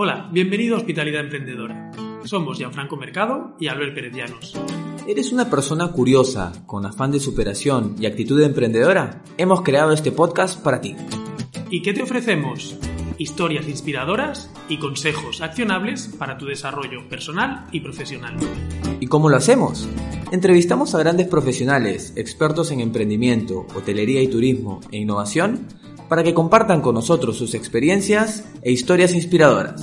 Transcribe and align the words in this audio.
Hola, 0.00 0.28
bienvenido 0.30 0.76
a 0.76 0.78
Hospitalidad 0.78 1.22
Emprendedora. 1.22 1.90
Somos 2.22 2.56
Gianfranco 2.56 2.96
Mercado 2.96 3.56
y 3.58 3.66
Albert 3.66 3.96
Pérez 3.96 4.14
Llanos. 4.14 4.54
¿Eres 5.08 5.32
una 5.32 5.50
persona 5.50 5.90
curiosa, 5.90 6.52
con 6.66 6.86
afán 6.86 7.10
de 7.10 7.18
superación 7.18 7.96
y 7.98 8.06
actitud 8.06 8.38
de 8.38 8.46
emprendedora? 8.46 9.24
Hemos 9.38 9.62
creado 9.62 9.90
este 9.90 10.12
podcast 10.12 10.62
para 10.62 10.80
ti. 10.80 10.94
¿Y 11.68 11.82
qué 11.82 11.94
te 11.94 12.04
ofrecemos? 12.04 12.78
Historias 13.18 13.66
inspiradoras 13.66 14.54
y 14.68 14.78
consejos 14.78 15.40
accionables 15.40 16.14
para 16.16 16.38
tu 16.38 16.46
desarrollo 16.46 17.08
personal 17.08 17.66
y 17.72 17.80
profesional. 17.80 18.36
¿Y 19.00 19.08
cómo 19.08 19.28
lo 19.28 19.36
hacemos? 19.36 19.88
Entrevistamos 20.30 20.94
a 20.94 21.00
grandes 21.00 21.26
profesionales, 21.26 22.12
expertos 22.14 22.70
en 22.70 22.78
emprendimiento, 22.78 23.66
hotelería 23.74 24.22
y 24.22 24.28
turismo 24.28 24.78
e 24.92 24.98
innovación 24.98 25.66
para 26.08 26.22
que 26.22 26.34
compartan 26.34 26.80
con 26.80 26.94
nosotros 26.94 27.36
sus 27.36 27.54
experiencias 27.54 28.44
e 28.62 28.72
historias 28.72 29.14
inspiradoras. 29.14 29.80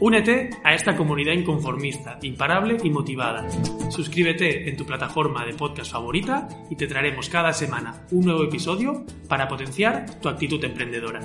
Únete 0.00 0.48
a 0.64 0.74
esta 0.74 0.96
comunidad 0.96 1.34
inconformista, 1.34 2.18
imparable 2.22 2.78
y 2.82 2.88
motivada. 2.88 3.46
Suscríbete 3.90 4.68
en 4.68 4.76
tu 4.76 4.86
plataforma 4.86 5.44
de 5.44 5.52
podcast 5.52 5.92
favorita 5.92 6.48
y 6.70 6.76
te 6.76 6.86
traeremos 6.86 7.28
cada 7.28 7.52
semana 7.52 8.06
un 8.10 8.24
nuevo 8.24 8.42
episodio 8.44 9.04
para 9.28 9.46
potenciar 9.46 10.18
tu 10.20 10.30
actitud 10.30 10.64
emprendedora. 10.64 11.20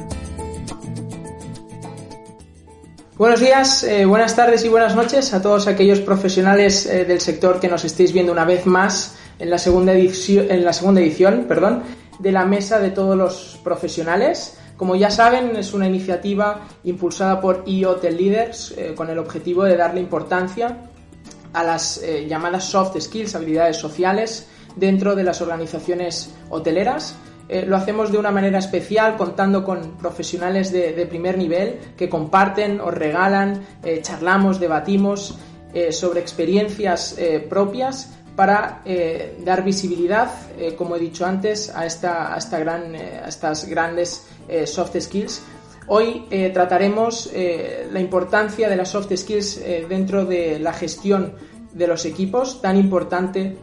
Buenos 3.18 3.40
días, 3.40 3.86
eh, 3.86 4.04
buenas 4.04 4.36
tardes 4.36 4.66
y 4.66 4.68
buenas 4.68 4.94
noches 4.94 5.34
a 5.34 5.42
todos 5.42 5.68
aquellos 5.68 6.02
profesionales 6.02 6.86
eh, 6.86 7.06
del 7.06 7.22
sector 7.22 7.62
que 7.62 7.70
nos 7.70 7.86
estéis 7.86 8.12
viendo 8.12 8.34
una 8.34 8.44
vez 8.44 8.66
más 8.66 9.18
en 9.40 9.50
la 9.50 9.58
segunda 9.58 9.94
edición, 9.94 10.48
en 10.52 10.66
la 10.66 10.74
segunda 10.74 11.00
edición 11.00 11.46
perdón, 11.48 11.84
de 12.20 12.32
la 12.32 12.46
Mesa 12.46 12.80
de 12.80 12.92
todos 12.92 13.16
los 13.16 13.60
profesionales. 13.64 14.58
Como 14.78 14.96
ya 14.96 15.10
saben, 15.10 15.56
es 15.56 15.74
una 15.74 15.88
iniciativa 15.88 16.62
impulsada 16.84 17.40
por 17.40 17.64
eHotel 17.66 18.18
Leaders 18.18 18.74
eh, 18.78 18.94
con 18.96 19.10
el 19.10 19.20
objetivo 19.20 19.64
de 19.64 19.78
darle 19.78 20.02
importancia 20.02 20.78
a 21.54 21.64
las 21.64 22.02
llamadas 22.28 22.66
soft 22.66 23.00
skills, 23.00 23.34
habilidades 23.34 23.78
sociales, 23.78 24.50
dentro 24.76 25.16
de 25.16 25.24
las 25.24 25.40
organizaciones 25.42 26.34
hoteleras 26.50 27.16
eh, 27.48 27.64
lo 27.66 27.76
hacemos 27.76 28.12
de 28.12 28.18
una 28.18 28.32
manera 28.32 28.58
especial 28.58 29.18
contando 29.18 29.64
con 29.64 29.98
profesionales 29.98 30.72
de, 30.72 31.06
primer 31.06 31.38
nivel 31.38 31.78
que 31.96 32.10
comparten, 32.10 32.80
os 32.82 32.94
regalan, 32.94 33.62
eh, 33.84 34.00
charlamos, 34.02 34.60
debatimos 34.60 35.38
eh, 35.74 35.92
sobre 35.92 36.22
experiencias 36.22 37.16
propias 37.50 38.18
para 38.36 38.82
dar 39.44 39.64
visibilidad, 39.64 40.30
como 40.78 40.96
he 40.96 41.00
dicho 41.00 41.26
antes, 41.26 41.70
a, 41.74 41.86
esta, 41.86 42.36
esta 42.38 42.60
gran, 42.60 42.94
a 42.96 43.28
estas 43.28 43.66
grandes 43.66 44.28
soft 44.66 45.00
skills. 45.00 45.42
Hoy 45.88 46.26
trataremos 46.54 47.32
la 47.92 48.00
importancia 48.00 48.68
de 48.68 48.76
las 48.76 48.90
soft 48.90 49.16
skills 49.16 49.62
dentro 49.88 50.26
de 50.26 50.60
la 50.60 50.74
gestión 50.74 51.34
de 51.74 51.88
los 51.88 52.06
equipos, 52.06 52.62
tan 52.62 52.78
importante 52.78 53.58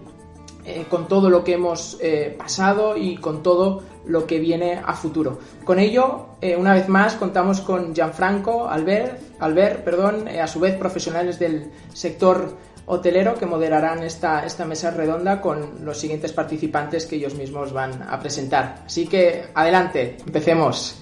eh, 0.65 0.87
con 0.89 1.09
todo 1.09 1.28
lo 1.28 1.43
que 1.43 1.55
hemos 1.55 1.98
eh, 2.00 2.37
pasado 2.39 2.97
y 2.97 3.17
con 3.17 3.43
todo 3.43 3.83
lo 4.06 4.28
que 4.28 4.39
viene 4.39 4.81
a 4.84 4.95
futuro. 4.95 5.41
Con 5.65 5.81
ello, 5.81 6.27
eh, 6.41 6.55
una 6.56 6.75
vez 6.75 6.89
más, 6.89 7.17
contamos 7.17 7.61
con 7.61 7.93
Gianfranco, 7.93 8.69
Albert, 8.69 9.41
Albert 9.41 9.83
perdón, 9.83 10.28
a 10.28 10.47
su 10.47 10.61
vez 10.61 10.77
profesionales 10.77 11.41
del 11.41 11.73
sector 11.93 12.53
hotelero 12.86 13.34
que 13.38 13.47
moderarán 13.47 14.02
esta, 14.02 14.44
esta 14.44 14.64
mesa 14.64 14.91
redonda 14.91 15.41
con 15.41 15.84
los 15.84 15.98
siguientes 15.98 16.33
participantes 16.33 17.06
que 17.06 17.16
ellos 17.16 17.34
mismos 17.34 17.72
van 17.72 18.02
a 18.02 18.19
presentar. 18.19 18.83
Así 18.86 19.06
que, 19.06 19.44
adelante, 19.55 20.16
empecemos. 20.27 20.98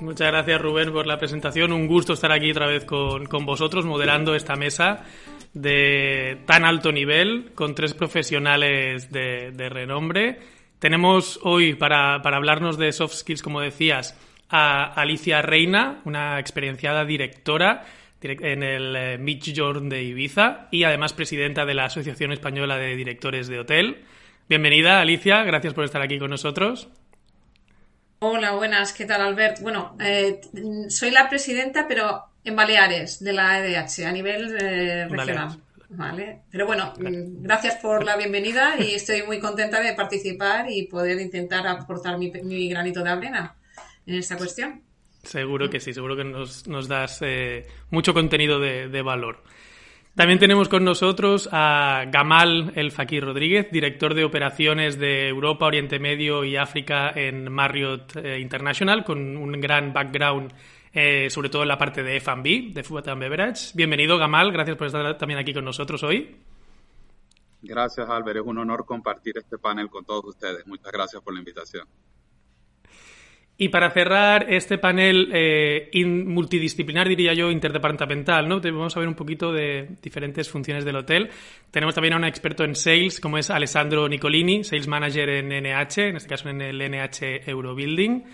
Muchas 0.00 0.28
gracias 0.28 0.60
Rubén 0.60 0.92
por 0.92 1.06
la 1.06 1.18
presentación. 1.18 1.72
Un 1.72 1.86
gusto 1.86 2.12
estar 2.12 2.30
aquí 2.30 2.50
otra 2.50 2.66
vez 2.66 2.84
con, 2.84 3.26
con 3.26 3.46
vosotros 3.46 3.86
moderando 3.86 4.34
esta 4.34 4.54
mesa 4.54 5.04
de 5.56 6.42
tan 6.44 6.66
alto 6.66 6.92
nivel 6.92 7.52
con 7.54 7.74
tres 7.74 7.94
profesionales 7.94 9.10
de, 9.10 9.68
renombre. 9.70 10.38
Tenemos 10.78 11.40
hoy 11.42 11.74
para, 11.74 12.16
hablarnos 12.16 12.76
de 12.76 12.92
soft 12.92 13.14
skills, 13.14 13.42
como 13.42 13.62
decías, 13.62 14.18
a 14.50 14.84
Alicia 14.92 15.40
Reina, 15.40 16.02
una 16.04 16.38
experienciada 16.38 17.06
directora 17.06 17.86
en 18.20 18.62
el 18.62 18.96
eh, 18.96 19.18
Midjourn 19.18 19.88
de 19.88 20.02
Ibiza 20.02 20.68
y 20.70 20.84
además 20.84 21.12
presidenta 21.12 21.64
de 21.64 21.74
la 21.74 21.84
Asociación 21.84 22.32
Española 22.32 22.76
de 22.76 22.96
Directores 22.96 23.48
de 23.48 23.58
Hotel. 23.58 24.04
Bienvenida, 24.48 25.00
Alicia, 25.00 25.42
gracias 25.44 25.74
por 25.74 25.84
estar 25.84 26.02
aquí 26.02 26.18
con 26.18 26.30
nosotros. 26.30 26.88
Hola, 28.18 28.52
buenas, 28.52 28.92
¿qué 28.92 29.04
tal, 29.04 29.20
Albert? 29.20 29.60
Bueno, 29.60 29.96
eh, 30.00 30.40
soy 30.88 31.10
la 31.10 31.28
presidenta, 31.28 31.86
pero 31.86 32.24
en 32.44 32.56
Baleares 32.56 33.22
de 33.22 33.32
la 33.32 33.58
EDH 33.58 34.06
a 34.06 34.12
nivel 34.12 34.56
eh, 34.60 35.06
regional. 35.08 35.60
Vale. 35.88 36.42
Pero 36.50 36.66
bueno, 36.66 36.94
mm, 36.98 37.42
gracias 37.42 37.76
por 37.76 38.04
la 38.04 38.16
bienvenida 38.16 38.74
y 38.78 38.94
estoy 38.94 39.22
muy 39.22 39.38
contenta 39.38 39.80
de 39.80 39.92
participar 39.92 40.66
y 40.70 40.86
poder 40.86 41.20
intentar 41.20 41.66
aportar 41.66 42.18
mi, 42.18 42.30
granito 42.68 43.02
de 43.02 43.10
arena 43.10 43.54
en 44.06 44.14
esta 44.14 44.36
cuestión. 44.36 44.82
Seguro 45.26 45.68
que 45.68 45.80
sí, 45.80 45.92
seguro 45.92 46.16
que 46.16 46.24
nos, 46.24 46.68
nos 46.68 46.86
das 46.86 47.20
eh, 47.22 47.66
mucho 47.90 48.14
contenido 48.14 48.60
de, 48.60 49.02
valor. 49.02 49.42
También 50.14 50.38
tenemos 50.38 50.68
con 50.68 50.84
nosotros 50.84 51.48
a 51.52 52.04
Gamal 52.10 52.72
El 52.76 52.92
Fakir 52.92 53.24
Rodríguez, 53.24 53.70
director 53.70 54.14
de 54.14 54.24
operaciones 54.24 54.98
de 54.98 55.28
Europa, 55.28 55.66
Oriente 55.66 55.98
Medio 55.98 56.44
y 56.44 56.56
África 56.56 57.10
en 57.14 57.52
Marriott 57.52 58.16
eh, 58.16 58.38
International, 58.38 59.04
con 59.04 59.36
un 59.36 59.60
gran 59.60 59.92
background 59.92 60.52
eh, 60.92 61.28
sobre 61.28 61.50
todo 61.50 61.62
en 61.62 61.68
la 61.68 61.76
parte 61.76 62.02
de 62.02 62.16
F&B, 62.16 62.70
de 62.72 62.82
Food 62.82 63.04
Beverage. 63.18 63.72
Bienvenido, 63.74 64.16
Gamal, 64.16 64.50
gracias 64.50 64.78
por 64.78 64.86
estar 64.86 65.18
también 65.18 65.38
aquí 65.38 65.52
con 65.52 65.64
nosotros 65.64 66.02
hoy. 66.02 66.36
Gracias, 67.60 68.08
Albert. 68.08 68.38
Es 68.38 68.46
un 68.46 68.58
honor 68.58 68.86
compartir 68.86 69.36
este 69.36 69.58
panel 69.58 69.90
con 69.90 70.04
todos 70.04 70.24
ustedes. 70.24 70.66
Muchas 70.66 70.92
gracias 70.92 71.20
por 71.20 71.34
la 71.34 71.40
invitación. 71.40 71.86
Y 73.58 73.70
para 73.70 73.90
cerrar 73.90 74.52
este 74.52 74.76
panel 74.76 75.30
eh, 75.32 75.88
multidisciplinar, 76.04 77.08
diría 77.08 77.32
yo, 77.32 77.50
interdepartamental, 77.50 78.46
¿no? 78.46 78.60
Vamos 78.60 78.94
a 78.96 79.00
ver 79.00 79.08
un 79.08 79.14
poquito 79.14 79.50
de 79.50 79.88
diferentes 80.02 80.50
funciones 80.50 80.84
del 80.84 80.96
hotel. 80.96 81.30
Tenemos 81.70 81.94
también 81.94 82.14
a 82.14 82.16
un 82.18 82.24
experto 82.24 82.64
en 82.64 82.74
sales, 82.74 83.18
como 83.18 83.38
es 83.38 83.48
Alessandro 83.48 84.08
Nicolini, 84.08 84.62
sales 84.62 84.88
manager 84.88 85.30
en 85.30 85.48
NH, 85.48 86.08
en 86.08 86.16
este 86.16 86.28
caso 86.28 86.50
en 86.50 86.60
el 86.60 86.78
NH 86.78 87.48
Eurobuilding. 87.48 88.24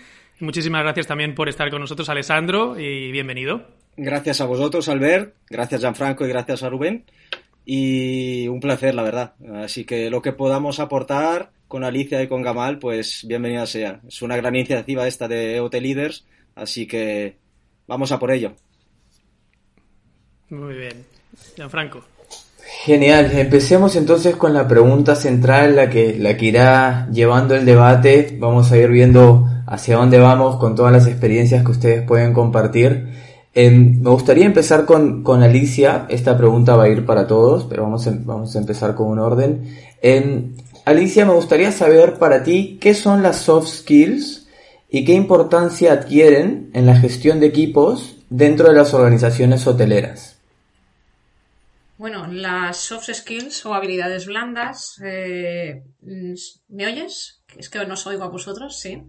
Muchísimas 0.41 0.83
gracias 0.83 1.07
también 1.07 1.35
por 1.35 1.47
estar 1.47 1.69
con 1.69 1.79
nosotros, 1.79 2.09
Alessandro, 2.09 2.77
y 2.77 3.09
bienvenido. 3.13 3.65
Gracias 3.95 4.41
a 4.41 4.45
vosotros, 4.45 4.89
Albert. 4.89 5.35
Gracias, 5.49 5.79
Gianfranco, 5.79 6.25
y 6.25 6.29
gracias 6.29 6.63
a 6.63 6.69
Rubén. 6.69 7.05
Y 7.65 8.49
un 8.49 8.59
placer, 8.59 8.93
la 8.93 9.03
verdad. 9.03 9.35
Así 9.55 9.85
que 9.85 10.09
lo 10.09 10.21
que 10.21 10.33
podamos 10.33 10.81
aportar 10.81 11.51
con 11.73 11.83
Alicia 11.83 12.21
y 12.21 12.27
con 12.27 12.43
Gamal, 12.43 12.77
pues 12.77 13.25
bienvenida 13.27 13.65
sea. 13.65 13.99
Es 14.07 14.21
una 14.21 14.37
gran 14.37 14.55
iniciativa 14.55 15.07
esta 15.07 15.27
de 15.27 15.59
Hotel 15.59 15.81
Leaders, 15.81 16.23
así 16.53 16.85
que 16.85 17.37
vamos 17.87 18.11
a 18.11 18.19
por 18.19 18.29
ello. 18.29 18.53
Muy 20.51 20.75
bien. 20.75 21.03
Gianfranco. 21.55 22.01
Genial, 22.83 23.31
empecemos 23.33 23.95
entonces 23.95 24.35
con 24.35 24.53
la 24.53 24.67
pregunta 24.67 25.15
central, 25.15 25.75
la 25.75 25.89
que, 25.89 26.15
la 26.19 26.37
que 26.37 26.45
irá 26.45 27.09
llevando 27.11 27.55
el 27.55 27.65
debate. 27.65 28.37
Vamos 28.39 28.71
a 28.71 28.77
ir 28.77 28.89
viendo 28.89 29.49
hacia 29.65 29.97
dónde 29.97 30.19
vamos 30.19 30.57
con 30.57 30.75
todas 30.75 30.91
las 30.91 31.07
experiencias 31.07 31.65
que 31.65 31.71
ustedes 31.71 32.05
pueden 32.05 32.33
compartir. 32.33 33.07
Em, 33.55 33.99
me 33.99 34.11
gustaría 34.11 34.45
empezar 34.45 34.85
con, 34.85 35.25
Alicia. 35.41 36.05
Esta 36.07 36.37
pregunta 36.37 36.75
va 36.75 36.83
a 36.83 36.89
ir 36.89 37.03
para 37.03 37.25
todos, 37.25 37.65
pero 37.65 37.81
vamos 37.81 38.05
a, 38.05 38.11
vamos 38.15 38.55
a 38.55 38.59
empezar 38.59 38.93
con 38.93 39.07
un 39.07 39.17
orden. 39.17 39.75
Em, 40.03 40.53
Alicia, 40.85 41.25
me 41.25 41.33
gustaría 41.33 41.71
saber 41.71 42.19
para 42.19 42.43
ti 42.43 42.77
qué 42.81 42.93
son 42.93 43.23
las 43.23 43.37
soft 43.37 43.69
skills 43.69 44.49
y 44.89 45.05
qué 45.05 45.13
importancia 45.13 45.93
adquieren 45.93 46.69
en 46.73 46.85
la 46.85 46.95
gestión 46.95 47.39
de 47.39 47.47
equipos 47.47 48.17
dentro 48.29 48.67
de 48.67 48.73
las 48.73 48.93
organizaciones 48.93 49.65
hoteleras. 49.65 50.39
Bueno, 51.97 52.27
las 52.27 52.77
soft 52.77 53.09
skills 53.13 53.65
o 53.65 53.73
habilidades 53.73 54.25
blandas, 54.25 54.99
eh, 55.01 55.83
¿me 56.67 56.85
oyes? 56.85 57.41
Es 57.57 57.69
que 57.69 57.85
no 57.85 57.93
os 57.93 58.05
oigo 58.05 58.23
a 58.23 58.29
vosotros, 58.29 58.77
sí. 58.77 59.03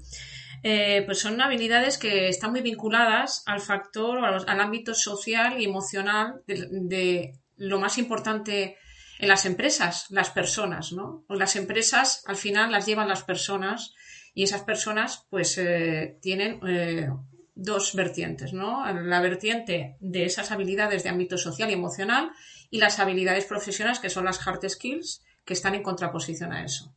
Eh, 0.63 1.03
pues 1.05 1.19
son 1.19 1.41
habilidades 1.43 1.99
que 1.99 2.29
están 2.29 2.53
muy 2.53 2.61
vinculadas 2.61 3.43
al 3.47 3.61
factor, 3.61 4.25
al, 4.25 4.61
ámbito 4.61 4.95
social 4.95 5.61
y 5.61 5.65
emocional 5.65 6.41
de, 6.47 7.35
lo 7.57 7.81
más 7.81 7.99
importante 7.99 8.77
en 9.19 9.29
las 9.29 9.47
empresas, 9.47 10.07
las 10.11 10.31
personas, 10.31 10.93
¿no? 10.93 11.25
Las 11.29 11.57
empresas 11.57 12.23
al 12.27 12.37
final 12.37 12.73
las 12.73 12.87
llevan 12.87 13.09
las 13.09 13.23
personas 13.23 13.95
y 14.35 14.43
esas 14.43 14.63
personas 14.63 15.27
pues 15.31 15.57
eh, 15.59 16.19
tienen 16.21 16.61
eh, 16.67 17.09
dos 17.55 17.95
vertientes, 17.95 18.53
¿no? 18.53 18.85
La 18.93 19.21
vertiente 19.21 19.97
de 20.01 20.25
esas 20.25 20.51
habilidades 20.51 21.05
de 21.05 21.11
ámbito 21.11 21.39
social 21.39 21.71
y 21.71 21.75
emocional 21.75 22.31
y 22.71 22.79
las 22.79 22.99
habilidades 22.99 23.45
profesionales 23.45 24.01
que 24.01 24.11
son 24.11 24.25
las 24.25 24.45
hard 24.47 24.69
skills 24.69 25.23
que 25.45 25.53
están 25.53 25.75
en 25.75 25.83
contraposición 25.83 26.53
a 26.53 26.65
eso. 26.65 26.95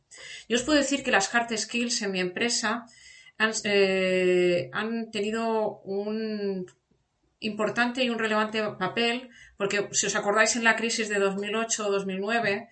Yo 0.48 0.56
os 0.56 0.62
puedo 0.62 0.78
decir 0.78 1.04
que 1.04 1.10
las 1.10 1.32
hard 1.34 1.56
skills 1.56 2.02
en 2.02 2.12
mi 2.12 2.20
empresa 2.20 2.86
han, 3.36 3.52
eh, 3.64 4.70
han 4.72 5.10
tenido 5.12 5.80
un, 5.80 6.66
importante 7.40 8.02
y 8.04 8.10
un 8.10 8.18
relevante 8.18 8.62
papel, 8.78 9.30
porque 9.58 9.88
si 9.92 10.06
os 10.06 10.16
acordáis 10.16 10.56
en 10.56 10.64
la 10.64 10.76
crisis 10.76 11.10
de 11.10 11.18
2008 11.18 11.86
o 11.86 11.90
2009, 11.90 12.68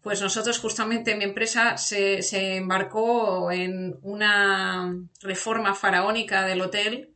pues 0.00 0.22
nosotros 0.22 0.58
justamente 0.58 1.14
mi 1.16 1.24
empresa 1.24 1.76
se, 1.76 2.22
se 2.22 2.56
embarcó 2.56 3.52
en 3.52 3.98
una 4.00 4.94
reforma 5.20 5.74
faraónica 5.74 6.46
del 6.46 6.62
hotel 6.62 7.14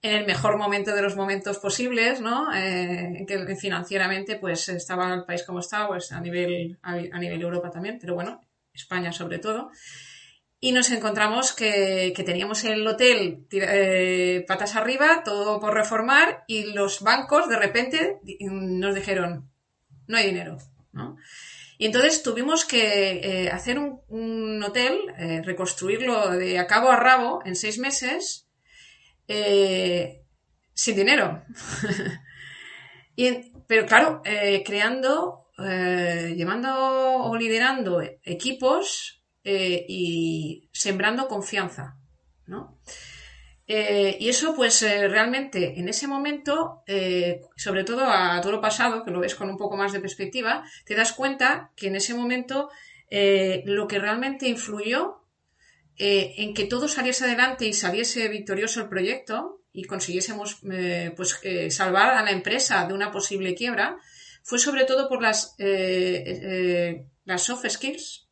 en 0.00 0.14
el 0.14 0.26
mejor 0.26 0.56
momento 0.56 0.94
de 0.94 1.02
los 1.02 1.16
momentos 1.16 1.58
posibles, 1.58 2.20
¿no? 2.20 2.54
Eh, 2.54 3.24
que 3.26 3.56
financieramente 3.56 4.36
pues 4.36 4.68
estaba 4.68 5.12
el 5.12 5.24
país 5.24 5.42
como 5.42 5.58
estaba, 5.60 5.88
pues 5.88 6.12
a 6.12 6.20
nivel, 6.20 6.78
a, 6.82 6.94
nivel 7.18 7.42
Europa 7.42 7.70
también, 7.70 7.98
pero 8.00 8.14
bueno, 8.14 8.40
España 8.72 9.12
sobre 9.12 9.38
todo. 9.38 9.70
Y 10.58 10.72
nos 10.72 10.90
encontramos 10.90 11.52
que, 11.52 12.14
que 12.16 12.22
teníamos 12.22 12.64
el 12.64 12.86
hotel 12.86 13.46
eh, 13.50 14.44
patas 14.48 14.74
arriba, 14.74 15.22
todo 15.22 15.60
por 15.60 15.74
reformar, 15.74 16.44
y 16.46 16.72
los 16.72 17.02
bancos 17.02 17.48
de 17.48 17.58
repente 17.58 18.18
nos 18.40 18.94
dijeron, 18.94 19.50
no 20.06 20.16
hay 20.16 20.26
dinero, 20.26 20.56
¿no? 20.92 21.16
Y 21.78 21.84
entonces 21.84 22.22
tuvimos 22.22 22.64
que 22.64 23.44
eh, 23.44 23.50
hacer 23.50 23.78
un, 23.78 24.62
hotel, 24.62 24.98
eh, 25.18 25.42
reconstruirlo 25.44 26.30
de 26.30 26.58
a 26.58 26.66
cabo 26.66 26.90
a 26.90 26.96
rabo 26.96 27.40
en 27.44 27.54
seis 27.54 27.78
meses, 27.78 28.48
sin 29.26 30.96
dinero. 30.96 31.44
y, 33.16 33.52
pero 33.66 33.84
claro, 33.84 34.22
creando, 34.64 35.50
llevando 35.58 36.70
o 37.24 37.36
liderando 37.36 38.00
equipos 38.22 39.15
y 39.48 40.68
sembrando 40.72 41.28
confianza, 41.28 41.96
¿no? 42.46 42.80
y 43.68 44.28
eso, 44.28 44.54
pues 44.54 44.82
realmente 44.82 45.78
en 45.78 45.88
ese 45.88 46.06
momento, 46.06 46.82
sobre 47.56 47.84
todo 47.84 48.04
a 48.08 48.40
todo 48.40 48.52
lo 48.52 48.60
pasado, 48.60 49.04
que 49.04 49.10
lo 49.10 49.20
ves 49.20 49.34
con 49.34 49.50
un 49.50 49.56
poco 49.56 49.76
más 49.76 49.92
de 49.92 50.00
perspectiva, 50.00 50.64
te 50.84 50.94
das 50.94 51.12
cuenta 51.12 51.72
que 51.76 51.88
en 51.88 51.96
ese 51.96 52.14
momento 52.14 52.70
lo 53.10 53.86
que 53.88 53.98
realmente 53.98 54.48
influyó 54.48 55.26
eh, 55.98 56.34
en 56.38 56.52
que 56.52 56.66
todo 56.66 56.88
saliese 56.88 57.24
adelante 57.24 57.66
y 57.66 57.72
saliese 57.72 58.28
victorioso 58.28 58.82
el 58.82 58.88
proyecto 58.88 59.62
y 59.72 59.84
consiguiésemos 59.84 60.58
eh, 60.70 61.12
pues, 61.16 61.38
eh, 61.42 61.70
salvar 61.70 62.10
a 62.10 62.22
la 62.22 62.32
empresa 62.32 62.86
de 62.86 62.92
una 62.92 63.10
posible 63.10 63.54
quiebra, 63.54 63.96
fue 64.42 64.58
sobre 64.58 64.84
todo 64.84 65.08
por 65.08 65.22
las, 65.22 65.56
las 65.58 67.42
soft 67.42 67.66
skills, 67.68 68.25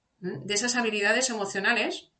de 0.45 0.55
esas 0.55 0.77
habilidades 0.77 1.31
emocionales. 1.31 2.11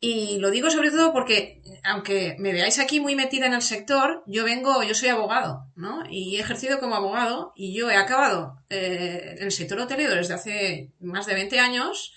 Y 0.00 0.38
lo 0.38 0.50
digo 0.50 0.70
sobre 0.70 0.90
todo 0.90 1.12
porque, 1.12 1.62
aunque 1.82 2.36
me 2.38 2.52
veáis 2.52 2.78
aquí 2.78 3.00
muy 3.00 3.14
metida 3.14 3.46
en 3.46 3.54
el 3.54 3.62
sector, 3.62 4.22
yo 4.26 4.44
vengo, 4.44 4.82
yo 4.82 4.94
soy 4.94 5.08
abogado, 5.08 5.70
¿no? 5.76 6.02
Y 6.10 6.36
he 6.36 6.40
ejercido 6.40 6.78
como 6.78 6.94
abogado 6.94 7.52
y 7.56 7.74
yo 7.74 7.90
he 7.90 7.96
acabado 7.96 8.62
en 8.68 9.42
el 9.42 9.50
sector 9.50 9.78
hotelero 9.78 10.14
desde 10.14 10.34
hace 10.34 10.92
más 11.00 11.24
de 11.24 11.34
20 11.34 11.58
años, 11.58 12.12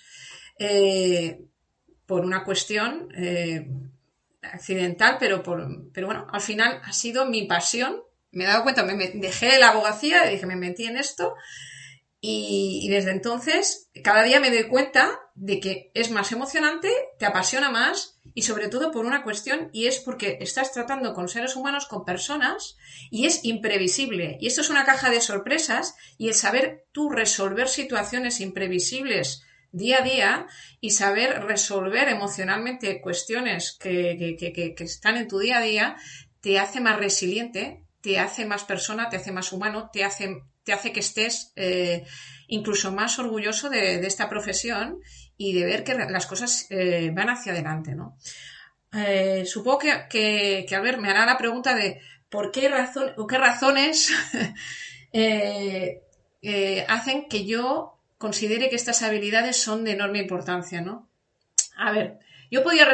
por 2.08 2.24
una 2.24 2.42
cuestión 2.42 3.08
eh, 3.14 3.68
accidental, 4.42 5.18
pero, 5.20 5.42
por, 5.42 5.92
pero 5.92 6.06
bueno, 6.06 6.26
al 6.32 6.40
final 6.40 6.80
ha 6.82 6.92
sido 6.94 7.26
mi 7.26 7.46
pasión. 7.46 8.02
Me 8.30 8.44
he 8.44 8.46
dado 8.46 8.62
cuenta, 8.62 8.82
me, 8.82 8.96
dejé 8.96 9.58
la 9.58 9.68
abogacía 9.68 10.26
y 10.26 10.34
dije, 10.34 10.46
me 10.46 10.56
metí 10.56 10.86
en 10.86 10.96
esto. 10.96 11.34
Y, 12.20 12.88
desde 12.90 13.12
entonces, 13.12 13.90
cada 14.02 14.24
día 14.24 14.40
me 14.40 14.50
doy 14.50 14.64
cuenta 14.64 15.20
de 15.34 15.60
que 15.60 15.92
es 15.94 16.10
más 16.10 16.32
emocionante, 16.32 16.90
te 17.18 17.26
apasiona 17.26 17.70
más 17.70 18.18
y 18.34 18.42
sobre 18.42 18.68
todo 18.68 18.90
por 18.90 19.06
una 19.06 19.22
cuestión 19.22 19.70
y 19.72 19.86
es 19.86 20.00
porque 20.00 20.38
estás 20.40 20.72
tratando 20.72 21.14
con 21.14 21.28
seres 21.28 21.54
humanos, 21.54 21.86
con 21.86 22.04
personas 22.04 22.76
y 23.10 23.26
es 23.26 23.44
imprevisible. 23.44 24.36
Y 24.40 24.48
esto 24.48 24.62
es 24.62 24.70
una 24.70 24.84
caja 24.84 25.10
de 25.10 25.20
sorpresas 25.20 25.94
y 26.16 26.28
el 26.28 26.34
saber 26.34 26.86
tú 26.90 27.08
resolver 27.08 27.68
situaciones 27.68 28.40
imprevisibles 28.40 29.42
día 29.70 29.98
a 29.98 30.02
día 30.02 30.46
y 30.80 30.90
saber 30.90 31.44
resolver 31.44 32.08
emocionalmente 32.08 33.00
cuestiones 33.00 33.76
que, 33.78 34.74
están 34.78 35.16
en 35.16 35.28
tu 35.28 35.38
día 35.38 35.58
a 35.58 35.62
día 35.62 35.96
te 36.40 36.58
hace 36.58 36.80
más 36.80 36.98
resiliente, 36.98 37.84
te 38.00 38.18
hace 38.18 38.46
más 38.46 38.64
persona, 38.64 39.08
te 39.08 39.16
hace 39.16 39.32
más 39.32 39.52
humano, 39.52 39.90
te 39.92 40.04
hace, 40.04 40.42
te 40.68 40.74
hace 40.74 40.92
que 40.92 41.00
estés 41.00 41.50
eh, 41.56 42.04
incluso 42.46 42.92
más 42.92 43.18
orgulloso 43.18 43.70
de, 43.70 44.06
esta 44.06 44.28
profesión 44.28 44.98
y 45.38 45.54
de 45.54 45.64
ver 45.64 45.82
que 45.82 45.94
las 45.94 46.26
cosas 46.26 46.66
eh, 46.68 47.10
van 47.14 47.30
hacia 47.30 47.52
adelante, 47.52 47.94
¿no? 47.94 48.18
Eh, 48.92 49.44
supongo 49.46 49.78
que, 49.78 50.04
que, 50.10 50.66
que 50.68 50.78
me 50.98 51.08
hará 51.08 51.24
la 51.24 51.38
pregunta 51.38 51.74
de 51.74 52.02
por 52.28 52.50
qué 52.50 52.68
razón 52.68 53.14
o 53.16 53.26
qué 53.26 53.38
razones 53.38 54.12
hacen 56.88 57.28
que 57.30 57.46
yo 57.46 57.98
considere 58.18 58.68
que 58.68 58.76
estas 58.76 59.02
habilidades 59.02 59.56
son 59.56 59.84
de 59.84 59.92
enorme 59.92 60.18
importancia, 60.18 60.82
¿no? 60.82 61.08
A 61.78 61.92
ver, 61.92 62.18
yo 62.50 62.62
podía, 62.62 62.86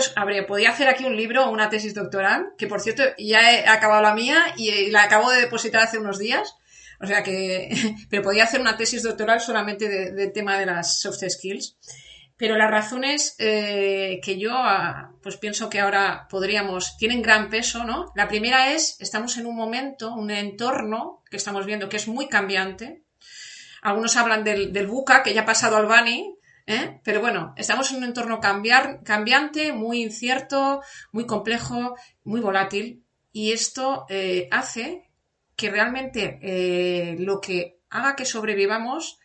podía 0.47 0.71
hacer 0.71 0.87
aquí 0.87 1.05
un 1.05 1.17
libro 1.17 1.47
o 1.47 1.51
una 1.51 1.71
tesis 1.71 1.93
doctoral, 1.93 2.53
que 2.57 2.69
por 2.69 2.81
cierto 2.81 3.03
ya 3.19 3.51
he 3.51 3.67
acabado 3.67 4.03
la 4.03 4.15
mía 4.15 4.39
y 4.57 4.93
la 4.93 5.03
acabo 5.03 5.29
de 5.33 5.41
depositar 5.41 5.83
hace 5.83 5.99
unos 5.99 6.21
días. 6.21 6.55
O 7.01 7.07
sea 7.07 7.23
que, 7.23 7.69
pero 8.11 8.23
podía 8.23 8.45
hacer 8.45 8.61
una 8.61 8.77
tesis 8.77 9.03
doctoral 9.03 9.41
solamente 9.41 9.89
del 9.89 10.17
de 10.17 10.29
tema 10.29 10.59
de 10.59 10.67
las 10.67 11.01
soft 11.01 11.23
skills. 11.29 11.77
Pero 12.37 12.57
las 12.57 12.71
razones 12.71 13.37
eh, 13.39 14.21
que 14.23 14.39
yo 14.39 14.51
ah, 14.55 15.13
pues 15.23 15.37
pienso 15.37 15.71
que 15.71 15.81
ahora 15.81 16.27
podríamos, 16.29 16.97
tienen 16.97 17.23
gran 17.23 17.49
peso, 17.49 17.85
¿no? 17.85 18.13
La 18.17 18.27
primera 18.27 18.73
es, 18.73 18.97
estamos 19.01 19.37
en 19.39 19.47
un 19.47 19.55
momento, 19.55 20.13
un 20.13 20.33
entorno 20.33 21.23
que 21.31 21.37
estamos 21.37 21.65
viendo 21.65 21.89
que 21.89 21.97
es 21.97 22.09
muy 22.09 22.29
cambiante, 22.29 23.05
algunos 23.83 24.17
hablan 24.17 24.43
del, 24.43 24.73
del 24.73 24.87
buca, 24.87 25.23
que 25.23 25.35
ya 25.35 25.43
ha 25.43 25.47
pasado 25.47 25.77
al 25.77 25.87
Bani, 25.87 26.35
¿eh? 26.67 27.01
pero 27.05 27.21
bueno, 27.21 27.53
estamos 27.57 27.91
en 27.91 27.99
un 27.99 28.05
entorno 28.05 28.41
cambiar, 28.41 29.03
cambiante, 29.03 29.73
muy 29.73 30.03
incierto, 30.03 30.81
muy 31.13 31.27
complejo, 31.27 31.95
muy 32.25 32.41
volátil, 32.41 33.05
y 33.33 33.53
esto 33.53 34.07
eh, 34.09 34.49
hace 34.51 35.11
que 35.57 35.71
realmente 35.71 36.39
eh, 36.43 37.17
lo 37.19 37.41
que 37.41 37.79
haga 37.91 38.17
que 38.17 38.25
sobrevivamos 38.25 39.19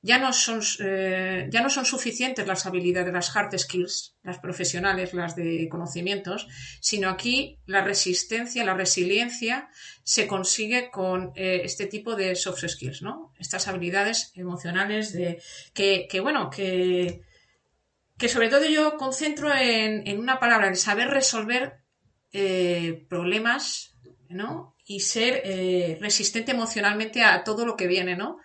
ya 0.00 0.18
no 0.18 0.34
son, 0.34 0.60
eh, 0.80 1.48
ya 1.50 1.62
no 1.62 1.70
son 1.70 1.86
suficientes 1.86 2.46
las 2.46 2.66
habilidades, 2.66 3.12
las 3.12 3.34
hard 3.34 3.58
skills, 3.58 4.16
las 4.22 4.38
profesionales, 4.38 5.14
las 5.14 5.34
de 5.34 5.66
conocimientos, 5.70 6.46
sino 6.80 7.08
aquí 7.08 7.58
la 7.64 7.82
resistencia, 7.82 8.64
la 8.64 8.74
resiliencia 8.74 9.70
se 10.02 10.26
consigue 10.26 10.90
con 10.90 11.32
eh, 11.36 11.62
este 11.64 11.86
tipo 11.86 12.16
de 12.16 12.34
soft 12.36 12.66
skills, 12.66 13.00
¿no? 13.00 13.32
Estas 13.38 13.66
habilidades 13.66 14.30
emocionales 14.34 15.14
de 15.14 15.40
que, 15.72 16.20
bueno, 16.20 16.50
que, 16.50 17.22
que 18.18 18.28
sobre 18.28 18.50
todo 18.50 18.66
yo 18.66 18.98
concentro 18.98 19.54
en, 19.56 20.18
una 20.18 20.38
palabra, 20.38 20.68
el 20.68 20.76
saber 20.76 21.08
resolver 21.08 21.78
problemas, 23.08 23.93
Y 24.86 25.00
ser 25.00 25.42
resistente 26.00 26.52
emocionalmente 26.52 27.22
a 27.22 27.42
todo 27.42 27.64
lo 27.64 27.76
que 27.76 27.86
viene, 27.86 28.16
¿no? 28.16 28.38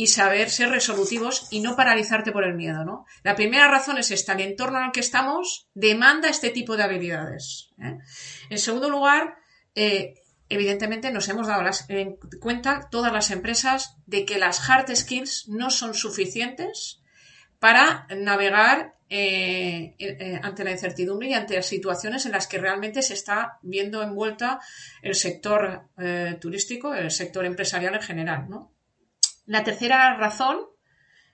y 0.00 0.06
saber 0.06 0.48
ser 0.48 0.70
resolutivos 0.70 1.48
y 1.50 1.58
no 1.58 1.74
paralizarte 1.74 2.30
por 2.30 2.44
el 2.44 2.54
miedo, 2.54 2.84
¿no? 2.84 3.04
La 3.24 3.34
primera 3.34 3.66
razón 3.66 3.98
es 3.98 4.12
esta, 4.12 4.34
el 4.34 4.42
entorno 4.42 4.78
en 4.78 4.84
el 4.84 4.92
que 4.92 5.00
estamos 5.00 5.68
demanda 5.74 6.28
este 6.28 6.50
tipo 6.50 6.76
de 6.76 6.84
habilidades. 6.84 7.70
¿eh? 7.82 7.98
En 8.48 8.58
segundo 8.58 8.90
lugar, 8.90 9.38
eh, 9.74 10.14
evidentemente 10.48 11.10
nos 11.10 11.28
hemos 11.28 11.48
dado 11.48 11.68
en 11.88 12.16
cuenta 12.40 12.88
todas 12.92 13.12
las 13.12 13.32
empresas 13.32 13.96
de 14.06 14.24
que 14.24 14.38
las 14.38 14.70
hard 14.70 14.94
skills 14.94 15.48
no 15.48 15.68
son 15.68 15.94
suficientes 15.94 17.02
para 17.58 18.06
navegar 18.16 18.94
eh, 19.10 20.40
ante 20.42 20.64
la 20.64 20.70
incertidumbre 20.70 21.28
y 21.28 21.34
ante 21.34 21.62
situaciones 21.62 22.26
en 22.26 22.32
las 22.32 22.46
que 22.46 22.58
realmente 22.58 23.02
se 23.02 23.14
está 23.14 23.58
viendo 23.62 24.02
envuelta 24.02 24.60
el 25.02 25.14
sector 25.14 25.88
turístico, 26.40 26.94
el 26.94 27.10
sector 27.10 27.44
empresarial 27.44 27.94
en 27.94 28.02
general. 28.02 28.46
La 29.46 29.64
tercera 29.64 30.16
razón 30.16 30.58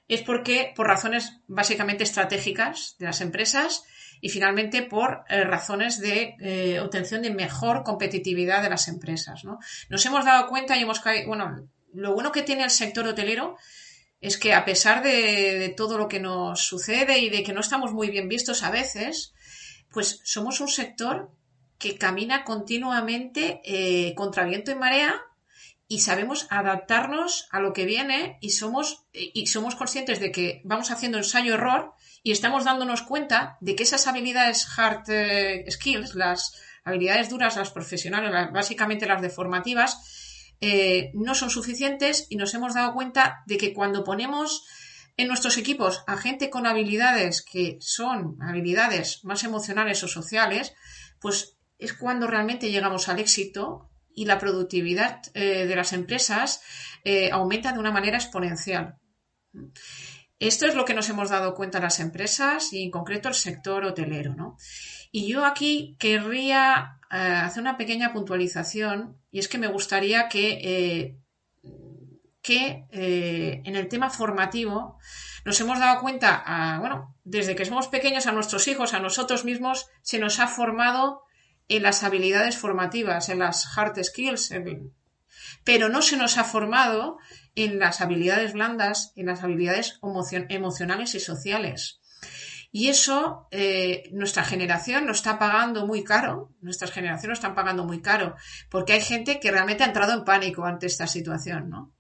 es 0.09 0.23
porque, 0.23 0.73
por 0.77 0.87
razones 0.87 1.41
básicamente 1.47 2.05
estratégicas 2.05 2.97
de 2.99 3.07
las 3.07 3.21
empresas 3.21 3.85
y 4.21 4.29
finalmente 4.29 4.83
por 4.83 5.25
eh, 5.29 5.45
razones 5.45 6.01
de 6.01 6.37
eh, 6.41 6.81
obtención 6.81 7.23
de 7.23 7.31
mejor 7.31 7.83
competitividad 7.85 8.63
de 8.63 8.71
las 8.71 8.89
empresas. 8.89 9.45
¿no? 9.45 9.59
Nos 9.89 10.05
hemos 10.07 10.25
dado 10.25 10.49
cuenta 10.49 10.77
y 10.77 10.83
hemos 10.83 11.01
caído, 11.01 11.29
bueno, 11.29 11.69
lo 11.93 12.15
bueno 12.15 12.33
que 12.33 12.43
tiene 12.43 12.65
el 12.65 12.71
sector 12.71 13.07
hotelero 13.07 13.57
es 14.25 14.39
que 14.39 14.55
a 14.55 14.65
pesar 14.65 15.03
de, 15.03 15.75
todo 15.77 15.99
lo 15.99 16.09
que 16.09 16.19
nos 16.19 16.63
sucede 16.67 17.19
y 17.19 17.29
de 17.29 17.43
que 17.43 17.53
no 17.53 17.61
estamos 17.61 17.93
muy 17.93 18.09
bien 18.09 18.27
vistos 18.27 18.63
a 18.63 18.71
veces, 18.71 19.35
pues 19.91 20.23
somos 20.25 20.61
un 20.61 20.69
sector 20.69 21.31
que 21.77 21.99
camina 21.99 22.43
continuamente 22.43 23.61
eh, 23.67 24.15
contra 24.15 24.45
viento 24.45 24.71
y 24.71 24.77
marea 24.77 25.21
y 25.89 25.99
sabemos 25.99 26.47
adaptarnos 26.49 27.49
a 27.51 27.61
lo 27.61 27.75
que 27.75 27.85
viene 27.85 28.39
y 28.41 28.51
somos, 28.51 29.05
y 29.13 29.47
somos 29.47 29.75
conscientes 29.75 30.21
de 30.21 30.33
que 30.33 30.63
vamos 30.65 30.91
haciendo 30.91 31.19
ensayo-error 31.19 31.93
y 32.23 32.33
estamos 32.33 32.65
dándonos 32.65 33.03
cuenta 33.03 33.59
de 33.61 33.77
que 33.77 33.83
esas 33.83 34.07
habilidades 34.07 34.67
hard 34.75 35.03
eh, 35.11 35.67
skills, 35.71 36.15
las 36.15 36.59
habilidades 36.83 37.29
duras, 37.29 37.57
las 37.57 37.71
profesionales, 37.71 38.33
básicamente 38.55 39.05
las 39.05 39.21
deformativas, 39.21 40.24
eh, 40.61 41.11
no 41.15 41.35
son 41.35 41.51
suficientes 41.51 42.27
y 42.31 42.37
nos 42.37 42.55
hemos 42.55 42.75
dado 42.75 42.95
cuenta 42.95 43.43
de 43.47 43.57
que 43.57 43.73
cuando 43.73 44.05
ponemos 44.05 44.67
en 45.17 45.29
nuestros 45.29 45.59
equipos 45.59 46.03
a 46.07 46.17
gente 46.17 46.51
con 46.51 46.67
habilidades 46.67 47.43
que 47.43 47.79
son 47.81 48.37
habilidades 48.41 49.25
más 49.25 49.45
emocionales 49.45 50.03
o 50.03 50.09
sociales, 50.09 50.75
pues 51.21 51.57
es 51.79 51.93
cuando 51.93 52.27
realmente 52.27 52.71
llegamos 52.71 53.09
al 53.09 53.19
éxito 53.19 53.91
y 54.15 54.27
la 54.27 54.39
productividad 54.39 55.23
eh, 55.35 55.67
de 55.67 55.77
las 55.77 55.93
empresas 55.93 56.63
eh, 57.05 57.31
aumenta 57.31 57.73
de 57.73 57.79
una 57.79 57.91
manera 57.91 58.17
exponencial. 58.17 58.99
Esto 60.39 60.67
es 60.67 60.75
lo 60.75 60.85
que 60.85 60.95
nos 60.95 61.09
hemos 61.09 61.31
dado 61.31 61.55
cuenta 61.55 61.81
las 61.81 62.01
empresas 62.01 62.73
y 62.73 62.83
en 62.83 62.91
concreto 62.91 63.29
el 63.29 63.35
sector 63.35 63.85
hotelero. 63.85 64.35
¿no? 64.35 64.57
Y 65.11 65.29
yo 65.29 65.45
aquí 65.45 65.97
querría 65.99 66.99
hacer 67.15 67.61
una 67.61 67.77
pequeña 67.77 68.13
puntualización 68.13 69.17
y 69.31 69.39
es 69.39 69.49
que 69.49 69.59
me 69.59 69.69
gustaría 69.69 70.29
que, 70.29 71.17
que 72.43 72.87
en 72.91 73.77
el 73.77 73.89
tema 73.89 74.11
formativo 74.11 74.99
nos 75.45 75.61
hemos 75.61 75.79
dado 75.79 76.01
cuenta, 76.01 76.79
bueno, 76.81 77.15
desde 77.23 77.55
que 77.55 77.65
somos 77.65 77.89
pequeños 77.89 78.27
a 78.27 78.33
nuestros 78.33 78.67
hijos, 78.67 78.95
a 78.95 79.01
nosotros 79.01 79.45
mismos, 79.45 79.89
se 80.03 80.19
nos 80.19 80.41
ha 80.41 80.49
formado 80.49 81.23
en 81.69 81.83
las 81.83 82.03
habilidades 82.03 82.57
formativas, 82.57 83.29
en 83.29 83.39
las 83.39 83.67
hard 83.77 84.03
skills, 84.03 84.53
pero 85.65 85.89
no 85.89 86.03
se 86.03 86.17
nos 86.17 86.39
ha 86.39 86.45
formado 86.45 87.19
en 87.55 87.79
las 87.79 88.01
habilidades 88.01 88.53
blandas, 88.53 89.13
en 89.17 89.27
las 89.27 89.43
habilidades 89.43 90.01
emocionales 90.49 91.15
y 91.15 91.21
sociales. 91.21 92.01
Y 92.77 92.89
eso 92.89 93.47
eh, 93.53 94.11
nuestra 94.11 94.43
generación 94.43 95.07
lo 95.07 95.13
está 95.13 95.39
pagando 95.39 95.87
muy 95.87 96.03
caro, 96.03 96.51
nuestras 96.61 96.91
generaciones 96.91 97.29
lo 97.29 97.35
están 97.35 97.55
pagando 97.55 97.85
muy 97.85 98.03
caro, 98.03 98.35
porque 98.69 98.95
hay 98.95 99.01
gente 99.01 99.39
que 99.39 99.53
realmente 99.53 99.85
ha 99.85 99.87
entrado 99.87 100.13
en 100.13 100.25
pánico 100.25 100.65
ante 100.65 100.87
esta 100.87 101.07
situación, 101.07 101.71
¿no? 101.71 101.95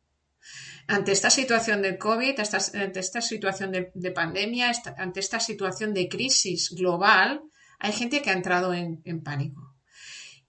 Ante 0.88 1.12
esta 1.12 1.30
situación 1.30 1.80
del 1.80 1.96
COVID, 1.96 2.40
ante 2.74 2.98
esta 2.98 3.20
situación 3.20 3.70
de, 3.70 4.10
pandemia, 4.10 4.72
ante 4.96 5.20
esta 5.20 5.38
situación 5.38 5.94
de 5.94 6.08
crisis 6.08 6.70
global, 6.70 7.42
hay 7.78 7.92
gente 7.92 8.20
que 8.20 8.30
ha 8.30 8.34
entrado 8.34 8.74
en, 8.74 9.22
pánico. 9.22 9.76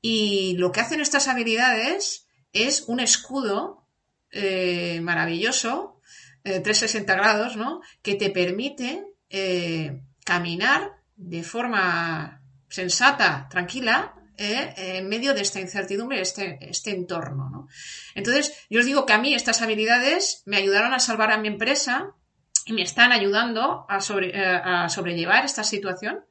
Y 0.01 0.57
lo 0.57 0.71
que 0.71 0.79
hacen 0.79 1.01
estas 1.01 1.27
habilidades 1.27 2.27
es 2.51 2.85
un 2.87 2.99
escudo 2.99 3.87
eh, 4.31 5.01
maravilloso, 5.01 6.01
360 6.41 7.13
eh, 7.13 7.15
grados, 7.15 7.57
¿no? 7.57 7.81
Que 8.01 8.15
te 8.15 8.31
permite 8.31 9.05
caminar 10.25 10.91
de 11.15 11.43
forma 11.43 12.41
sensata, 12.67 13.47
tranquila, 13.49 14.13
en 14.37 15.07
medio 15.07 15.33
de 15.33 15.41
esta 15.41 15.61
incertidumbre, 15.61 16.19
este, 16.19 16.57
este 16.59 16.91
entorno. 16.91 17.49
¿no? 17.49 17.69
Entonces, 18.15 18.53
yo 18.69 18.81
os 18.81 18.85
digo 18.85 19.05
que 19.05 19.13
a 19.13 19.17
mí 19.17 19.33
estas 19.33 19.61
habilidades 19.61 20.43
me 20.45 20.57
ayudaron 20.57 20.93
a 20.93 20.99
salvar 20.99 21.31
a 21.31 21.37
mi 21.37 21.47
empresa 21.47 22.11
y 22.65 22.73
me 22.73 22.81
están 22.81 23.13
ayudando 23.13 23.85
a, 23.87 23.97
a 23.97 24.89
sobrellevar 24.89 25.45
esta 25.45 25.63
situación 25.63 26.25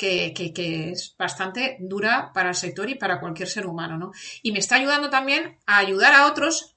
que, 0.00 0.90
es 0.92 1.14
bastante 1.18 1.76
dura 1.80 2.32
para 2.32 2.50
el 2.50 2.54
sector 2.54 2.88
y 2.88 2.94
para 2.94 3.20
cualquier 3.20 3.48
ser 3.48 3.66
humano, 3.66 3.98
¿no? 3.98 4.12
Y 4.42 4.52
me 4.52 4.58
está 4.58 4.76
ayudando 4.76 5.10
también 5.10 5.58
a 5.66 5.78
ayudar 5.78 6.14
a 6.14 6.26
otros 6.26 6.76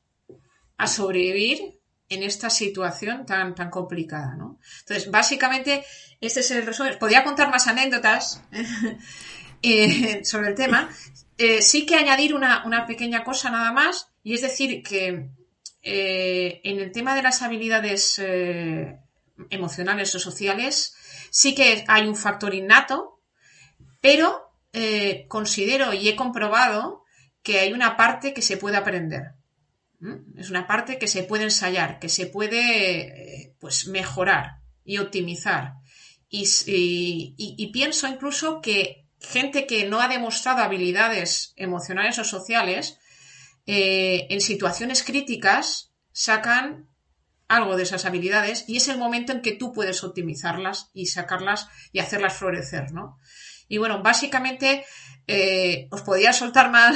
a 0.78 0.88
sobrevivir 0.88 1.80
en 2.10 2.24
esta 2.24 2.50
situación 2.50 3.26
tan, 3.26 3.56
tan 3.56 3.70
complicada, 3.70 4.36
¿no? 4.36 4.60
Entonces, 4.82 5.10
básicamente, 5.10 5.86
este 6.28 6.40
es 6.40 6.52
el 6.52 6.66
resumen. 6.66 6.98
Podría 7.00 7.24
contar 7.24 7.50
más 7.50 7.68
anécdotas 7.68 8.42
eh, 9.62 10.24
sobre 10.24 10.50
el 10.50 10.56
tema. 10.56 10.90
Eh, 11.38 11.62
sí 11.62 11.86
que 11.86 11.96
añadir 11.96 12.34
una, 12.34 12.86
pequeña 12.88 13.24
cosa 13.24 13.50
nada 13.50 13.72
más, 13.72 14.10
y 14.24 14.34
es 14.34 14.42
decir 14.42 14.84
que 14.84 15.30
eh, 15.82 16.62
en 16.64 16.80
el 16.80 16.92
tema 16.92 17.16
de 17.16 17.24
las 17.24 17.42
habilidades 17.42 18.22
emocionales 19.50 20.16
o 20.16 20.20
sociales, 20.20 20.96
sí 21.30 21.56
que 21.56 21.84
hay 21.88 22.08
un 22.08 22.16
factor 22.16 22.54
innato, 22.54 23.20
pero 24.00 24.52
considero 25.28 25.94
y 25.94 26.08
he 26.08 26.16
comprobado 26.16 27.04
que 27.44 27.60
hay 27.60 27.74
una 27.74 27.98
parte 27.98 28.34
que 28.34 28.42
se 28.42 28.58
puede 28.58 28.78
aprender. 28.78 29.34
Es 30.38 30.50
una 30.50 30.68
parte 30.68 30.98
que 30.98 31.08
se 31.08 31.24
puede 31.24 31.44
ensayar, 31.44 32.00
que 32.00 32.10
se 32.10 32.28
puede 32.28 33.56
pues, 33.60 33.88
mejorar 33.88 34.58
y 34.86 35.00
optimizar. 35.00 35.76
Y, 36.36 37.70
pienso 37.72 38.08
incluso 38.08 38.60
que 38.60 39.06
gente 39.20 39.68
que 39.68 39.86
no 39.88 40.02
ha 40.02 40.08
demostrado 40.08 40.64
habilidades 40.64 41.54
emocionales 41.58 42.18
o 42.18 42.24
sociales, 42.24 42.98
eh, 43.68 44.26
en 44.32 44.42
situaciones 44.42 45.04
críticas 45.04 45.92
sacan 46.12 46.90
algo 47.48 47.78
de 47.78 47.84
esas 47.84 48.06
habilidades 48.06 48.66
y 48.68 48.78
es 48.78 48.88
el 48.88 48.98
momento 48.98 49.32
en 49.32 49.42
que 49.42 49.52
tú 49.52 49.74
puedes 49.74 50.04
optimizarlas 50.04 50.90
y 50.96 51.06
sacarlas 51.06 51.68
y 51.92 52.00
hacerlas 52.00 52.34
florecer, 52.34 52.92
¿no? 52.94 53.20
Y 53.68 53.78
bueno, 53.78 54.02
básicamente 54.02 54.86
eh, 55.28 55.88
os 55.92 56.02
podía 56.02 56.34
soltar 56.34 56.72
más, 56.72 56.96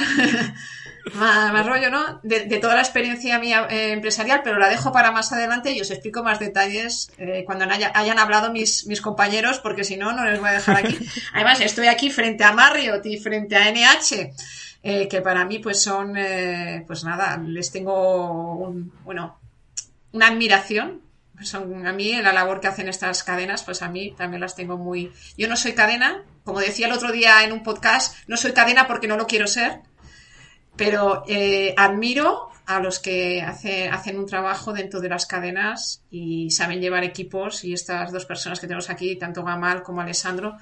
más, 1.14 1.66
rollo, 1.66 1.90
¿no? 1.90 2.20
De, 2.22 2.58
toda 2.58 2.74
la 2.74 2.80
experiencia 2.80 3.38
mía 3.38 3.66
eh, 3.70 3.92
empresarial, 3.92 4.40
pero 4.42 4.58
la 4.58 4.68
dejo 4.68 4.92
para 4.92 5.12
más 5.12 5.32
adelante 5.32 5.72
y 5.72 5.80
os 5.80 5.90
explico 5.90 6.22
más 6.22 6.38
detalles 6.38 7.10
eh, 7.18 7.44
cuando 7.46 7.66
hayan 7.66 8.18
hablado 8.18 8.52
mis, 8.52 8.86
mis 8.86 9.00
compañeros, 9.00 9.58
porque 9.60 9.84
si 9.84 9.96
no, 9.96 10.12
no 10.12 10.24
les 10.24 10.40
voy 10.40 10.48
a 10.48 10.52
dejar 10.52 10.76
aquí. 10.76 10.98
Además, 11.34 11.60
estoy 11.60 11.88
aquí 11.88 12.10
frente 12.10 12.44
a 12.44 12.52
Marriott 12.52 13.04
y 13.06 13.18
frente 13.18 13.56
a 13.56 13.70
NH. 13.70 15.08
que 15.08 15.20
para 15.22 15.44
mí 15.44 15.58
pues 15.58 15.82
son 15.82 16.14
pues 16.86 17.04
nada 17.04 17.36
les 17.36 17.70
tengo 17.70 18.54
un, 18.54 18.92
bueno 19.04 19.38
una 20.12 20.28
admiración 20.28 21.02
son 21.44 21.86
a 21.86 21.92
mí 21.92 22.20
la 22.20 22.32
labor 22.32 22.60
que 22.60 22.68
hacen 22.68 22.88
estas 22.88 23.22
cadenas, 23.22 23.62
pues 23.62 23.82
a 23.82 23.88
mí 23.88 24.12
también 24.16 24.40
las 24.40 24.54
tengo 24.54 24.76
muy. 24.76 25.12
Yo 25.36 25.48
no 25.48 25.56
soy 25.56 25.72
cadena, 25.72 26.24
como 26.44 26.60
decía 26.60 26.86
el 26.86 26.92
otro 26.92 27.12
día 27.12 27.44
en 27.44 27.52
un 27.52 27.62
podcast, 27.62 28.16
no 28.26 28.36
soy 28.36 28.52
cadena 28.52 28.86
porque 28.86 29.08
no 29.08 29.16
lo 29.16 29.26
quiero 29.26 29.46
ser, 29.46 29.80
pero 30.78 31.24
eh, 31.26 31.74
admiro 31.76 32.48
a 32.64 32.80
los 32.80 32.98
que 32.98 33.42
hace, 33.42 33.88
hacen 33.88 34.18
un 34.18 34.26
trabajo 34.26 34.72
dentro 34.72 35.00
de 35.00 35.08
las 35.08 35.26
cadenas 35.26 36.02
y 36.10 36.50
saben 36.50 36.80
llevar 36.80 37.02
equipos 37.02 37.64
y 37.64 37.72
estas 37.72 38.12
dos 38.12 38.26
personas 38.26 38.60
que 38.60 38.66
tenemos 38.66 38.90
aquí, 38.90 39.16
tanto 39.16 39.42
Gamal 39.42 39.82
como 39.82 40.02
Alessandro, 40.02 40.56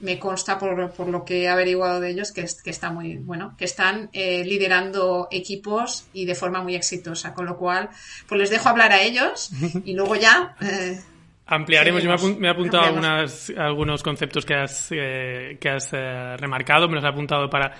me 0.00 0.18
consta 0.18 0.58
por, 0.58 0.90
por, 0.92 1.08
lo 1.08 1.22
que 1.22 1.42
he 1.42 1.48
averiguado 1.48 2.00
de 2.00 2.10
ellos 2.10 2.32
que, 2.32 2.46
que 2.64 2.70
está 2.70 2.90
muy 2.90 3.18
bueno, 3.18 3.54
que 3.58 3.66
están 3.66 4.08
eh, 4.14 4.42
liderando 4.44 5.28
equipos 5.30 6.06
y 6.14 6.24
de 6.24 6.34
forma 6.34 6.62
muy 6.62 6.74
exitosa, 6.74 7.34
con 7.34 7.44
lo 7.44 7.58
cual 7.58 7.90
pues 8.26 8.40
les 8.40 8.50
dejo 8.50 8.70
hablar 8.70 8.92
a 8.92 9.02
ellos 9.02 9.50
y 9.84 9.92
luego 9.92 10.16
ya 10.16 10.56
eh, 10.62 10.98
Ampliaremos. 11.46 12.02
Yo 12.02 12.16
me, 12.38 12.46
he 12.46 12.50
apuntado 12.50 12.84
algunas, 12.84 13.52
algunos 13.56 14.02
conceptos 14.04 14.46
que 14.46 14.54
has, 14.54 14.88
eh, 14.92 15.58
que 15.60 15.68
has 15.68 15.90
remarcado, 15.90 16.88
me 16.88 16.94
los 16.94 17.04
he 17.04 17.08
apuntado 17.08 17.50
para 17.50 17.74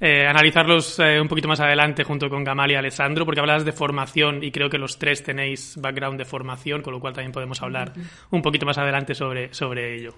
analizarlos 0.00 0.98
un 0.98 1.28
poquito 1.28 1.48
más 1.48 1.60
adelante 1.60 2.04
junto 2.04 2.28
con 2.28 2.44
Gamal 2.44 2.70
y 2.70 2.74
Alessandro, 2.74 3.24
porque 3.24 3.40
hablas 3.40 3.64
de 3.64 3.72
formación 3.72 4.44
y 4.44 4.50
creo 4.50 4.68
que 4.68 4.78
los 4.78 4.98
tres 4.98 5.22
tenéis 5.22 5.78
background 5.80 6.18
de 6.18 6.24
formación, 6.24 6.82
con 6.82 6.92
lo 6.92 7.00
cual 7.00 7.14
también 7.14 7.32
podemos 7.32 7.62
hablar 7.62 7.92
un 8.30 8.42
poquito 8.42 8.66
más 8.66 8.78
adelante 8.78 9.14
sobre, 9.14 9.54
sobre 9.54 9.96
ello. 9.96 10.14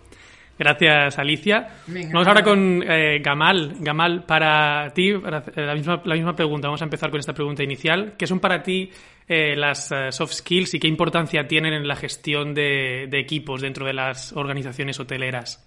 Gracias, 0.59 1.19
Alicia. 1.19 1.69
Vamos 1.87 2.27
ahora 2.27 2.43
con 2.43 2.83
eh, 2.83 3.21
Gamal. 3.21 3.77
Gamal, 3.79 4.25
para 4.25 4.93
ti, 4.93 5.13
la, 5.13 5.75
misma, 5.75 6.03
la 6.05 6.15
misma 6.17 6.35
pregunta. 6.35 6.67
Vamos 6.67 6.83
a 6.83 6.85
empezar 6.85 7.11
con 7.11 7.21
esta 7.21 7.33
pregunta 7.33 7.63
inicial. 7.63 8.15
¿Qué 8.19 8.27
son 8.27 8.41
para 8.41 8.61
ti 8.61 8.91
eh, 9.29 9.55
las 9.55 9.93
eh, 9.93 10.11
soft 10.11 10.33
skills 10.33 10.75
y 10.75 10.81
qué 10.81 10.89
importancia 10.89 11.47
tienen 11.47 11.75
en 11.75 11.87
la 11.87 11.95
gestión 11.95 12.55
de, 12.55 13.05
equipos 13.13 13.61
dentro 13.61 13.87
de 13.87 13.93
las 13.93 14.33
organizaciones 14.33 14.99
hoteleras? 14.99 15.65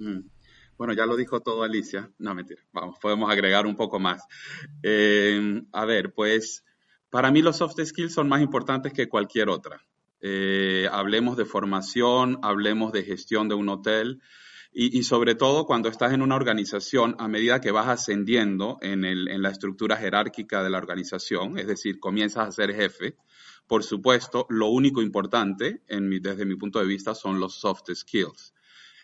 Mm. 0.00 0.18
Bueno, 0.78 0.94
ya 0.94 1.04
lo 1.04 1.16
dijo 1.16 1.40
todo 1.40 1.64
Alicia. 1.64 2.10
No, 2.18 2.34
mentira. 2.34 2.62
Vamos, 2.72 2.98
podemos 3.00 3.30
agregar 3.30 3.66
un 3.66 3.76
poco 3.76 3.98
más. 3.98 4.22
a 5.72 5.84
ver, 5.84 6.14
pues 6.14 6.64
para 7.10 7.30
mí 7.30 7.42
los 7.42 7.56
soft 7.56 7.80
skills 7.84 8.14
son 8.14 8.28
más 8.28 8.40
importantes 8.40 8.92
que 8.92 9.08
cualquier 9.08 9.48
otra. 9.48 9.82
Eh, 10.20 10.88
hablemos 10.90 11.36
de 11.36 11.44
formación, 11.44 12.38
hablemos 12.42 12.92
de 12.92 13.04
gestión 13.04 13.48
de 13.48 13.54
un 13.54 13.68
hotel 13.68 14.20
y, 14.70 15.02
sobre 15.02 15.34
todo 15.34 15.64
cuando 15.64 15.88
estás 15.88 16.12
en 16.12 16.22
una 16.22 16.36
organización, 16.36 17.16
a 17.18 17.26
medida 17.26 17.60
que 17.60 17.70
vas 17.70 17.88
ascendiendo 17.88 18.78
en, 18.82 19.42
la 19.42 19.48
estructura 19.48 19.96
jerárquica 19.96 20.62
de 20.62 20.70
la 20.70 20.78
organización, 20.78 21.58
es 21.58 21.66
decir, 21.66 21.98
comienzas 21.98 22.46
a 22.46 22.52
ser 22.52 22.74
jefe, 22.74 23.16
por 23.66 23.82
supuesto, 23.82 24.46
lo 24.50 24.68
único 24.68 25.02
importante 25.02 25.82
desde 25.88 26.44
mi 26.44 26.54
punto 26.56 26.78
de 26.78 26.86
vista 26.86 27.14
son 27.14 27.40
los 27.40 27.54
soft 27.54 27.90
skills. 27.92 28.52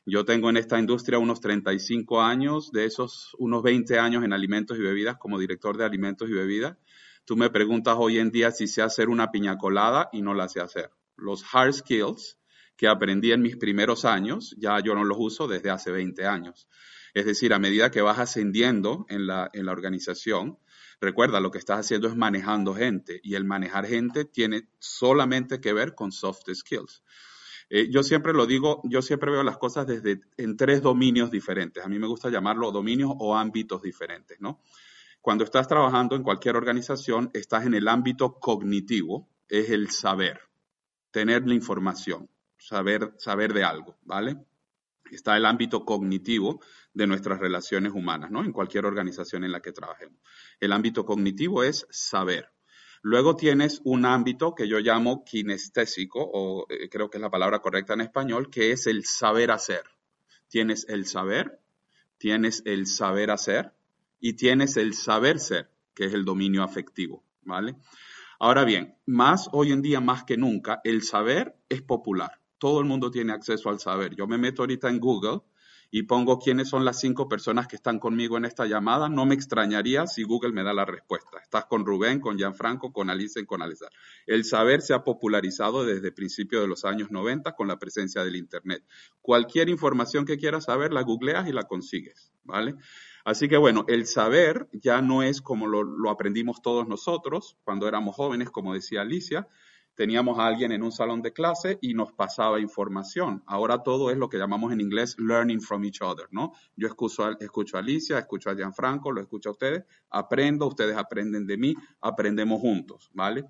Yo 0.07 0.27
tengo 0.27 0.51
en 0.51 0.59
esta 0.59 0.79
industria 0.79 1.19
unos 1.19 1.41
35 1.41 2.21
años, 2.21 2.71
de 2.73 2.85
esos 2.85 3.35
unos 3.39 3.63
20 3.63 3.99
años 3.99 4.23
en 4.23 4.35
alimentos 4.35 4.77
y 4.77 4.83
bebidas 4.83 5.17
como 5.17 5.39
director 5.39 5.79
de 5.79 5.85
alimentos 5.87 6.29
y 6.29 6.33
bebidas. 6.33 6.77
Tú 7.25 7.37
me 7.39 7.49
preguntas 7.49 7.97
hoy 7.99 8.19
en 8.19 8.31
día 8.31 8.51
si 8.51 8.67
sé 8.67 8.83
hacer 8.83 9.09
una 9.09 9.31
piña 9.31 9.57
colada 9.57 10.11
y 10.13 10.21
no 10.21 10.35
la 10.35 10.51
sé 10.51 10.61
hacer. 10.61 10.91
Los 11.17 11.43
hard 11.51 11.73
skills 11.73 12.39
que 12.77 12.87
aprendí 12.87 13.33
en 13.33 13.41
mis 13.41 13.57
primeros 13.57 14.05
años, 14.05 14.55
ya 14.59 14.79
yo 14.81 14.95
no 14.95 15.05
los 15.05 15.17
uso 15.19 15.49
desde 15.49 15.71
hace 15.71 15.91
20 15.91 16.27
años. 16.27 16.69
Es 17.15 17.25
decir, 17.25 17.55
a 17.55 17.59
medida 17.59 17.91
que 17.91 18.03
vas 18.03 18.19
ascendiendo 18.19 19.07
en 19.09 19.27
la, 19.27 19.49
en 19.55 19.65
la 19.65 19.73
organización, 19.73 20.59
recuerda, 21.01 21.41
lo 21.41 21.51
que 21.51 21.59
estás 21.59 21.81
haciendo 21.81 22.09
es 22.09 22.17
manejando 22.17 22.75
gente 22.75 23.21
y 23.23 23.37
el 23.37 23.45
manejar 23.45 23.87
gente 23.87 24.27
tiene 24.27 24.69
solamente 24.81 25.61
que 25.63 25.73
ver 25.73 25.95
con 25.95 26.13
soft 26.13 26.43
skills. 26.53 27.03
Eh, 27.71 27.89
yo 27.91 28.03
siempre 28.03 28.33
lo 28.33 28.47
digo, 28.47 28.81
yo 28.85 29.03
siempre 29.03 29.31
veo 29.31 29.43
las 29.43 29.59
cosas 29.59 29.87
desde 29.87 30.21
en 30.37 30.57
tres 30.57 30.83
dominios 30.83 31.31
diferentes. 31.31 31.85
A 31.85 31.89
mí 31.89 31.99
me 31.99 32.07
gusta 32.07 32.31
llamarlo 32.31 32.71
dominios 32.71 33.13
o 33.19 33.37
ámbitos 33.37 33.83
diferentes, 33.83 34.41
¿no? 34.41 34.61
Cuando 35.21 35.45
estás 35.45 35.67
trabajando 35.67 36.17
en 36.17 36.23
cualquier 36.23 36.57
organización, 36.57 37.31
estás 37.33 37.65
en 37.65 37.75
el 37.75 37.89
ámbito 37.89 38.39
cognitivo, 38.39 39.31
es 39.49 39.71
el 39.71 39.91
saber, 39.91 40.41
tener 41.11 41.47
la 41.47 41.55
información, 41.55 42.29
saber, 42.59 43.15
saber 43.17 43.55
de 43.55 43.65
algo, 43.65 43.97
¿vale? 44.03 44.37
Está 45.11 45.37
el 45.37 45.47
ámbito 45.47 45.85
cognitivo 45.85 46.61
de 46.93 47.07
nuestras 47.07 47.39
relaciones 47.39 47.93
humanas, 47.93 48.31
¿no? 48.31 48.45
En 48.45 48.53
cualquier 48.53 48.85
organización 48.85 49.45
en 49.45 49.53
la 49.53 49.61
que 49.61 49.73
trabajemos. 49.73 50.21
El 50.61 50.73
ámbito 50.73 51.05
cognitivo 51.05 51.63
es 51.63 51.87
saber. 51.91 52.54
Luego 53.07 53.37
tienes 53.37 53.83
un 53.85 54.07
ámbito 54.07 54.55
que 54.55 54.67
yo 54.67 54.79
llamo 54.79 55.25
kinestésico, 55.27 56.21
o 56.21 56.65
eh, 56.71 56.89
creo 56.89 57.11
que 57.11 57.19
es 57.19 57.21
la 57.21 57.29
palabra 57.29 57.59
correcta 57.59 57.93
en 57.93 58.01
español, 58.01 58.49
que 58.49 58.73
es 58.73 58.87
el 58.87 59.05
saber 59.05 59.51
hacer. 59.51 59.83
Tienes 60.49 60.87
el 60.89 61.05
saber, 61.05 61.61
tienes 62.17 62.63
el 62.65 62.87
saber 62.87 63.31
hacer 63.31 63.75
y 64.21 64.33
tienes 64.33 64.79
el 64.79 64.95
saber 64.95 65.39
ser, 65.39 65.69
que 65.95 66.07
es 66.07 66.15
el 66.15 66.25
dominio 66.25 66.63
afectivo, 66.63 67.23
¿vale? 67.43 67.77
Ahora 68.39 68.65
bien, 68.65 68.97
más 69.05 69.51
hoy 69.53 69.73
en 69.73 69.83
día, 69.83 70.01
más 70.01 70.25
que 70.25 70.39
nunca, 70.39 70.81
el 70.83 71.03
saber 71.03 71.59
es 71.69 71.83
popular. 71.83 72.41
Todo 72.57 72.81
el 72.81 72.87
mundo 72.87 73.11
tiene 73.11 73.35
acceso 73.35 73.69
al 73.69 73.81
saber. 73.81 74.17
Yo 74.17 74.27
me 74.27 74.39
meto 74.39 74.63
ahorita 74.63 74.89
en 74.89 74.99
Google 74.99 75.43
y 75.97 76.03
pongo 76.03 76.41
quiénes 76.41 76.71
son 76.71 76.85
las 76.85 76.99
cinco 76.99 77.29
personas 77.29 77.69
que 77.69 77.77
están 77.77 78.01
conmigo 78.01 78.37
en 78.37 78.45
esta 78.45 78.67
llamada, 78.67 79.09
no 79.09 79.27
me 79.27 79.37
extrañaría 79.37 80.09
si 80.09 80.25
Google 80.25 80.51
me 80.51 80.65
da 80.65 80.73
la 80.73 80.85
respuesta. 80.85 81.39
Estás 81.39 81.67
con 81.67 81.87
Rubén, 81.87 82.19
con 82.19 82.37
Gianfranco, 82.37 82.93
con 82.93 83.11
Alice, 83.11 83.47
con 83.47 83.63
Aliza. 83.63 83.87
El 84.27 84.45
saber 84.45 84.83
se 84.83 84.93
ha 84.93 85.05
popularizado 85.05 85.85
desde 85.85 86.11
principios 86.11 86.63
de 86.63 86.67
los 86.67 86.85
años 86.85 87.13
90 87.13 87.53
con 87.53 87.69
la 87.69 87.79
presencia 87.79 88.25
del 88.25 88.35
Internet. 88.35 88.83
Cualquier 89.21 89.69
información 89.69 90.25
que 90.25 90.37
quieras 90.37 90.65
saber, 90.65 90.93
la 90.93 91.03
googleas 91.03 91.47
y 91.47 91.53
la 91.53 91.63
consigues, 91.63 92.33
¿vale? 92.43 92.75
Así 93.25 93.49
que 93.49 93.57
bueno, 93.57 93.85
el 93.87 94.07
saber 94.07 94.69
ya 94.73 95.01
no 95.01 95.23
es 95.23 95.41
como 95.41 95.69
lo 95.69 96.11
aprendimos 96.11 96.61
todos 96.61 96.89
nosotros 96.89 97.57
cuando 97.63 97.87
éramos 97.87 98.17
jóvenes, 98.17 98.51
como 98.51 98.75
decía 98.75 99.03
Alicia, 99.03 99.47
teníamos 99.95 100.39
a 100.39 100.47
alguien 100.47 100.73
en 100.73 100.83
un 100.83 100.93
salón 100.93 101.23
de 101.23 101.33
clase 101.33 101.79
y 101.81 101.95
nos 101.95 102.13
pasaba 102.13 102.61
información. 102.61 103.43
Ahora 103.47 103.83
todo 103.83 104.11
es 104.11 104.17
lo 104.17 104.29
que 104.29 104.39
llamamos 104.39 104.73
en 104.73 104.81
inglés 104.81 105.17
learning 105.19 105.61
from 105.61 105.85
each 105.85 106.03
other, 106.03 106.27
¿no? 106.31 106.53
Yo 106.77 106.87
escucho 106.89 107.25
a, 107.25 107.37
Alicia, 107.79 108.19
escucho 108.19 108.51
a 108.51 108.55
Gianfranco, 108.55 109.13
lo 109.13 109.21
escucho 109.21 109.51
a 109.51 109.53
ustedes, 109.53 109.85
aprendo, 110.11 110.67
ustedes 110.67 110.97
aprenden 110.97 111.47
de 111.47 111.57
mí, 111.57 111.75
aprendemos 112.01 112.61
juntos, 112.61 113.11
¿vale? 113.13 113.45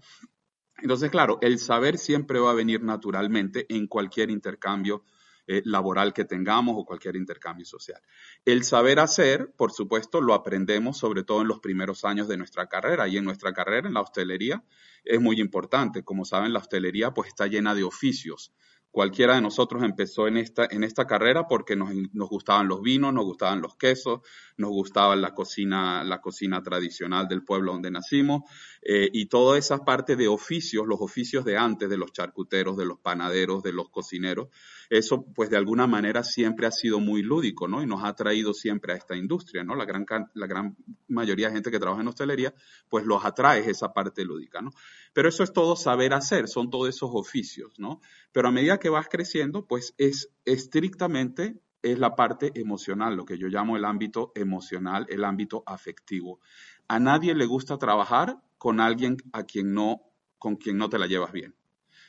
Entonces, 0.79 1.11
claro, 1.11 1.39
el 1.41 1.59
saber 1.59 1.99
siempre 1.99 2.41
va 2.41 2.51
a 2.51 2.55
venir 2.55 2.83
naturalmente 2.83 3.67
en 3.69 3.87
cualquier 3.87 4.31
intercambio 4.31 5.05
eh, 5.47 5.63
laboral 5.65 6.13
que 6.13 6.25
tengamos 6.25 6.75
o 6.79 6.85
cualquier 6.85 7.17
intercambio 7.17 7.67
social. 7.67 8.01
El 8.45 8.65
saber 8.65 8.99
hacer, 8.99 9.53
por 9.57 9.73
supuesto, 9.73 10.21
lo 10.21 10.35
aprendemos 10.35 10.99
sobre 10.99 11.23
todo 11.23 11.43
en 11.43 11.49
los 11.49 11.61
primeros 11.61 12.05
años 12.05 12.29
de 12.29 12.37
nuestra 12.37 12.67
carrera 12.67 13.09
y 13.09 13.17
en 13.17 13.25
nuestra 13.25 13.53
carrera 13.53 13.89
en 13.89 13.95
la 13.95 14.01
hostelería 14.01 14.65
es 15.05 15.21
muy 15.21 15.41
importante. 15.41 16.03
Como 16.03 16.25
saben, 16.25 16.53
la 16.53 16.61
hostelería 16.61 17.13
pues 17.13 17.29
está 17.29 17.47
llena 17.47 17.75
de 17.75 17.85
oficios 17.85 18.53
cualquiera 18.95 19.35
de 19.35 19.41
nosotros 19.41 19.83
empezó 19.83 20.29
en 20.29 20.37
esta, 20.37 20.69
en 20.71 20.85
esta 20.85 21.05
carrera 21.05 21.49
porque 21.49 21.75
nos, 21.75 21.91
gustaban 22.31 22.69
los 22.69 22.81
vinos, 22.81 23.13
nos 23.13 23.25
gustaban 23.25 23.61
los 23.61 23.75
quesos, 23.75 24.21
nos 24.57 24.71
gustaba 24.71 25.17
la 25.17 25.35
cocina, 25.35 26.05
la 26.05 26.21
cocina 26.21 26.63
tradicional 26.63 27.27
del 27.27 27.43
pueblo 27.43 27.73
donde 27.73 27.91
nacimos, 27.91 28.43
eh, 28.83 29.09
y 29.13 29.27
toda 29.27 29.59
esa 29.59 29.85
parte 29.85 30.15
de 30.15 30.29
oficios, 30.29 30.87
los 30.87 31.01
oficios 31.01 31.45
de 31.45 31.57
antes, 31.59 31.91
de 31.91 31.97
los 31.97 32.13
charcuteros, 32.13 32.77
de 32.77 32.87
los 32.87 33.01
panaderos, 33.01 33.65
de 33.65 33.73
los 33.73 33.91
cocineros, 33.91 34.47
eso 34.91 35.25
pues 35.35 35.51
de 35.51 35.57
alguna 35.57 35.87
manera 35.87 36.23
siempre 36.23 36.67
ha 36.67 36.71
sido 36.71 37.01
muy 37.01 37.23
lúdico, 37.23 37.69
¿no? 37.69 37.83
Y 37.83 37.87
nos 37.87 38.05
ha 38.05 38.15
traído 38.15 38.55
siempre 38.55 38.93
a 38.93 38.97
esta 38.97 39.17
industria, 39.17 39.65
¿no? 39.65 39.75
La 39.75 39.85
gran, 39.85 40.07
la 40.35 40.47
gran 40.47 40.77
mayoría 41.09 41.49
de 41.49 41.55
gente 41.55 41.71
que 41.71 41.79
trabaja 41.79 42.03
en 42.03 42.09
hostelería, 42.09 42.55
pues 42.89 43.05
los 43.05 43.25
atrae 43.25 43.69
esa 43.69 43.93
parte 43.93 44.25
lúdica, 44.25 44.61
¿no? 44.61 44.71
Pero 45.13 45.29
eso 45.29 45.43
es 45.43 45.53
todo 45.53 45.77
saber 45.77 46.13
hacer, 46.13 46.49
son 46.49 46.71
todos 46.71 46.89
esos 46.89 47.11
oficios, 47.13 47.79
¿no? 47.79 48.01
Pero 48.33 48.49
a 48.49 48.53
medida 48.53 48.79
que 48.79 48.89
vas 48.89 49.09
creciendo, 49.09 49.67
pues 49.67 49.95
es 49.99 50.31
estrictamente 50.45 51.61
es 51.85 51.99
la 51.99 52.17
parte 52.17 52.51
emocional, 52.55 53.15
lo 53.15 53.27
que 53.27 53.37
yo 53.37 53.49
llamo 53.49 53.77
el 53.77 53.85
ámbito 53.85 54.33
emocional, 54.35 55.07
el 55.11 55.23
ámbito 55.23 55.63
afectivo. 55.67 56.41
A 56.89 56.99
nadie 56.99 57.35
le 57.35 57.45
gusta 57.45 57.77
trabajar 57.77 58.39
con 58.57 58.81
alguien 58.81 59.19
a 59.33 59.45
quien 59.45 59.75
no, 59.75 60.01
con 60.39 60.57
quien 60.57 60.79
no 60.79 60.89
te 60.89 60.99
la 60.99 61.07
llevas 61.07 61.33
bien. 61.33 61.55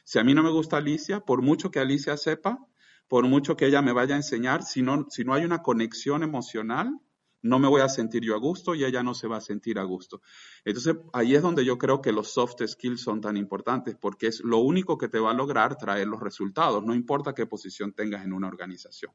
Si 0.05 0.19
a 0.19 0.23
mí 0.23 0.35
no 0.35 0.43
me 0.43 0.51
gusta 0.51 0.77
Alicia, 0.77 1.19
por 1.19 1.41
mucho 1.41 1.71
que 1.71 1.79
Alicia 1.79 2.15
sepa, 2.15 2.59
por 3.07 3.27
mucho 3.27 3.57
que 3.57 3.65
ella 3.65 3.81
me 3.81 3.91
vaya 3.91 4.13
a 4.13 4.17
enseñar, 4.17 4.61
si 4.61 4.83
no, 4.83 5.07
si 5.09 5.23
no 5.23 5.33
hay 5.33 5.43
una 5.43 5.63
conexión 5.63 6.21
emocional, 6.21 6.99
no 7.41 7.57
me 7.57 7.67
voy 7.67 7.81
a 7.81 7.89
sentir 7.89 8.23
yo 8.23 8.35
a 8.35 8.39
gusto 8.39 8.75
y 8.75 8.85
ella 8.85 9.01
no 9.01 9.15
se 9.15 9.27
va 9.27 9.37
a 9.37 9.41
sentir 9.41 9.79
a 9.79 9.83
gusto. 9.83 10.21
Entonces, 10.63 10.95
ahí 11.11 11.35
es 11.35 11.41
donde 11.41 11.65
yo 11.65 11.79
creo 11.79 12.01
que 12.01 12.11
los 12.11 12.29
soft 12.29 12.61
skills 12.65 13.01
son 13.01 13.19
tan 13.19 13.35
importantes, 13.35 13.95
porque 13.99 14.27
es 14.27 14.41
lo 14.41 14.59
único 14.59 14.97
que 14.97 15.09
te 15.09 15.19
va 15.19 15.31
a 15.31 15.35
lograr 15.35 15.75
traer 15.75 16.07
los 16.07 16.21
resultados, 16.21 16.83
no 16.83 16.93
importa 16.93 17.33
qué 17.33 17.47
posición 17.47 17.93
tengas 17.93 18.23
en 18.23 18.33
una 18.33 18.47
organización. 18.47 19.11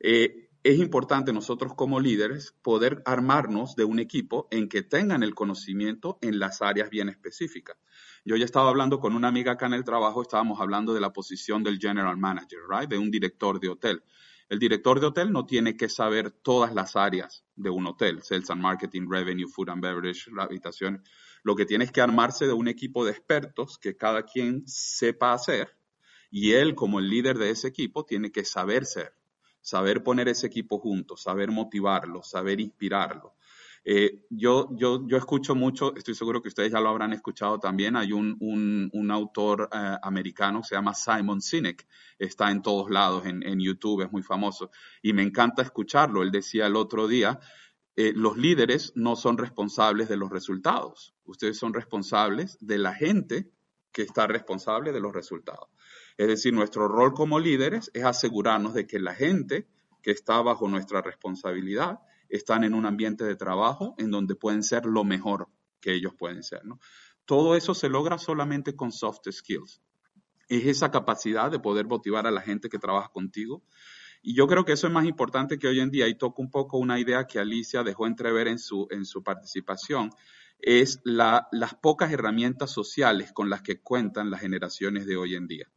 Eh, 0.00 0.50
es 0.62 0.78
importante 0.78 1.32
nosotros 1.32 1.74
como 1.74 1.98
líderes 1.98 2.54
poder 2.62 3.02
armarnos 3.04 3.74
de 3.74 3.84
un 3.84 3.98
equipo 3.98 4.46
en 4.50 4.68
que 4.68 4.82
tengan 4.82 5.22
el 5.22 5.34
conocimiento 5.34 6.18
en 6.20 6.38
las 6.38 6.62
áreas 6.62 6.90
bien 6.90 7.08
específicas. 7.08 7.76
Yo 8.28 8.36
ya 8.36 8.44
estaba 8.44 8.68
hablando 8.68 9.00
con 9.00 9.14
una 9.14 9.28
amiga 9.28 9.52
acá 9.52 9.64
en 9.64 9.72
el 9.72 9.84
trabajo, 9.84 10.20
estábamos 10.20 10.60
hablando 10.60 10.92
de 10.92 11.00
la 11.00 11.14
posición 11.14 11.64
del 11.64 11.78
general 11.78 12.18
manager, 12.18 12.58
right? 12.68 12.86
de 12.86 12.98
un 12.98 13.10
director 13.10 13.58
de 13.58 13.70
hotel. 13.70 14.02
El 14.50 14.58
director 14.58 15.00
de 15.00 15.06
hotel 15.06 15.32
no 15.32 15.46
tiene 15.46 15.78
que 15.78 15.88
saber 15.88 16.30
todas 16.30 16.74
las 16.74 16.94
áreas 16.94 17.46
de 17.56 17.70
un 17.70 17.86
hotel, 17.86 18.22
sales 18.22 18.50
and 18.50 18.60
marketing, 18.60 19.08
revenue, 19.08 19.48
food 19.48 19.70
and 19.70 19.82
beverage, 19.82 20.30
la 20.30 20.42
habitación. 20.42 21.02
Lo 21.42 21.56
que 21.56 21.64
tiene 21.64 21.84
es 21.84 21.90
que 21.90 22.02
armarse 22.02 22.46
de 22.46 22.52
un 22.52 22.68
equipo 22.68 23.02
de 23.06 23.12
expertos 23.12 23.78
que 23.78 23.96
cada 23.96 24.24
quien 24.24 24.62
sepa 24.66 25.32
hacer 25.32 25.78
y 26.30 26.52
él 26.52 26.74
como 26.74 26.98
el 26.98 27.08
líder 27.08 27.38
de 27.38 27.48
ese 27.48 27.68
equipo 27.68 28.04
tiene 28.04 28.30
que 28.30 28.44
saber 28.44 28.84
ser, 28.84 29.14
saber 29.62 30.02
poner 30.02 30.28
ese 30.28 30.48
equipo 30.48 30.78
junto, 30.78 31.16
saber 31.16 31.50
motivarlo, 31.50 32.22
saber 32.22 32.60
inspirarlo, 32.60 33.37
eh, 33.90 34.26
yo, 34.28 34.68
yo, 34.76 35.08
yo 35.08 35.16
escucho 35.16 35.54
mucho, 35.54 35.96
estoy 35.96 36.14
seguro 36.14 36.42
que 36.42 36.48
ustedes 36.48 36.70
ya 36.70 36.78
lo 36.78 36.90
habrán 36.90 37.14
escuchado 37.14 37.58
también, 37.58 37.96
hay 37.96 38.12
un, 38.12 38.36
un, 38.92 39.10
autor 39.10 39.70
eh, 39.72 39.96
americano 40.02 40.62
se 40.62 40.74
llama 40.74 40.92
Simon 40.92 41.40
Sinek, 41.40 41.86
está 42.18 42.50
en 42.50 42.60
todos 42.60 42.90
lados, 42.90 43.24
en, 43.24 43.42
en, 43.42 43.58
YouTube, 43.58 44.02
es 44.02 44.12
muy 44.12 44.22
famoso, 44.22 44.70
y 45.00 45.14
me 45.14 45.22
encanta 45.22 45.62
escucharlo. 45.62 46.22
Él 46.22 46.30
decía 46.30 46.66
el 46.66 46.76
otro 46.76 47.08
día, 47.08 47.40
eh, 47.96 48.12
los 48.14 48.36
líderes 48.36 48.92
no 48.94 49.16
son 49.16 49.38
responsables 49.38 50.10
de 50.10 50.18
los 50.18 50.28
resultados, 50.28 51.14
ustedes 51.24 51.56
son 51.56 51.72
responsables 51.72 52.58
de 52.60 52.76
la 52.76 52.92
gente 52.92 53.50
que 53.90 54.02
está 54.02 54.26
responsable 54.26 54.92
de 54.92 55.00
los 55.00 55.14
resultados. 55.14 55.70
Es 56.18 56.28
decir, 56.28 56.52
nuestro 56.52 56.88
rol 56.88 57.14
como 57.14 57.40
líderes 57.40 57.90
es 57.94 58.04
asegurarnos 58.04 58.74
de 58.74 58.86
que 58.86 58.98
la 58.98 59.14
gente 59.14 59.66
que 60.02 60.10
está 60.10 60.42
bajo 60.42 60.68
nuestra 60.68 61.00
responsabilidad 61.00 62.00
están 62.28 62.64
en 62.64 62.74
un 62.74 62.86
ambiente 62.86 63.24
de 63.24 63.36
trabajo 63.36 63.94
en 63.98 64.10
donde 64.10 64.34
pueden 64.34 64.62
ser 64.62 64.86
lo 64.86 65.04
mejor 65.04 65.48
que 65.80 65.94
ellos 65.94 66.14
pueden 66.14 66.42
ser. 66.42 66.62
Todo 67.24 67.54
eso 67.56 67.74
se 67.74 67.88
logra 67.88 68.18
solamente 68.18 68.74
con 68.74 68.92
soft 68.92 69.30
skills. 69.30 69.80
Es 70.48 70.64
esa 70.66 70.90
capacidad 70.90 71.50
de 71.50 71.58
poder 71.58 71.86
motivar 71.86 72.26
a 72.26 72.30
la 72.30 72.40
gente 72.40 72.68
que 72.68 72.78
trabaja 72.78 73.10
contigo. 73.10 73.62
Y 74.22 74.34
yo 74.34 74.46
creo 74.46 74.64
que 74.64 74.72
eso 74.72 74.86
es 74.86 74.92
más 74.92 75.04
importante 75.04 75.58
que 75.58 75.68
hoy 75.68 75.80
en 75.80 75.90
día, 75.90 76.08
y 76.08 76.16
toco 76.16 76.42
un 76.42 76.50
poco 76.50 76.78
una 76.78 76.98
idea 76.98 77.26
que 77.26 77.38
Alicia 77.38 77.82
dejó 77.82 78.06
entrever 78.06 78.48
en 78.48 78.58
su, 78.58 78.88
en 78.90 79.04
su 79.04 79.22
participación, 79.22 80.10
es 80.58 81.00
la, 81.04 81.48
las 81.52 81.74
pocas 81.74 82.10
herramientas 82.12 82.70
sociales 82.70 83.32
con 83.32 83.48
las 83.48 83.62
que 83.62 83.80
cuentan 83.80 84.30
las 84.30 84.40
generaciones 84.40 85.06
de 85.06 85.16
hoy 85.16 85.34
en 85.36 85.46
día. 85.46 85.70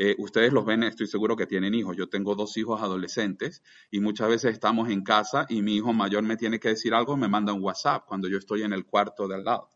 Eh, 0.00 0.14
ustedes 0.18 0.52
los 0.52 0.64
ven, 0.64 0.84
estoy 0.84 1.08
seguro 1.08 1.34
que 1.34 1.48
tienen 1.48 1.74
hijos. 1.74 1.96
Yo 1.96 2.08
tengo 2.08 2.36
dos 2.36 2.56
hijos 2.56 2.80
adolescentes 2.80 3.64
y 3.90 3.98
muchas 3.98 4.28
veces 4.28 4.52
estamos 4.52 4.90
en 4.90 5.02
casa 5.02 5.44
y 5.48 5.60
mi 5.60 5.74
hijo 5.74 5.92
mayor 5.92 6.22
me 6.22 6.36
tiene 6.36 6.60
que 6.60 6.68
decir 6.68 6.94
algo, 6.94 7.16
me 7.16 7.26
manda 7.26 7.52
un 7.52 7.64
WhatsApp 7.64 8.04
cuando 8.06 8.28
yo 8.28 8.38
estoy 8.38 8.62
en 8.62 8.72
el 8.72 8.86
cuarto 8.86 9.26
de 9.26 9.34
al 9.34 9.44
lado. 9.44 9.70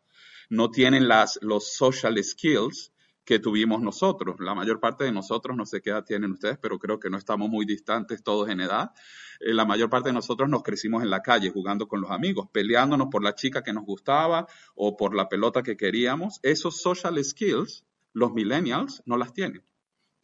No 0.49 0.71
tienen 0.71 1.09
las, 1.09 1.41
los 1.43 1.73
social 1.73 2.23
skills 2.23 2.93
que 3.25 3.41
tuvimos 3.41 3.81
nosotros. 3.81 4.37
La 4.39 4.55
mayor 4.55 4.79
parte 4.79 5.03
de 5.03 5.11
nosotros, 5.11 5.57
no 5.57 5.67
sé 5.67 5.81
qué 5.81 5.91
edad 5.91 6.05
tienen 6.05 6.31
ustedes, 6.31 6.57
pero 6.63 6.79
creo 6.79 7.01
que 7.01 7.11
no 7.11 7.19
estamos 7.19 7.49
muy 7.51 7.67
distantes 7.67 8.23
todos 8.23 8.49
en 8.49 8.61
edad. 8.61 8.93
Eh, 9.41 9.53
la 9.53 9.65
mayor 9.65 9.91
parte 9.91 10.11
de 10.11 10.13
nosotros 10.13 10.49
nos 10.49 10.63
crecimos 10.63 11.03
en 11.03 11.11
la 11.11 11.23
calle 11.23 11.51
jugando 11.51 11.89
con 11.89 12.01
los 12.01 12.13
amigos, 12.13 12.47
peleándonos 12.53 13.09
por 13.11 13.25
la 13.25 13.35
chica 13.35 13.65
que 13.65 13.73
nos 13.73 13.85
gustaba 13.85 14.47
o 14.77 14.97
por 14.97 15.17
la 15.17 15.29
pelota 15.29 15.65
que 15.65 15.77
queríamos. 15.77 16.39
Esos 16.45 16.81
social 16.81 17.19
skills, 17.25 17.85
los 18.13 18.33
millennials 18.33 19.03
no 19.05 19.17
las 19.17 19.33
tienen 19.33 19.65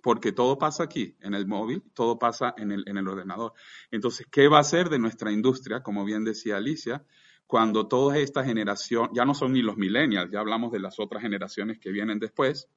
porque 0.03 0.33
todo 0.33 0.59
pasa 0.59 0.85
aquí, 0.85 1.17
en 1.21 1.35
el 1.35 1.47
móvil, 1.47 1.83
todo 1.95 2.19
pasa 2.19 2.55
en 2.57 2.73
el, 2.73 2.85
en 2.87 2.99
el 2.99 3.09
ordenador. 3.09 3.53
Entonces, 3.91 4.27
¿qué 4.31 4.49
va 4.49 4.61
a 4.61 4.65
ser 4.65 4.89
de 4.89 4.99
nuestra 4.99 5.33
industria? 5.33 5.83
Como 5.83 6.05
bien 6.05 6.25
decía 6.25 6.57
Alicia, 6.57 7.05
cuando 7.47 7.89
toda 7.89 8.19
esta 8.19 8.45
generación, 8.45 9.11
ya 9.15 9.25
no 9.25 9.35
son 9.35 9.55
ni 9.55 9.63
los 9.63 9.77
millennials, 9.77 10.31
ya 10.31 10.41
hablamos 10.41 10.71
de 10.71 10.81
las 10.81 11.01
otras 11.01 11.23
generaciones 11.23 11.79
que 11.79 11.91
vienen 11.91 12.19
después, 12.19 12.69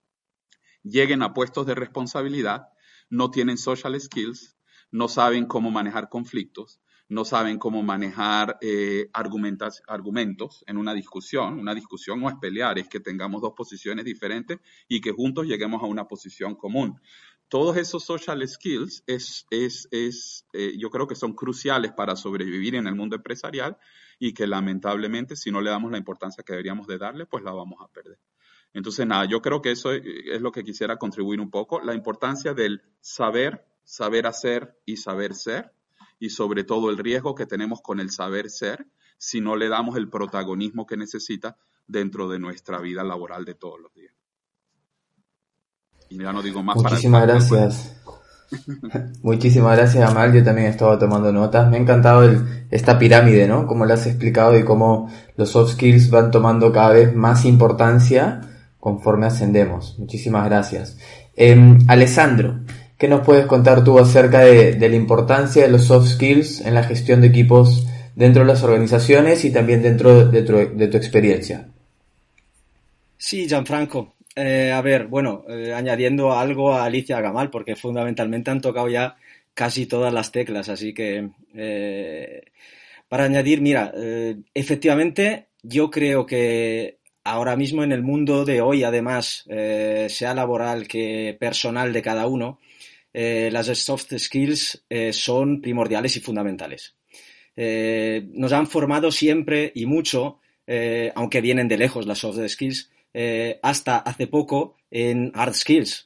lleguen 0.81 1.21
a 1.21 1.33
puestos 1.33 1.65
de 1.65 1.75
responsabilidad, 1.75 2.69
no 3.09 3.29
tienen 3.31 3.57
social 3.57 3.99
skills, 3.99 4.57
no 4.89 5.07
saben 5.09 5.45
cómo 5.45 5.71
manejar 5.71 6.09
conflictos, 6.09 6.79
no 7.11 7.25
saben 7.25 7.59
cómo 7.59 7.83
manejar 7.83 8.57
eh, 8.61 9.09
argumentos 9.11 10.63
en 10.65 10.77
una 10.77 10.93
discusión. 10.93 11.59
Una 11.59 11.75
discusión 11.75 12.21
no 12.21 12.29
es 12.29 12.35
pelear, 12.39 12.79
es 12.79 12.87
que 12.87 13.01
tengamos 13.01 13.41
dos 13.41 13.51
posiciones 13.51 14.05
diferentes 14.05 14.59
y 14.87 15.01
que 15.01 15.11
juntos 15.11 15.45
lleguemos 15.45 15.83
a 15.83 15.87
una 15.87 16.07
posición 16.07 16.55
común. 16.55 17.01
Todos 17.49 17.75
esos 17.75 18.05
social 18.05 18.47
skills 18.47 19.03
es, 19.07 19.45
es, 19.49 19.89
es 19.91 20.45
eh, 20.53 20.77
yo 20.77 20.89
creo 20.89 21.05
que 21.05 21.15
son 21.15 21.33
cruciales 21.33 21.91
para 21.91 22.15
sobrevivir 22.15 22.75
en 22.75 22.87
el 22.87 22.95
mundo 22.95 23.17
empresarial 23.17 23.77
y 24.17 24.33
que 24.33 24.47
lamentablemente 24.47 25.35
si 25.35 25.51
no 25.51 25.59
le 25.59 25.69
damos 25.69 25.91
la 25.91 25.97
importancia 25.97 26.45
que 26.45 26.53
deberíamos 26.53 26.87
de 26.87 26.97
darle, 26.97 27.25
pues 27.25 27.43
la 27.43 27.51
vamos 27.51 27.79
a 27.81 27.89
perder. 27.89 28.19
Entonces, 28.71 29.05
nada, 29.05 29.25
yo 29.25 29.41
creo 29.41 29.61
que 29.61 29.71
eso 29.71 29.91
es 29.91 30.39
lo 30.39 30.53
que 30.53 30.63
quisiera 30.63 30.95
contribuir 30.95 31.41
un 31.41 31.51
poco, 31.51 31.81
la 31.81 31.93
importancia 31.93 32.53
del 32.53 32.81
saber, 33.01 33.65
saber 33.83 34.27
hacer 34.27 34.79
y 34.85 34.95
saber 34.95 35.35
ser, 35.35 35.73
y 36.21 36.29
sobre 36.29 36.63
todo 36.63 36.91
el 36.91 36.99
riesgo 36.99 37.33
que 37.33 37.47
tenemos 37.47 37.81
con 37.81 37.99
el 37.99 38.11
saber 38.11 38.51
ser 38.51 38.85
si 39.17 39.41
no 39.41 39.55
le 39.55 39.69
damos 39.69 39.97
el 39.97 40.07
protagonismo 40.07 40.85
que 40.85 40.95
necesita 40.95 41.57
dentro 41.87 42.29
de 42.29 42.37
nuestra 42.37 42.79
vida 42.79 43.03
laboral 43.03 43.43
de 43.43 43.55
todos 43.55 43.79
los 43.81 43.91
días. 43.95 44.13
Y 46.09 46.21
ya 46.21 46.31
no 46.31 46.43
digo 46.43 46.61
más 46.61 46.75
Muchísimas 46.75 47.23
gracias. 47.23 47.97
Muchísimas 49.23 49.75
gracias, 49.75 50.07
Amal. 50.07 50.31
Yo 50.31 50.43
también 50.43 50.67
he 50.67 50.69
estado 50.69 50.99
tomando 50.99 51.31
notas. 51.31 51.67
Me 51.71 51.77
ha 51.77 51.79
encantado 51.79 52.29
esta 52.69 52.99
pirámide, 52.99 53.47
¿no? 53.47 53.65
Como 53.65 53.85
lo 53.85 53.93
has 53.95 54.05
explicado 54.05 54.55
y 54.59 54.63
cómo 54.63 55.11
los 55.37 55.49
soft 55.49 55.73
skills 55.73 56.11
van 56.11 56.29
tomando 56.29 56.71
cada 56.71 56.91
vez 56.91 57.15
más 57.15 57.45
importancia 57.45 58.41
conforme 58.79 59.25
ascendemos. 59.25 59.97
Muchísimas 59.97 60.45
gracias. 60.45 60.99
Em, 61.35 61.79
Alessandro, 61.87 62.59
¿qué 63.01 63.07
nos 63.07 63.25
puedes 63.25 63.47
contar 63.47 63.83
tú 63.83 63.97
acerca 63.97 64.41
de, 64.41 64.77
la 64.77 64.95
importancia 64.95 65.63
de 65.63 65.71
los 65.71 65.85
soft 65.85 66.07
skills 66.07 66.61
en 66.61 66.75
la 66.75 66.83
gestión 66.83 67.19
de 67.19 67.29
equipos 67.29 67.87
dentro 68.15 68.43
de 68.43 68.47
las 68.47 68.61
organizaciones 68.61 69.43
y 69.43 69.51
también 69.51 69.81
dentro 69.81 70.27
de 70.27 70.43
tu, 70.43 70.97
experiencia? 70.97 71.67
Sí, 73.17 73.47
Gianfranco. 73.47 74.13
Eh, 74.35 74.71
a 74.71 74.83
ver, 74.83 75.07
bueno, 75.07 75.43
eh, 75.49 75.73
añadiendo 75.73 76.31
algo 76.33 76.73
a 76.73 76.85
Alicia 76.85 77.19
Gamal, 77.21 77.49
porque 77.49 77.75
fundamentalmente 77.75 78.51
han 78.51 78.61
tocado 78.61 78.87
ya 78.87 79.17
casi 79.55 79.87
todas 79.87 80.13
las 80.13 80.31
teclas, 80.31 80.69
así 80.69 80.93
que 80.93 81.27
eh, 81.55 82.43
para 83.09 83.23
añadir, 83.23 83.61
mira, 83.61 83.91
efectivamente 84.53 85.47
yo 85.63 85.89
creo 85.89 86.27
que 86.27 86.99
ahora 87.23 87.55
mismo 87.55 87.83
en 87.83 87.91
el 87.91 88.03
mundo 88.03 88.45
de 88.45 88.61
hoy, 88.61 88.83
además, 88.83 89.45
eh, 89.49 90.07
sea 90.09 90.33
laboral 90.33 90.87
que 90.87 91.35
personal 91.39 91.93
de 91.93 92.01
cada 92.01 92.27
uno, 92.27 92.59
eh, 93.13 93.49
las 93.51 93.67
soft 93.77 94.17
skills 94.17 94.85
eh, 94.89 95.13
son 95.13 95.61
primordiales 95.61 96.15
y 96.17 96.19
fundamentales. 96.19 96.95
nos 97.55 98.53
han 98.53 98.67
formado 98.67 99.11
siempre 99.11 99.71
y 99.75 99.85
mucho, 99.85 100.39
aunque 101.15 101.41
vienen 101.41 101.67
de 101.67 101.77
lejos 101.77 102.07
las 102.07 102.19
soft 102.19 102.39
skills, 102.47 102.89
hasta 103.61 103.97
hace 103.97 104.27
poco 104.27 104.77
en 104.89 105.31
hard 105.35 105.53
skills, 105.53 106.05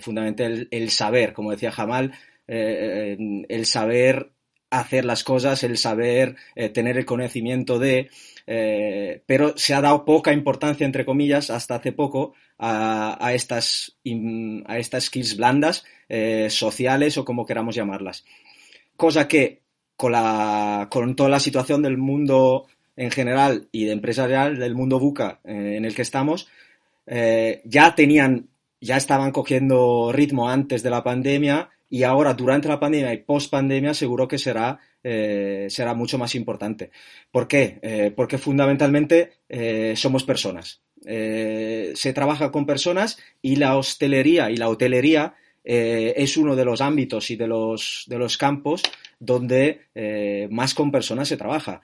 fundamentalmente 0.00 0.76
el, 0.76 0.90
saber, 0.90 1.32
como 1.34 1.50
decía 1.50 1.70
Jamal, 1.70 2.12
el 2.46 3.66
saber 3.66 4.32
hacer 4.70 5.04
las 5.04 5.22
cosas, 5.22 5.62
el 5.64 5.76
saber 5.76 6.36
tener 6.72 6.96
el 6.96 7.04
conocimiento 7.04 7.78
de, 7.78 8.08
eh, 8.52 9.22
pero 9.26 9.56
se 9.56 9.74
ha 9.74 9.80
dado 9.80 10.04
poca 10.04 10.32
importancia, 10.32 10.84
entre 10.84 11.04
comillas, 11.04 11.50
hasta 11.50 11.76
hace 11.76 11.92
poco 11.92 12.34
a, 12.58 13.30
estas, 13.32 13.96
a 14.66 14.76
estas 14.76 15.04
skills 15.04 15.36
blandas, 15.36 15.84
eh, 16.08 16.48
sociales 16.50 17.16
o 17.16 17.24
como 17.24 17.46
queramos 17.46 17.76
llamarlas. 17.76 18.24
Cosa 18.96 19.28
que 19.28 19.60
con, 19.96 20.10
la, 20.10 20.88
con 20.90 21.14
toda 21.14 21.28
la 21.28 21.38
situación 21.38 21.80
del 21.82 21.96
mundo 21.96 22.66
en 22.96 23.12
general 23.12 23.68
y 23.70 23.84
de 23.84 23.92
empresarial, 23.92 24.58
del 24.58 24.74
mundo 24.74 24.98
buca 24.98 25.38
eh, 25.44 25.76
en 25.76 25.84
el 25.84 25.94
que 25.94 26.02
estamos, 26.02 26.48
ya 27.06 27.94
tenían, 27.94 28.48
ya 28.80 28.96
estaban 28.96 29.30
cogiendo 29.30 30.10
ritmo 30.12 30.48
antes 30.48 30.82
de 30.82 30.90
la 30.90 31.04
pandemia 31.04 31.70
y 31.90 32.04
ahora 32.04 32.32
durante 32.34 32.68
la 32.68 32.80
pandemia 32.80 33.12
y 33.12 33.18
post 33.18 33.50
pandemia 33.50 33.92
seguro 33.92 34.26
que 34.26 34.38
será 34.38 34.78
eh, 35.02 35.66
será 35.70 35.94
mucho 35.94 36.18
más 36.18 36.34
importante. 36.34 36.90
¿Por 37.30 37.48
qué? 37.48 37.78
Eh, 37.82 38.12
porque 38.14 38.36
fundamentalmente 38.36 39.32
eh, 39.48 39.94
somos 39.96 40.24
personas. 40.24 40.82
se 41.02 42.12
trabaja 42.14 42.50
con 42.50 42.66
personas 42.66 43.18
y 43.40 43.56
la 43.56 43.78
hostelería 43.78 44.50
y 44.50 44.56
la 44.56 44.68
hotelería 44.68 45.34
es 45.62 46.36
uno 46.36 46.56
de 46.56 46.64
los 46.64 46.80
ámbitos 46.80 47.30
y 47.30 47.36
de 47.36 47.46
los, 47.46 48.04
de 48.06 48.18
los 48.18 48.36
campos 48.36 48.82
donde 49.18 49.80
más 50.50 50.74
con 50.74 50.90
personas 50.90 51.28
se 51.28 51.38
trabaja. 51.38 51.80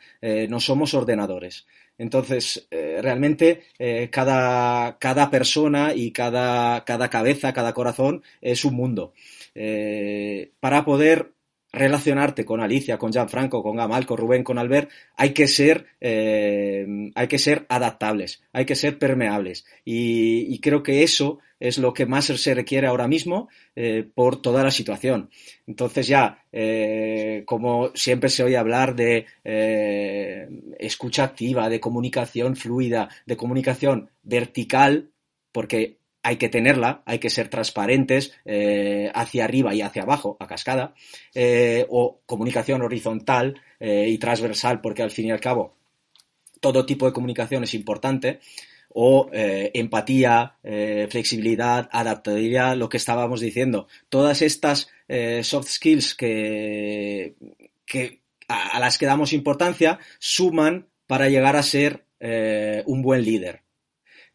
no 0.48 0.60
somos 0.60 0.92
ordenadores. 0.92 1.66
Entonces, 1.98 2.68
realmente 2.70 3.62
cada, 4.10 4.98
cada, 4.98 5.30
persona 5.30 5.94
y 5.94 6.10
cada, 6.10 6.84
cada, 6.84 7.08
cabeza, 7.08 7.54
cada 7.54 7.72
corazón 7.72 8.22
es 8.42 8.66
un 8.66 8.74
mundo. 8.74 9.14
Para 10.60 10.84
poder 10.84 11.36
relacionarte 11.76 12.44
con 12.44 12.60
Alicia, 12.60 12.98
con 12.98 13.12
Gianfranco, 13.12 13.62
con 13.62 13.76
Gamal, 13.76 14.06
con 14.06 14.16
Rubén, 14.16 14.42
con 14.42 14.58
Albert, 14.58 14.90
hay 15.16 15.30
que 15.30 15.46
ser, 15.46 15.86
eh, 16.00 17.10
hay 17.14 17.28
que 17.28 17.38
ser 17.38 17.66
adaptables, 17.68 18.42
hay 18.52 18.64
que 18.64 18.74
ser 18.74 18.98
permeables. 18.98 19.66
Y, 19.84 20.58
creo 20.60 20.82
que 20.82 21.02
eso 21.02 21.38
es 21.60 21.78
lo 21.78 21.92
que 21.92 22.06
más 22.06 22.24
se 22.24 22.54
requiere 22.54 22.86
ahora 22.86 23.06
mismo 23.06 23.48
eh, 23.76 24.08
por 24.14 24.40
toda 24.40 24.64
la 24.64 24.70
situación. 24.70 25.30
Entonces 25.66 26.08
ya, 26.08 26.44
eh, 26.50 27.42
como 27.46 27.92
siempre 27.94 28.30
se 28.30 28.42
oye 28.42 28.56
hablar 28.56 28.96
de 28.96 29.26
escucha 30.78 31.24
activa, 31.24 31.68
de 31.68 31.78
comunicación 31.78 32.56
fluida, 32.56 33.10
de 33.26 33.36
comunicación 33.36 34.10
vertical, 34.22 35.10
porque 35.52 35.98
hay 36.26 36.38
que 36.38 36.48
tenerla, 36.48 37.02
hay 37.06 37.20
que 37.20 37.30
ser 37.30 37.46
transparentes 37.48 38.32
eh, 38.44 39.12
hacia 39.14 39.44
arriba 39.44 39.72
y 39.76 39.82
hacia 39.82 40.02
abajo, 40.02 40.36
a 40.40 40.48
cascada, 40.48 40.92
eh, 41.32 41.86
o 41.88 42.20
comunicación 42.26 42.82
horizontal 42.82 43.60
eh, 43.78 44.08
y 44.08 44.18
transversal, 44.18 44.80
porque 44.80 45.04
al 45.04 45.12
fin 45.12 45.26
y 45.26 45.30
al 45.30 45.38
cabo 45.38 45.76
todo 46.58 46.84
tipo 46.84 47.06
de 47.06 47.12
comunicación 47.12 47.62
es 47.62 47.74
importante, 47.74 48.40
o 48.98 49.28
empatía, 49.30 50.56
flexibilidad, 51.10 51.86
adaptabilidad, 51.92 52.76
lo 52.76 52.88
que 52.88 52.96
estábamos 52.96 53.40
diciendo. 53.40 53.88
Todas 54.08 54.40
estas 54.40 54.90
soft 55.42 55.68
skills 55.68 56.14
que, 56.14 57.34
a, 58.48 58.80
las 58.80 58.96
que 58.96 59.04
damos 59.04 59.34
importancia 59.34 59.98
suman 60.18 60.88
para 61.06 61.28
llegar 61.28 61.56
a 61.56 61.62
ser 61.62 62.06
un 62.86 63.02
buen 63.02 63.22
líder. 63.22 63.65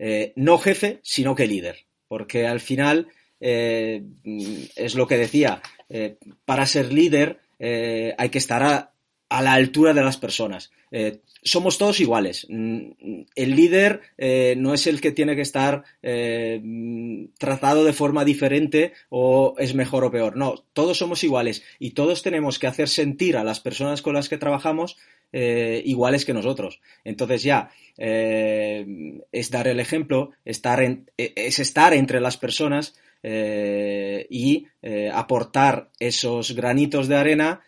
Eh, 0.04 0.34
no 0.36 0.58
jefe, 0.58 1.00
sino 1.04 1.36
que 1.36 1.46
líder. 1.46 1.86
Porque 2.08 2.48
al 2.48 2.60
final, 2.60 3.10
eh, 3.40 4.04
es 4.76 4.96
lo 4.96 5.06
que 5.06 5.18
decía, 5.18 5.62
eh, 5.90 6.18
para 6.44 6.66
ser 6.66 6.92
líder 6.92 7.40
hay 7.60 8.30
que 8.30 8.40
estar 8.40 8.64
a, 8.64 8.94
la 9.40 9.54
altura 9.54 9.94
de 9.94 10.04
las 10.04 10.18
personas. 10.18 10.72
somos 11.44 11.78
todos 11.78 12.00
iguales. 12.02 12.46
Mm, 12.50 12.92
el 13.36 13.56
líder 13.56 14.02
no 14.58 14.74
es 14.74 14.88
el 14.88 15.00
que 15.00 15.12
tiene 15.12 15.36
que 15.36 15.42
estar 15.42 15.84
tratado 17.38 17.86
de 17.86 17.94
forma 17.94 18.26
diferente 18.26 18.94
o 19.10 19.56
es 19.58 19.74
mejor 19.74 20.04
o 20.04 20.12
peor. 20.12 20.36
No, 20.36 20.66
todos 20.74 20.98
somos 20.98 21.24
iguales 21.24 21.64
y 21.80 21.92
todos 21.92 22.24
tenemos 22.24 22.60
que 22.60 22.68
hacer 22.68 22.90
sentir 22.90 23.38
a 23.38 23.44
las 23.44 23.60
personas 23.60 24.02
con 24.02 24.16
las 24.16 24.28
que 24.28 24.38
trabajamos 24.38 24.98
eh, 25.34 25.82
iguales 25.86 26.26
que 26.26 26.34
nosotros. 26.34 26.82
Entonces 27.06 27.42
ya 27.44 27.70
eh, 27.98 28.86
es 29.32 29.50
dar 29.50 29.70
el 29.70 29.80
ejemplo, 29.80 30.32
estar 30.44 30.84
e, 30.84 31.06
es 31.18 31.60
estar 31.60 31.94
entre 31.94 32.20
las 32.20 32.36
personas 32.36 32.96
eh, 33.24 34.28
y 34.30 34.68
aportar 35.14 35.90
esos 36.00 36.54
granitos 36.54 37.08
de 37.08 37.16
arena 37.16 37.62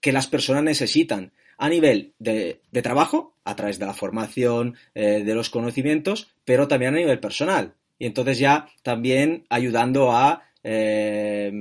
que 0.00 0.12
las 0.12 0.26
personas 0.26 0.62
necesitan 0.62 1.32
a 1.58 1.68
nivel 1.68 2.12
de, 2.18 2.60
trabajo, 2.82 3.34
a 3.44 3.56
través 3.56 3.78
de 3.78 3.86
la 3.86 3.94
formación, 3.94 4.76
de 4.94 5.34
los 5.34 5.50
conocimientos, 5.50 6.28
pero 6.44 6.68
también 6.68 6.94
a 6.94 6.98
nivel 6.98 7.18
personal. 7.18 7.74
y 7.98 8.06
entonces 8.06 8.38
ya 8.38 8.68
también 8.82 9.44
ayudando 9.48 10.12
a, 10.12 10.44
eh, 10.62 11.52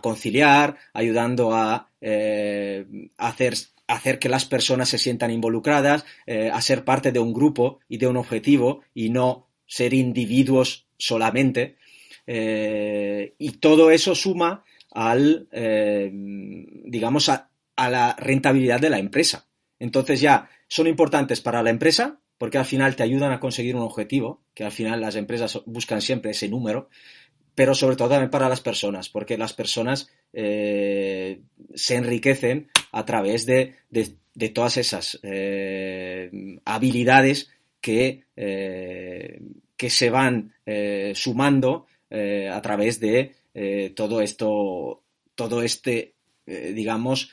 conciliar, 0.00 0.76
ayudando 0.92 1.54
a 1.54 1.88
eh, 2.00 2.84
hacer, 3.16 3.54
hacer 3.86 4.18
que 4.18 4.28
las 4.28 4.44
personas 4.44 4.88
se 4.88 4.98
sientan 4.98 5.30
involucradas, 5.30 6.04
eh, 6.26 6.50
a 6.52 6.60
ser 6.60 6.84
parte 6.84 7.12
de 7.12 7.18
un 7.18 7.32
grupo 7.32 7.80
y 7.88 7.98
de 7.98 8.06
un 8.08 8.16
objetivo 8.16 8.82
y 8.94 9.10
no 9.10 9.48
ser 9.66 9.94
individuos 9.94 10.86
solamente. 10.98 11.76
y 13.38 13.50
todo 13.58 13.90
eso 13.90 14.14
suma 14.14 14.64
al, 14.92 15.48
digamos, 16.84 17.28
a, 17.28 17.51
a 17.76 17.90
la 17.90 18.16
rentabilidad 18.18 18.80
de 18.80 18.90
la 18.90 18.98
empresa. 18.98 19.48
Entonces 19.78 20.20
ya 20.20 20.48
son 20.68 20.86
importantes 20.86 21.40
para 21.40 21.62
la 21.62 21.70
empresa, 21.70 22.20
porque 22.38 22.58
al 22.58 22.64
final 22.64 22.96
te 22.96 23.02
ayudan 23.02 23.32
a 23.32 23.40
conseguir 23.40 23.76
un 23.76 23.82
objetivo, 23.82 24.42
que 24.54 24.64
al 24.64 24.72
final 24.72 25.00
las 25.00 25.16
empresas 25.16 25.60
buscan 25.66 26.00
siempre 26.00 26.32
ese 26.32 26.48
número, 26.48 26.88
pero 27.54 27.74
sobre 27.74 27.96
todo 27.96 28.08
también 28.08 28.30
para 28.30 28.48
las 28.48 28.60
personas, 28.60 29.08
porque 29.08 29.36
las 29.36 29.52
personas 29.52 30.10
eh, 30.32 31.42
se 31.74 31.96
enriquecen 31.96 32.70
a 32.92 33.04
través 33.04 33.46
de, 33.46 33.76
todas 34.54 34.76
esas 34.76 35.18
eh, 35.22 36.30
habilidades 36.64 37.50
que, 37.80 38.24
eh, 38.36 39.40
que 39.76 39.90
se 39.90 40.10
van 40.10 40.54
sumando 41.14 41.86
a 42.10 42.62
través 42.62 43.00
de 43.00 43.34
todo 43.94 44.20
esto, 44.20 45.02
todo 45.34 45.62
este 45.62 46.14
digamos, 46.46 47.30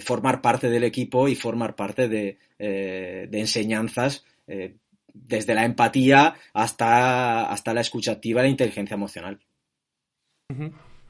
formar 0.00 0.40
parte 0.40 0.70
del 0.70 0.84
equipo 0.84 1.28
y 1.28 1.34
formar 1.34 1.76
parte 1.76 2.08
de, 2.08 2.38
de 2.58 3.40
enseñanzas 3.40 4.24
eh, 4.50 4.74
desde 5.12 5.54
la 5.54 5.64
empatía 5.64 6.34
hasta, 6.52 7.50
hasta 7.50 7.74
la 7.74 7.80
escuchativa 7.80 8.40
y 8.40 8.44
la 8.44 8.48
inteligencia 8.48 8.94
emocional. 8.94 9.38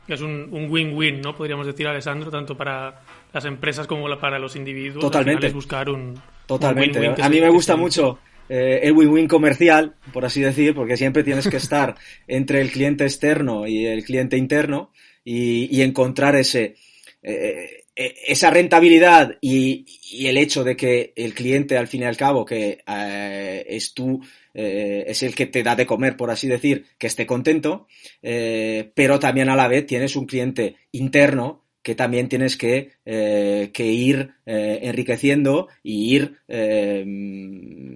Es 0.09 0.21
un 0.21 0.69
win-win, 0.71 1.21
¿no? 1.21 1.35
Podríamos 1.35 1.67
decir, 1.67 1.87
Alessandro, 1.87 2.31
tanto 2.31 2.57
para 2.57 3.03
las 3.33 3.45
empresas 3.45 3.87
como 3.87 4.07
para 4.19 4.39
los 4.39 4.57
individuos. 4.57 5.01
Totalmente. 5.01 5.47
Es 5.47 5.55
buscar 5.55 5.89
un. 5.89 6.21
Totalmente. 6.47 7.15
a 7.23 7.29
mí 7.29 7.41
me 7.41 7.49
gusta 7.49 7.77
mucho 7.77 8.19
eh, 8.49 8.81
el 8.83 8.93
win-win 8.93 9.29
comercial, 9.29 9.95
por 10.13 10.25
así 10.25 10.41
decir, 10.41 10.75
porque 10.75 10.97
siempre 10.97 11.23
tienes 11.23 11.49
que 11.49 11.57
estar 11.57 11.95
entre 12.27 12.61
el 12.61 12.71
cliente 12.71 13.05
externo 13.05 13.67
y 13.67 13.87
el 13.87 14.05
cliente 14.05 14.37
interno 14.37 14.93
y, 15.25 15.81
encontrar 15.83 16.37
ese. 16.37 16.77
Eh, 17.23 17.85
e, 18.01 18.15
esa 18.29 18.51
rentabilidad 18.51 19.37
y, 19.43 19.85
el 20.27 20.39
hecho 20.39 20.65
de 20.65 20.75
que 20.77 21.13
el 21.17 21.35
cliente, 21.35 21.77
al 21.77 21.87
fin 21.87 22.03
y 22.03 22.05
al 22.05 22.17
cabo, 22.17 22.45
que 22.45 22.83
eh, 22.87 23.67
es 23.69 23.93
tú, 23.95 24.21
eh, 24.55 25.05
es 25.07 25.23
el 25.23 25.35
que 25.35 25.47
te 25.47 25.63
da 25.63 25.77
de 25.77 25.87
comer, 25.87 26.17
por 26.17 26.31
así 26.31 26.49
decir, 26.49 26.87
que 26.99 27.07
esté 27.07 27.27
contento, 27.27 27.87
eh, 28.23 28.91
pero 28.95 29.19
también 29.19 29.51
a 29.51 29.57
la 29.57 29.69
vez 29.69 29.87
tienes 29.87 30.17
un 30.17 30.27
cliente 30.27 30.77
interno 30.93 31.65
que 31.83 31.95
también 31.95 32.29
tienes 32.29 32.57
que, 32.57 32.93
ir 33.07 34.35
enriqueciendo 34.45 35.69
y 35.83 36.15
ir, 36.15 36.37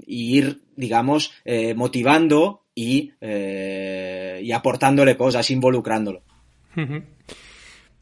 ir 0.07 0.61
digamos, 0.75 1.35
motivando 1.77 2.63
y, 2.75 3.13
y 3.21 4.53
aportándole 4.53 5.19
cosas, 5.19 5.51
involucrándolo. 5.51 6.23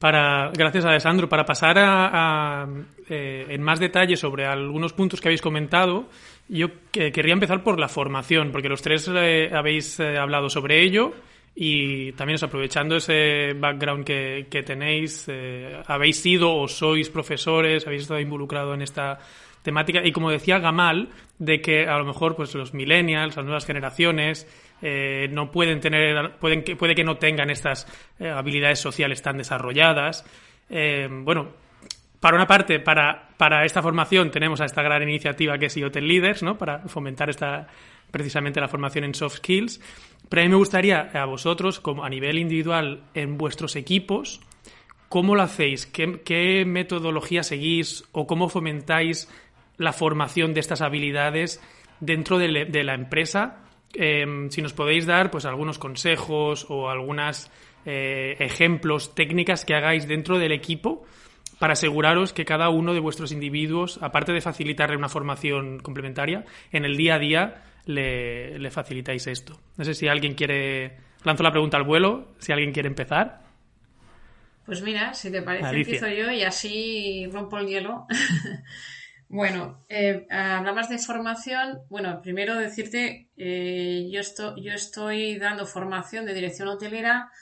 Para, 0.02 0.50
gracias, 0.52 0.84
Alessandro. 0.84 1.28
Para 1.28 1.44
pasar 1.44 1.76
a, 1.78 2.66
eh, 3.08 3.46
en 3.48 3.62
más 3.62 3.78
detalle 3.78 4.16
sobre 4.16 4.44
algunos 4.44 4.92
puntos 4.94 5.20
que 5.20 5.28
habéis 5.28 5.40
comentado, 5.40 6.08
yo 6.48 6.66
querría 6.90 7.34
empezar 7.34 7.62
por 7.62 7.78
la 7.78 7.86
formación, 7.86 8.50
porque 8.50 8.68
los 8.68 8.82
tres 8.82 9.08
eh, 9.14 9.48
habéis 9.54 10.00
eh, 10.00 10.18
hablado 10.18 10.50
sobre 10.50 10.82
ello 10.82 11.12
y 11.54 12.10
también 12.14 12.34
os 12.34 12.42
aprovechando 12.42 12.96
ese 12.96 13.52
background 13.54 14.04
que, 14.04 14.48
que 14.50 14.64
tenéis, 14.64 15.30
habéis 15.86 16.20
sido 16.20 16.52
o 16.52 16.66
sois 16.66 17.08
profesores, 17.08 17.86
habéis 17.86 18.02
estado 18.02 18.18
involucrado 18.18 18.74
en 18.74 18.82
esta 18.82 19.20
temática 19.62 20.04
y 20.04 20.10
como 20.10 20.32
decía 20.32 20.58
Gamal, 20.58 21.10
de 21.38 21.60
que 21.60 21.86
a 21.86 21.96
lo 21.98 22.04
mejor 22.04 22.34
pues 22.34 22.52
los 22.56 22.74
millennials, 22.74 23.36
las 23.36 23.44
nuevas 23.44 23.66
generaciones, 23.66 24.48
eh, 24.82 25.28
no 25.30 25.50
pueden 25.52 25.78
tener, 25.80 26.32
pueden 26.40 26.64
que, 26.64 26.74
puede 26.74 26.96
que 26.96 27.04
no 27.04 27.16
tengan 27.16 27.50
estas 27.50 27.86
eh, 28.18 28.28
habilidades 28.28 28.80
sociales 28.80 29.22
tan 29.22 29.38
desarrolladas. 29.38 30.24
Eh, 30.68 31.08
bueno, 31.08 31.50
para 32.18 32.36
una 32.36 32.48
parte, 32.48 32.80
para, 32.80 33.28
para 33.36 33.64
esta 33.64 33.80
formación 33.80 34.32
tenemos 34.32 34.60
a 34.60 34.64
esta 34.64 34.82
gran 34.82 35.02
iniciativa 35.02 35.56
que 35.56 35.66
es 35.66 35.76
IoT 35.76 35.96
Leaders, 35.96 36.42
¿no? 36.42 36.58
Para 36.58 36.80
fomentar 36.88 37.30
esta, 37.30 37.68
precisamente 38.10 38.60
la 38.60 38.68
formación 38.68 39.04
en 39.04 39.14
soft 39.14 39.36
skills. 39.36 39.80
Pero 40.28 40.42
a 40.42 40.44
mí 40.44 40.48
me 40.48 40.56
gustaría 40.56 41.10
a 41.14 41.24
vosotros, 41.26 41.78
como 41.78 42.04
a 42.04 42.08
nivel 42.08 42.38
individual, 42.38 43.04
en 43.14 43.38
vuestros 43.38 43.76
equipos, 43.76 44.40
¿cómo 45.08 45.36
lo 45.36 45.42
hacéis? 45.42 45.86
¿Qué, 45.86 46.64
metodología 46.66 47.44
seguís 47.44 48.04
o 48.12 48.26
cómo 48.26 48.48
fomentáis 48.48 49.28
la 49.76 49.92
formación 49.92 50.54
de 50.54 50.60
estas 50.60 50.80
habilidades 50.80 51.62
dentro 52.00 52.38
de, 52.38 52.64
de 52.64 52.84
la 52.84 52.94
empresa 52.94 53.61
Em, 53.94 54.50
si 54.50 54.62
nos 54.62 54.72
podéis 54.72 55.06
dar 55.06 55.30
pues 55.30 55.44
algunos 55.44 55.78
consejos 55.78 56.66
o 56.68 56.88
algunos 56.88 57.50
eh, 57.84 58.36
ejemplos, 58.38 59.14
técnicas 59.14 59.64
que 59.64 59.74
hagáis 59.74 60.08
dentro 60.08 60.38
del 60.38 60.52
equipo 60.52 61.04
para 61.58 61.74
aseguraros 61.74 62.32
que 62.32 62.44
cada 62.44 62.70
uno 62.70 62.94
de 62.94 63.00
vuestros 63.00 63.32
individuos, 63.32 63.98
aparte 64.02 64.32
de 64.32 64.40
facilitarle 64.40 64.96
una 64.96 65.08
formación 65.08 65.78
complementaria, 65.78 66.44
en 66.72 66.84
el 66.84 66.96
día 66.96 67.14
a 67.14 67.18
día 67.18 67.62
le, 67.86 68.70
facilitáis 68.70 69.26
esto. 69.26 69.60
No 69.76 69.84
sé 69.84 69.94
si 69.94 70.08
alguien 70.08 70.34
quiere... 70.34 70.96
Lanzo 71.24 71.44
la 71.44 71.52
pregunta 71.52 71.76
al 71.76 71.84
vuelo, 71.84 72.32
si 72.38 72.50
alguien 72.50 72.72
quiere 72.72 72.88
empezar. 72.88 73.42
Pues 74.66 74.82
mira, 74.82 75.14
si 75.14 75.30
te 75.30 75.40
parece, 75.42 75.68
empiezo 75.68 76.08
yo 76.08 76.32
y 76.32 76.42
así 76.42 77.28
rompo 77.30 77.58
el 77.58 77.68
hielo. 77.68 78.06
Bueno, 79.32 79.82
eh, 79.88 80.26
hablabas 80.28 80.90
de 80.90 80.98
formación. 80.98 81.80
Bueno, 81.88 82.20
primero 82.20 82.54
decirte, 82.54 83.30
eh, 83.38 84.10
yo, 84.12 84.20
yo 84.56 84.72
estoy 84.74 85.38
dando 85.38 85.64
formación 85.64 86.26
de 86.26 86.34
dirección 86.34 86.68
hotelera 86.68 87.32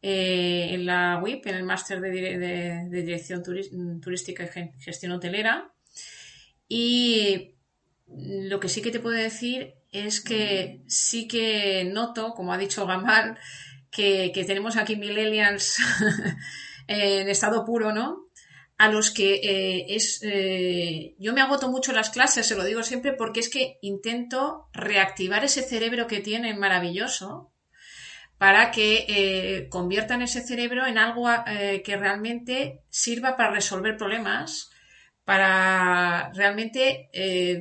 eh, 0.00 0.68
en 0.70 0.86
la 0.86 1.20
WIP, 1.20 1.48
en 1.48 1.56
el 1.56 1.64
máster 1.64 2.00
de, 2.00 2.88
dirección 2.88 3.42
turística 3.42 4.44
y 4.44 4.80
gestión 4.80 5.10
hotelera. 5.10 5.72
Y 6.68 7.56
lo 8.06 8.60
que 8.60 8.68
sí 8.68 8.80
que 8.80 8.92
te 8.92 9.00
puedo 9.00 9.16
decir 9.16 9.74
es 9.90 10.20
que 10.20 10.84
sí 10.86 11.26
que 11.26 11.82
noto, 11.92 12.32
como 12.34 12.52
ha 12.52 12.58
dicho 12.58 12.86
Gamal, 12.86 13.40
que, 13.90 14.30
que 14.32 14.44
tenemos 14.44 14.76
aquí 14.76 14.94
millennials 14.94 15.78
en 16.86 17.28
estado 17.28 17.64
puro, 17.64 17.92
¿no? 17.92 18.23
A 18.76 18.88
los 18.88 19.10
que 19.10 19.34
eh, 19.34 19.86
es... 19.94 20.20
Eh, 20.22 21.14
yo 21.18 21.32
me 21.32 21.40
agoto 21.40 21.70
mucho 21.70 21.92
las 21.92 22.10
clases, 22.10 22.46
se 22.46 22.56
lo 22.56 22.64
digo 22.64 22.82
siempre, 22.82 23.12
porque 23.12 23.40
es 23.40 23.48
que 23.48 23.78
intento 23.82 24.68
reactivar 24.72 25.44
ese 25.44 25.62
cerebro 25.62 26.06
que 26.06 26.20
tienen 26.20 26.58
maravilloso 26.58 27.52
para 28.36 28.72
que 28.72 29.06
eh, 29.08 29.68
conviertan 29.68 30.22
ese 30.22 30.42
cerebro 30.42 30.86
en 30.86 30.98
algo 30.98 31.28
que 31.84 31.96
realmente 31.96 32.82
sirva 32.90 33.36
para 33.36 33.52
resolver 33.52 33.96
problemas, 33.96 34.70
para 35.24 36.32
realmente 36.34 37.08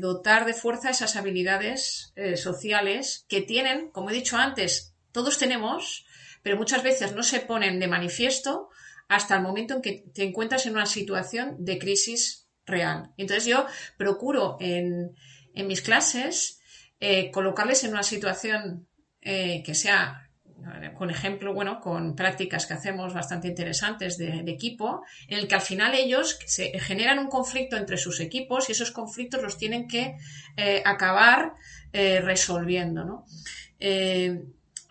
dotar 0.01 0.45
de 0.45 0.55
fuerza 0.55 0.89
esas 0.89 1.15
habilidades 1.15 2.11
sociales 2.35 3.25
que 3.29 3.41
tienen, 3.41 3.91
como 3.91 4.09
he 4.09 4.13
dicho 4.13 4.35
antes, 4.35 4.95
todos 5.11 5.37
tenemos, 5.37 6.05
pero 6.41 6.57
muchas 6.57 6.81
veces 6.81 7.13
no 7.13 7.21
se 7.21 7.39
ponen 7.39 7.79
de 7.79 7.87
manifiesto 7.87 8.69
hasta 9.07 9.35
el 9.35 9.41
momento 9.41 9.75
en 9.75 9.81
que 9.81 10.05
te 10.13 10.23
encuentras 10.23 10.65
en 10.65 10.73
una 10.73 10.85
situación 10.85 11.55
de 11.59 11.77
crisis 11.77 12.47
real. 12.65 13.11
Entonces 13.17 13.45
yo 13.45 13.65
procuro 13.97 14.57
en, 14.59 15.15
mis 15.53 15.81
clases 15.81 16.59
eh, 16.99 17.29
colocarles 17.31 17.83
en 17.83 17.91
una 17.91 18.03
situación 18.03 18.87
eh, 19.21 19.61
que 19.63 19.75
sea, 19.75 20.29
con 20.97 21.09
ejemplo, 21.09 21.53
bueno, 21.53 21.81
con 21.81 22.15
prácticas 22.15 22.65
que 22.65 22.73
hacemos 22.73 23.13
bastante 23.13 23.49
interesantes 23.49 24.17
de, 24.17 24.39
equipo, 24.47 25.03
en 25.27 25.39
el 25.39 25.47
que 25.47 25.55
al 25.55 25.61
final 25.61 25.93
ellos 25.93 26.39
se 26.45 26.79
generan 26.79 27.19
un 27.19 27.27
conflicto 27.27 27.75
entre 27.75 27.97
sus 27.97 28.21
equipos 28.21 28.69
y 28.69 28.71
esos 28.71 28.91
conflictos 28.91 29.41
los 29.41 29.57
tienen 29.57 29.87
que 29.87 30.15
eh, 30.55 30.81
acabar 30.85 31.53
resolviendo. 31.91 33.03
¿no? 33.03 33.25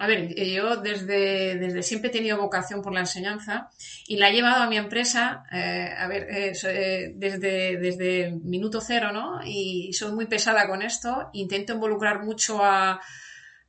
A 0.03 0.09
ver, 0.09 0.35
eh, 0.37 0.53
yo 0.53 0.79
desde, 0.79 1.57
desde, 1.59 1.85
siempre 1.85 2.11
he 2.11 2.13
tenido 2.13 2.37
vocación 2.37 2.83
por 2.83 2.93
la 2.93 2.99
enseñanza 2.99 3.71
y 4.09 4.17
la 4.17 4.29
he 4.29 4.33
llevado 4.33 4.65
a 4.65 4.67
mi 4.67 4.77
empresa, 4.77 5.45
eh, 5.53 5.95
a 5.97 6.09
ver, 6.09 6.27
eh, 6.29 7.13
desde, 7.15 7.77
desde 7.77 8.33
minuto 8.43 8.81
cero, 8.81 9.13
¿no? 9.13 9.39
Y 9.45 9.93
soy 9.93 10.11
muy 10.11 10.27
pesada 10.27 10.67
con 10.67 10.83
esto. 10.83 11.31
Intento 11.35 11.75
involucrar 11.75 12.25
mucho 12.25 12.65
a, 12.65 13.01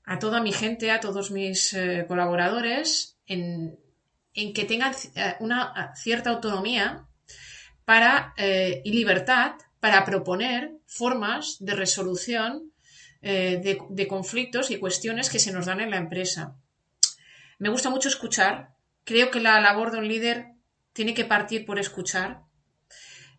a 0.06 0.18
toda 0.18 0.42
mi 0.42 0.52
gente, 0.52 0.90
a 0.90 1.00
todos 1.00 1.30
mis 1.30 1.78
colaboradores, 2.08 3.20
en, 3.28 3.78
en, 4.34 4.54
que 4.54 4.66
tengan 4.66 4.96
una 5.40 5.94
cierta 5.96 6.32
autonomía 6.32 7.06
para, 7.86 8.34
y 8.38 8.92
libertad 8.92 9.52
para 9.80 10.04
proponer 10.04 10.72
formas 10.88 11.58
de 11.60 11.76
resolución 11.76 12.73
eh, 13.26 13.80
de, 13.90 14.08
conflictos 14.10 14.70
y 14.70 14.80
cuestiones 14.80 15.30
que 15.30 15.40
se 15.40 15.54
nos 15.54 15.66
dan 15.66 15.80
en 15.80 15.92
la 15.92 15.96
empresa. 15.96 16.58
Me 17.58 17.70
gusta 17.70 17.90
mucho 17.90 18.10
escuchar. 18.10 18.76
Creo 19.06 19.32
que 19.32 19.40
la 19.40 19.62
labor 19.62 19.92
de 19.92 20.00
un 20.00 20.10
líder 20.10 20.48
tiene 20.92 21.14
que 21.14 21.24
partir 21.24 21.66
por 21.66 21.80
escuchar, 21.80 22.42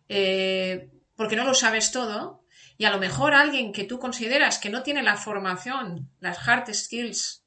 eh, 0.09 0.89
porque 1.15 1.35
no 1.35 1.43
lo 1.43 1.53
sabes 1.53 1.91
todo. 1.91 2.43
Y 2.79 2.85
a 2.85 2.89
lo 2.89 2.97
mejor 2.97 3.35
alguien 3.35 3.71
que 3.73 3.83
tú 3.83 3.99
consideras 3.99 4.57
que 4.57 4.71
no 4.71 4.81
tiene 4.81 5.03
la 5.03 5.17
formación, 5.17 6.09
las 6.19 6.39
hard 6.47 6.73
skills, 6.73 7.43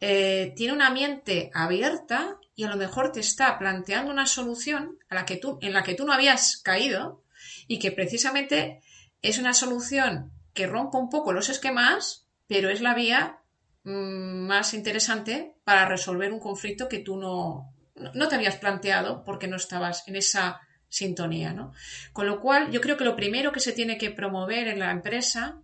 eh, 0.00 0.54
tiene 0.56 0.72
una 0.72 0.88
mente 0.88 1.50
abierta 1.52 2.38
y 2.54 2.64
a 2.64 2.70
lo 2.70 2.76
mejor 2.76 3.12
te 3.12 3.20
está 3.20 3.58
planteando 3.58 4.10
una 4.10 4.26
solución 4.26 4.98
a 5.10 5.14
la 5.14 5.26
que 5.26 5.36
tú, 5.36 5.58
en 5.60 5.74
la 5.74 5.82
que 5.82 5.94
tú 5.94 6.06
no 6.06 6.14
habías 6.14 6.56
caído 6.56 7.22
y 7.68 7.78
que 7.80 7.92
precisamente 7.92 8.80
es 9.20 9.38
una 9.38 9.52
solución 9.52 10.32
que 10.56 10.66
rompe 10.66 10.96
un 10.96 11.08
poco 11.08 11.32
los 11.32 11.48
esquemas, 11.48 12.26
pero 12.48 12.70
es 12.70 12.80
la 12.80 12.94
vía 12.94 13.38
mm, 13.84 14.46
más 14.48 14.74
interesante 14.74 15.54
para 15.62 15.86
resolver 15.86 16.32
un 16.32 16.40
conflicto 16.40 16.88
que 16.88 16.98
tú 16.98 17.16
no, 17.16 17.72
no 17.94 18.28
te 18.28 18.34
habías 18.34 18.56
planteado 18.56 19.22
porque 19.22 19.46
no 19.46 19.56
estabas 19.56 20.08
en 20.08 20.16
esa 20.16 20.60
sintonía, 20.88 21.52
¿no? 21.52 21.72
Con 22.12 22.26
lo 22.26 22.40
cual, 22.40 22.70
yo 22.70 22.80
creo 22.80 22.96
que 22.96 23.04
lo 23.04 23.16
primero 23.16 23.52
que 23.52 23.60
se 23.60 23.72
tiene 23.72 23.98
que 23.98 24.10
promover 24.10 24.68
en 24.68 24.78
la 24.78 24.90
empresa 24.90 25.60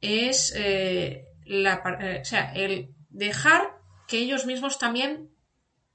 es 0.00 0.52
eh, 0.56 1.26
eh, 1.46 2.22
el 2.54 2.94
dejar 3.10 3.78
que 4.06 4.18
ellos 4.18 4.46
mismos 4.46 4.78
también 4.78 5.30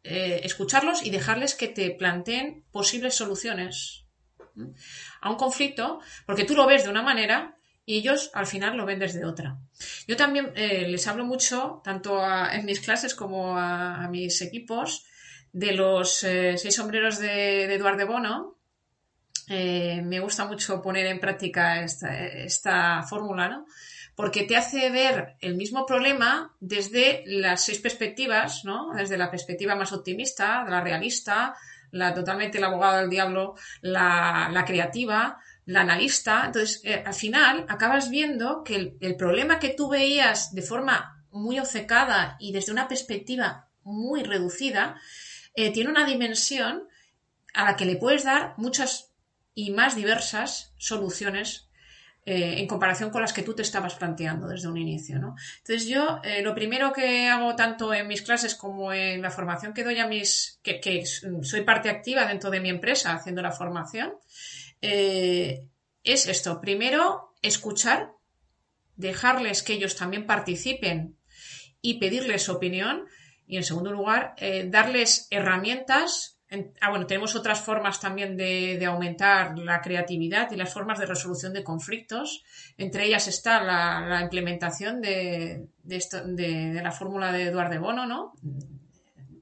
eh, 0.04 0.42
escucharlos 0.44 1.06
y 1.06 1.12
dejarles 1.12 1.56
que 1.56 1.68
te 1.68 1.92
planteen 1.92 2.66
posibles 2.72 3.16
soluciones 3.16 4.06
a 5.22 5.30
un 5.30 5.36
conflicto, 5.36 6.00
porque 6.26 6.46
tú 6.46 6.56
lo 6.56 6.66
ves 6.66 6.84
de 6.84 6.90
una 6.90 7.04
manera 7.04 7.57
y 7.88 7.98
ellos 7.98 8.30
al 8.36 8.46
final 8.46 8.78
lo 8.78 8.86
ven 8.86 9.00
desde 9.00 9.26
otra. 9.26 9.58
Yo 10.08 10.16
también 10.16 10.52
eh, 10.56 10.88
les 10.88 11.08
hablo 11.08 11.26
mucho, 11.26 11.82
tanto 11.84 12.22
en 12.52 12.66
mis 12.66 12.80
clases 12.80 13.16
como 13.16 13.58
a, 13.58 14.08
mis 14.10 14.40
equipos, 14.44 15.06
de 15.52 15.72
los 15.72 16.24
eh, 16.24 16.56
seis 16.58 16.76
sombreros 16.76 17.18
de, 17.18 17.74
Eduardo 17.74 18.06
Bono. 18.06 18.58
me 19.50 20.20
gusta 20.20 20.46
mucho 20.46 20.82
poner 20.82 21.08
en 21.08 21.20
práctica 21.20 21.82
esta, 21.82 22.16
esta 22.28 23.02
fórmula, 23.04 23.50
¿no? 23.50 23.66
porque 24.18 24.46
te 24.46 24.58
hace 24.58 24.90
ver 24.90 25.36
el 25.42 25.56
mismo 25.56 25.86
problema 25.86 26.52
desde 26.60 27.24
las 27.28 27.64
seis 27.64 27.78
perspectivas, 27.78 28.66
¿no? 28.66 28.92
Desde 28.96 29.16
la 29.16 29.30
perspectiva 29.30 29.76
más 29.76 29.94
optimista, 29.94 30.66
la 30.68 30.82
realista, 30.82 31.56
la 31.92 32.16
totalmente 32.16 32.58
el 32.58 32.64
abogado 32.64 32.98
del 32.98 33.12
diablo, 33.12 33.54
la, 33.82 34.64
creativa, 34.66 35.38
la 35.68 35.82
analista. 35.82 36.46
Entonces, 36.46 36.82
eh, 36.84 37.04
al 37.06 37.14
final 37.14 37.66
acabas 37.70 38.10
viendo 38.10 38.64
que 38.64 38.96
el, 39.00 39.16
problema 39.16 39.60
que 39.60 39.70
tú 39.70 39.90
veías 39.90 40.56
de 40.56 40.64
forma 40.64 41.26
muy 41.30 41.60
obcecada 41.60 42.38
y 42.40 42.52
desde 42.54 42.72
una 42.72 42.88
perspectiva 42.88 43.68
muy 43.84 44.24
reducida, 44.24 45.00
eh, 45.54 45.72
tiene 45.72 45.90
una 45.90 46.06
dimensión 46.06 46.88
a 47.54 47.66
la 47.66 47.76
que 47.76 47.86
le 47.86 47.98
puedes 47.98 48.24
dar 48.24 48.54
muchas 48.58 49.12
y 49.54 49.72
más 49.72 49.96
diversas 49.96 50.74
soluciones 50.78 51.70
eh, 52.26 52.60
en 52.60 52.68
comparación 52.68 53.10
con 53.10 53.22
las 53.22 53.34
que 53.34 53.42
tú 53.42 53.54
te 53.54 53.62
estabas 53.62 53.96
planteando 53.96 54.48
desde 54.48 54.68
un 54.70 54.78
inicio. 54.78 55.20
¿no? 55.20 55.36
Entonces 55.60 55.88
yo 55.88 56.22
lo 56.44 56.54
primero 56.56 56.94
que 56.94 57.28
hago 57.28 57.56
tanto 57.56 57.94
en 57.94 58.08
mis 58.08 58.22
clases 58.22 58.56
como 58.56 58.94
en 58.94 59.22
la 59.22 59.32
formación 59.32 59.74
que 59.74 59.84
doy 59.84 60.00
a 60.00 60.08
mis, 60.08 60.60
que, 60.64 61.06
soy 61.06 61.62
parte 61.62 61.90
activa 61.90 62.26
dentro 62.26 62.50
de 62.52 62.60
mi 62.60 62.70
empresa 62.70 63.14
haciendo 63.14 63.42
la 63.42 63.52
formación, 63.52 64.14
eh, 64.82 65.68
es 66.04 66.28
esto. 66.28 66.62
Primero, 66.62 67.36
escuchar, 67.42 68.12
dejarles 68.96 69.64
que 69.64 69.74
ellos 69.74 69.96
también 69.96 70.26
participen 70.26 71.18
y 71.82 72.00
pedirles 72.00 72.50
opinión. 72.50 73.06
Y 73.46 73.58
en 73.58 73.64
segundo 73.64 73.92
lugar, 73.92 74.36
darles 74.66 75.28
herramientas 75.32 76.38
ah, 76.82 76.90
bueno, 76.90 77.06
tenemos 77.06 77.36
otras 77.36 77.62
formas 77.62 78.00
también 78.00 78.38
de, 78.38 78.84
aumentar 78.86 79.58
la 79.58 79.82
creatividad 79.82 80.52
y 80.52 80.56
las 80.56 80.74
formas 80.74 81.00
de 81.00 81.06
resolución 81.06 81.54
de 81.54 81.64
conflictos. 81.64 82.44
Entre 82.78 83.06
ellas 83.06 83.28
está 83.28 83.64
la, 83.64 84.22
implementación 84.22 85.02
de, 85.02 85.68
la 85.84 86.92
fórmula 86.92 87.32
de 87.32 87.44
Eduardo 87.44 87.80
Bono, 87.82 88.06
¿no? 88.06 88.34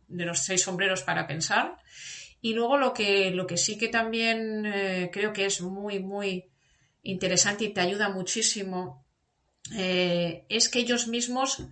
De 0.07 0.25
los 0.25 0.39
seis 0.39 0.61
sombreros 0.61 1.03
para 1.03 1.27
pensar. 1.27 1.77
Y 2.45 2.53
luego 2.53 2.77
lo 2.77 2.93
que, 2.93 3.31
lo 3.31 3.47
que 3.47 3.57
sí 3.57 3.75
que 3.75 3.87
también 3.87 4.67
eh, 4.67 5.09
creo 5.11 5.33
que 5.33 5.47
es 5.47 5.61
muy, 5.61 5.97
muy 5.97 6.51
interesante 7.01 7.63
y 7.63 7.73
te 7.73 7.81
ayuda 7.81 8.09
muchísimo 8.09 9.03
eh, 9.75 10.45
es 10.47 10.69
que 10.69 10.77
ellos 10.77 11.07
mismos 11.07 11.63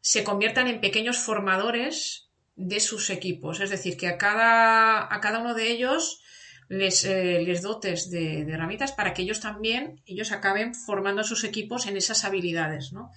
se 0.00 0.22
conviertan 0.22 0.68
en 0.68 0.80
pequeños 0.80 1.18
formadores 1.18 2.30
de 2.54 2.78
sus 2.78 3.10
equipos. 3.10 3.58
Es 3.58 3.70
decir, 3.70 3.96
que 3.96 4.06
a 4.06 4.16
cada, 4.16 5.12
a 5.12 5.20
cada 5.20 5.40
uno 5.40 5.54
de 5.54 5.72
ellos 5.72 6.22
les, 6.68 7.04
eh, 7.04 7.42
les 7.44 7.60
dotes 7.60 8.08
de, 8.08 8.42
herramientas 8.42 8.92
para 8.92 9.14
que 9.14 9.22
ellos 9.22 9.40
también, 9.40 10.02
ellos 10.06 10.30
acaben 10.30 10.76
formando 10.76 11.22
a 11.22 11.24
sus 11.24 11.42
equipos 11.42 11.86
en 11.86 11.96
esas 11.96 12.24
habilidades, 12.24 12.92
¿no? 12.92 13.10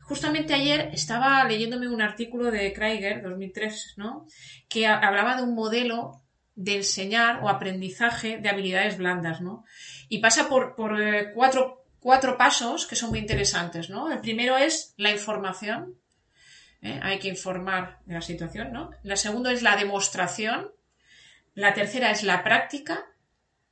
Justamente 0.00 0.54
ayer 0.54 0.88
estaba 0.94 1.44
leyéndome 1.44 1.86
un 1.86 2.00
artículo 2.00 2.50
de 2.50 2.72
Kraiger, 2.72 3.22
2003, 3.22 3.92
¿no? 3.98 4.24
Que 4.70 4.86
hablaba 4.86 5.36
de 5.36 5.42
un 5.42 5.54
modelo 5.54 6.22
de 6.54 6.76
enseñar 6.76 7.42
o 7.42 7.48
aprendizaje 7.48 8.38
de 8.38 8.48
habilidades 8.48 8.98
blandas, 8.98 9.40
¿no? 9.40 9.64
Y 10.08 10.18
pasa 10.18 10.48
por, 10.48 10.74
por 10.74 11.00
eh, 11.00 11.32
cuatro, 11.34 11.84
cuatro 12.00 12.36
pasos 12.36 12.86
que 12.86 12.96
son 12.96 13.10
muy 13.10 13.18
interesantes, 13.18 13.90
¿no? 13.90 14.10
El 14.10 14.20
primero 14.20 14.56
es 14.56 14.94
la 14.96 15.10
información, 15.10 15.96
¿eh? 16.82 16.98
hay 17.02 17.18
que 17.18 17.28
informar 17.28 18.00
de 18.06 18.14
la 18.14 18.20
situación, 18.20 18.72
¿no? 18.72 18.90
La 19.02 19.16
segunda 19.16 19.52
es 19.52 19.62
la 19.62 19.76
demostración, 19.76 20.72
la 21.54 21.74
tercera 21.74 22.10
es 22.10 22.22
la 22.22 22.42
práctica 22.42 23.06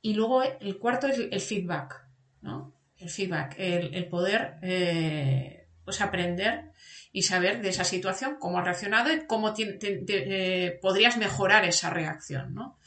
y 0.01 0.13
luego 0.13 0.43
el 0.43 0.77
cuarto 0.77 1.07
es 1.07 1.19
el 1.19 1.41
feedback, 1.41 2.05
¿no? 2.41 2.73
El 2.97 3.09
feedback, 3.09 3.55
el, 3.57 4.07
poder 4.07 4.57
eh, 4.61 5.67
pues 5.85 6.01
aprender 6.01 6.68
y 7.11 7.23
saber 7.23 7.61
de 7.61 7.69
esa 7.69 7.83
situación 7.83 8.37
cómo 8.39 8.59
ha 8.59 8.63
reaccionado 8.63 9.11
y 9.11 9.25
cómo 9.25 9.53
eh, 9.57 10.79
podrías 10.81 11.17
mejorar 11.17 11.65
esa 11.65 11.89
reacción, 11.89 12.53
¿no? 12.53 12.77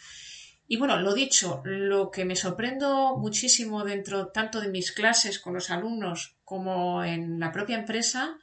Y 0.68 0.78
bueno, 0.78 0.98
lo 0.98 1.12
dicho, 1.12 1.60
lo 1.64 2.10
que 2.10 2.24
me 2.24 2.36
sorprendo 2.36 3.18
muchísimo 3.18 3.84
dentro 3.84 4.28
tanto 4.28 4.60
de 4.60 4.68
mis 4.68 4.92
clases 4.92 5.38
con 5.38 5.52
los 5.52 5.70
alumnos 5.70 6.36
como 6.44 7.04
en 7.04 7.38
la 7.38 7.52
propia 7.52 7.78
empresa 7.78 8.38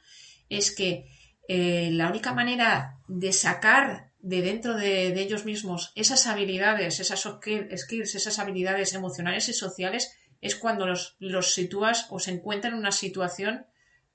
es 0.48 0.74
que 0.74 1.06
eh, 1.48 1.90
la 1.92 2.08
única 2.08 2.32
manera 2.32 2.98
de 3.08 3.32
sacar 3.32 4.12
de 4.20 4.42
dentro 4.42 4.76
de, 4.76 5.08
ellos 5.20 5.44
mismos 5.44 5.92
esas 5.96 6.26
habilidades, 6.26 7.00
esas 7.00 7.20
skills, 7.20 8.14
esas 8.14 8.38
habilidades 8.38 8.94
emocionales 8.94 9.48
y 9.48 9.52
sociales 9.52 10.12
es 10.40 10.54
cuando 10.54 10.86
los, 10.86 11.16
sitúas 11.52 12.06
o 12.10 12.18
se 12.18 12.32
encuentran 12.32 12.74
en 12.74 12.78
una 12.78 12.92
situación 12.92 13.66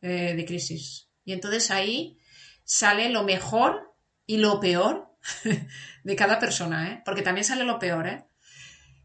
eh, 0.02 0.36
de 0.36 0.46
crisis. 0.46 1.05
Y 1.26 1.34
entonces 1.34 1.72
ahí 1.72 2.18
sale 2.64 3.10
lo 3.10 3.24
mejor 3.24 3.94
y 4.26 4.38
lo 4.38 4.60
peor 4.60 5.10
de 6.04 6.16
cada 6.16 6.40
persona, 6.40 6.92
¿eh? 6.92 7.02
porque 7.04 7.24
también 7.24 7.44
sale 7.44 7.64
lo 7.64 7.80
peor. 7.80 8.08
¿eh? 8.08 8.26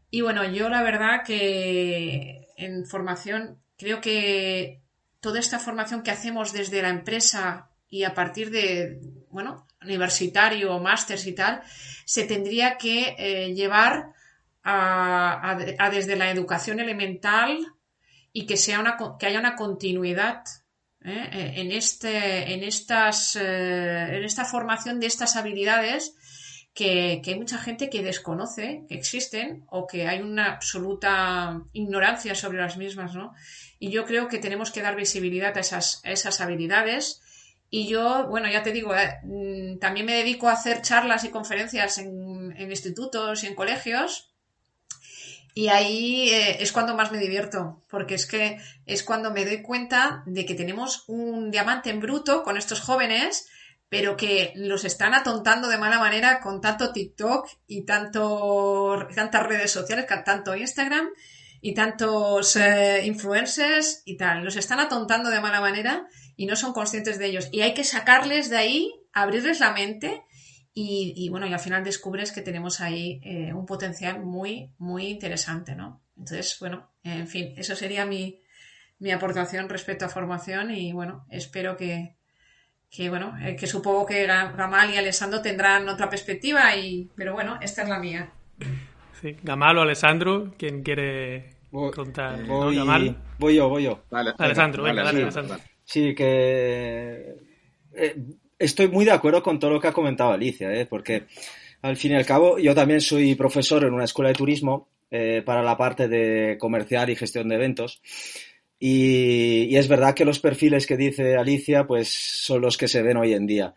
Y 0.09 0.21
bueno, 0.21 0.45
yo 0.45 0.69
la 0.69 0.83
verdad 0.83 1.23
que 1.25 2.47
en 2.57 2.85
formación 2.85 3.61
creo 3.77 3.99
que 3.99 4.81
toda 5.19 5.39
esta 5.39 5.59
formación 5.59 6.03
que 6.03 6.11
hacemos 6.11 6.53
desde 6.53 6.81
la 6.81 6.89
empresa 6.89 7.69
y 7.89 8.03
a 8.03 8.13
partir 8.13 8.51
de, 8.51 9.01
bueno, 9.29 9.67
universitario, 9.81 10.79
másters 10.79 11.25
y 11.27 11.33
tal, 11.33 11.61
se 12.05 12.25
tendría 12.25 12.77
que 12.77 13.15
eh, 13.17 13.53
llevar 13.53 14.13
a, 14.63 15.57
desde 15.91 16.15
la 16.15 16.29
educación 16.29 16.79
elemental 16.79 17.57
y 18.31 18.45
que, 18.45 18.57
sea 18.57 18.79
una, 18.79 18.97
que 19.19 19.25
haya 19.25 19.39
una 19.39 19.55
continuidad 19.55 20.43
¿eh? 21.03 21.29
Eh, 21.31 21.53
en, 21.57 21.71
este, 21.71 22.53
en, 22.53 22.63
estas, 22.63 23.35
en 23.35 24.23
esta 24.23 24.45
formación 24.45 24.99
de 24.99 25.07
estas 25.07 25.35
habilidades 25.35 26.15
que, 26.73 27.21
que, 27.23 27.31
hay 27.31 27.39
mucha 27.39 27.57
gente 27.57 27.89
que 27.89 28.01
desconoce 28.01 28.85
que 28.87 28.95
existen 28.95 29.65
o 29.69 29.87
que 29.87 30.07
hay 30.07 30.21
una 30.21 30.53
absoluta 30.53 31.61
ignorancia 31.73 32.33
sobre 32.33 32.59
las 32.59 32.77
mismas, 32.77 33.13
¿no? 33.13 33.33
Y 33.77 33.89
yo 33.89 34.05
creo 34.05 34.27
que 34.27 34.37
tenemos 34.37 34.71
que 34.71 34.81
dar 34.81 34.95
visibilidad 34.95 35.57
a 35.57 35.59
esas, 35.59 36.01
a 36.05 36.11
esas 36.11 36.39
habilidades 36.39 37.21
y 37.73 37.87
yo, 37.87 38.27
bueno, 38.27 38.49
ya 38.49 38.61
te 38.61 38.73
digo, 38.73 38.93
eh, 38.93 39.17
mm, 39.23 39.79
también 39.79 40.05
me 40.05 40.13
dedico 40.13 40.49
a 40.49 40.53
hacer 40.53 40.81
charlas 40.81 41.23
y 41.23 41.29
conferencias 41.29 41.97
en, 41.99 42.53
institutos 42.69 43.43
y 43.43 43.47
en 43.47 43.55
colegios. 43.55 44.30
Y 45.53 45.67
ahí 45.67 46.29
eh, 46.29 46.57
es 46.61 46.71
cuando 46.71 46.95
más 46.95 47.11
me 47.11 47.17
divierto, 47.17 47.81
porque 47.89 48.15
es 48.15 48.25
que 48.25 48.57
es 48.85 49.03
cuando 49.03 49.31
me 49.31 49.45
doy 49.45 49.61
cuenta 49.61 50.23
de 50.25 50.45
que 50.45 50.55
tenemos 50.55 51.03
un 51.07 51.51
diamante 51.51 51.89
en 51.89 51.99
bruto 51.99 52.43
con 52.43 52.57
estos 52.57 52.79
jóvenes, 52.79 53.47
pero 53.89 54.15
que 54.15 54.53
los 54.55 54.85
están 54.85 55.13
atontando 55.13 55.67
de 55.67 55.77
mala 55.77 55.99
manera 55.99 56.39
con 56.39 56.61
tanto 56.61 56.93
TikTok 56.93 57.49
y 57.67 57.85
tanto, 57.85 59.07
tantas 59.13 59.45
redes 59.45 59.71
sociales, 59.71 60.05
tanto 60.23 60.55
Instagram, 60.55 61.09
y 61.61 61.75
tantos 61.75 62.55
eh, 62.55 63.05
influencers 63.05 64.01
y 64.05 64.17
tal. 64.17 64.43
Los 64.43 64.55
están 64.57 64.79
atontando 64.79 65.29
de 65.29 65.39
mala 65.39 65.61
manera 65.61 66.07
y 66.35 66.47
no 66.47 66.55
son 66.55 66.73
conscientes 66.73 67.19
de 67.19 67.27
ellos. 67.27 67.49
Y 67.51 67.61
hay 67.61 67.73
que 67.73 67.83
sacarles 67.83 68.49
de 68.49 68.57
ahí, 68.57 68.91
abrirles 69.13 69.59
la 69.59 69.71
mente 69.71 70.23
y, 70.73 71.27
bueno, 71.29 71.47
y 71.47 71.53
al 71.53 71.59
final 71.59 71.83
descubres 71.83 72.31
que 72.31 72.41
tenemos 72.41 72.79
ahí 72.79 73.19
eh, 73.23 73.53
un 73.53 73.65
potencial 73.65 74.21
muy, 74.23 74.71
muy 74.77 75.07
interesante, 75.07 75.75
¿no? 75.75 76.01
Entonces, 76.17 76.57
bueno, 76.59 76.91
en 77.03 77.27
fin, 77.27 77.53
eso 77.57 77.75
sería 77.75 78.05
mi, 78.05 78.39
mi 78.99 79.11
aportación 79.11 79.67
respecto 79.67 80.05
a 80.05 80.09
formación 80.09 80.71
y 80.71 80.93
bueno, 80.93 81.25
espero 81.29 81.75
que, 81.75 82.15
que 82.89 83.09
bueno, 83.09 83.37
eh, 83.41 83.55
que 83.55 83.67
supongo 83.67 84.05
que 84.05 84.25
Gamal 84.25 84.93
y 84.93 84.97
Alessandro 84.97 85.41
tendrán 85.41 85.89
otra 85.89 86.09
perspectiva, 86.09 86.75
y, 86.75 87.09
pero 87.15 87.33
bueno, 87.33 87.57
esta 87.61 87.83
es 87.83 87.89
la 87.89 87.99
mía. 87.99 88.31
Sí, 89.19 89.35
Gamal 89.43 89.77
o 89.77 89.81
Alessandro, 89.81 90.53
quien 90.57 90.83
quiere 90.83 91.57
contar. 91.93 92.45
Voy, 92.45 92.77
voy 93.39 93.55
yo, 93.55 93.69
voy 93.69 93.83
yo. 93.83 94.03
Alessandro, 94.37 94.83
venga, 94.83 95.03
dale, 95.03 95.23
Alessandro. 95.23 95.57
Sí, 95.83 96.15
que 96.15 97.35
eh, 97.93 98.15
estoy 98.61 98.87
muy 98.87 99.05
de 99.05 99.11
acuerdo 99.11 99.43
con 99.43 99.59
todo 99.59 99.71
lo 99.71 99.81
que 99.81 99.87
ha 99.87 99.93
comentado 99.93 100.31
Alicia, 100.31 100.73
¿eh? 100.73 100.85
porque 100.85 101.23
al 101.81 101.97
fin 101.97 102.11
y 102.11 102.15
al 102.15 102.25
cabo 102.25 102.59
yo 102.59 102.75
también 102.75 103.01
soy 103.01 103.35
profesor 103.35 103.83
en 103.83 103.93
una 103.93 104.05
escuela 104.05 104.29
de 104.29 104.35
turismo 104.35 104.87
eh, 105.09 105.41
para 105.45 105.63
la 105.63 105.77
parte 105.77 106.07
de 106.07 106.57
comercial 106.57 107.09
y 107.09 107.15
gestión 107.15 107.49
de 107.49 107.55
eventos. 107.55 108.01
Y, 108.79 109.75
es 109.75 109.87
verdad 109.87 110.15
que 110.15 110.25
los 110.25 110.39
perfiles 110.39 110.87
que 110.87 110.97
dice 110.97 111.35
Alicia, 111.35 111.85
pues 111.85 112.09
son 112.09 112.61
los 112.61 112.77
que 112.77 112.87
se 112.87 113.03
ven 113.03 113.17
hoy 113.17 113.33
en 113.33 113.45
día. 113.45 113.75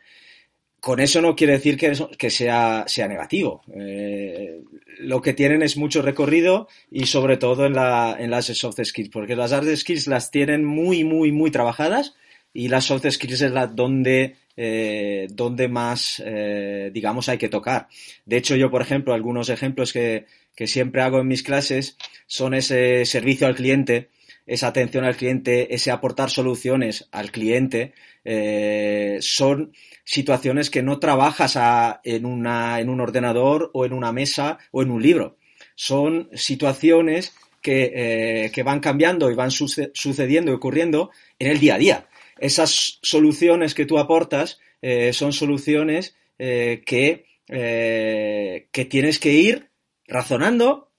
Con 0.81 1.01
eso 1.01 1.21
no 1.21 1.35
quiere 1.35 1.55
decir 1.55 1.77
que, 1.77 1.93
que 2.19 2.31
sea, 2.31 2.85
sea 2.87 3.09
negativo. 3.09 3.63
Eh, 3.75 4.61
lo 4.99 5.21
que 5.21 5.35
tienen 5.35 5.63
es 5.63 5.77
mucho 5.77 6.03
recorrido 6.03 6.69
y 6.91 7.07
sobre 7.07 7.37
todo 7.37 7.67
en, 7.67 7.75
la, 7.75 8.17
en 8.19 8.31
las 8.31 8.47
soft 8.47 8.81
skills, 8.83 9.11
porque 9.11 9.37
las 9.37 9.53
hard 9.53 9.77
skills 9.77 10.07
las 10.07 10.31
tienen 10.31 10.65
muy, 10.65 11.05
muy, 11.05 11.33
muy 11.33 11.51
trabajadas 11.51 12.15
y 12.53 12.69
las 12.69 12.85
soft 12.85 13.11
skills 13.11 13.43
es 13.43 13.53
la 13.53 13.67
donde, 13.67 14.37
eh, 14.57 15.27
donde 15.31 15.69
más, 15.69 16.23
eh, 16.25 16.91
digamos, 16.93 17.29
hay 17.29 17.39
que 17.39 17.49
tocar. 17.49 17.89
De 18.25 18.37
hecho, 18.37 18.57
yo, 18.57 18.71
por 18.71 18.83
ejemplo, 18.83 19.15
algunos 19.15 19.49
ejemplos 19.49 19.93
que, 19.93 20.27
que 20.55 20.67
siempre 20.67 21.03
hago 21.03 21.21
en 21.21 21.29
mis 21.29 21.43
clases 21.43 21.97
son 22.27 22.55
ese 22.55 23.05
servicio 23.05 23.47
al 23.47 23.55
cliente, 23.55 24.11
esa 24.47 24.69
atención 24.69 25.05
al 25.05 25.17
cliente, 25.17 25.75
ese 25.75 25.91
aportar 25.91 26.31
soluciones 26.31 27.09
al 27.13 27.31
cliente, 27.31 27.95
eh, 28.25 29.19
son 29.21 29.73
situaciones 30.05 30.71
que 30.71 30.83
no 30.83 30.99
trabajas 30.99 31.59
en, 32.05 32.27
una, 32.27 32.81
en 32.81 32.89
un 32.89 33.01
ordenador 33.01 33.71
o 33.73 33.85
en 33.85 33.93
una 33.93 34.13
mesa 34.13 34.59
o 34.71 34.83
en 34.83 34.91
un 34.91 35.03
libro. 35.03 35.37
Son 35.75 36.29
situaciones 36.35 37.35
que, 37.63 37.93
eh, 37.95 38.51
que 38.53 38.63
van 38.63 38.81
cambiando 38.81 39.31
y 39.31 39.35
van 39.35 39.51
sucediendo 39.51 40.53
y 40.53 40.55
ocurriendo 40.55 41.11
en 41.39 41.51
el 41.51 41.59
día 41.59 41.77
a 41.77 41.79
día. 41.79 42.09
Esas 42.39 42.99
soluciones 43.03 43.75
que 43.75 43.87
tú 43.87 43.99
aportas 43.99 44.59
eh, 44.83 45.13
son 45.13 45.33
soluciones 45.33 46.17
que, 46.37 47.27
que 47.47 48.85
tienes 48.91 49.19
que 49.21 49.33
ir 49.33 49.71
razonando 50.07 50.91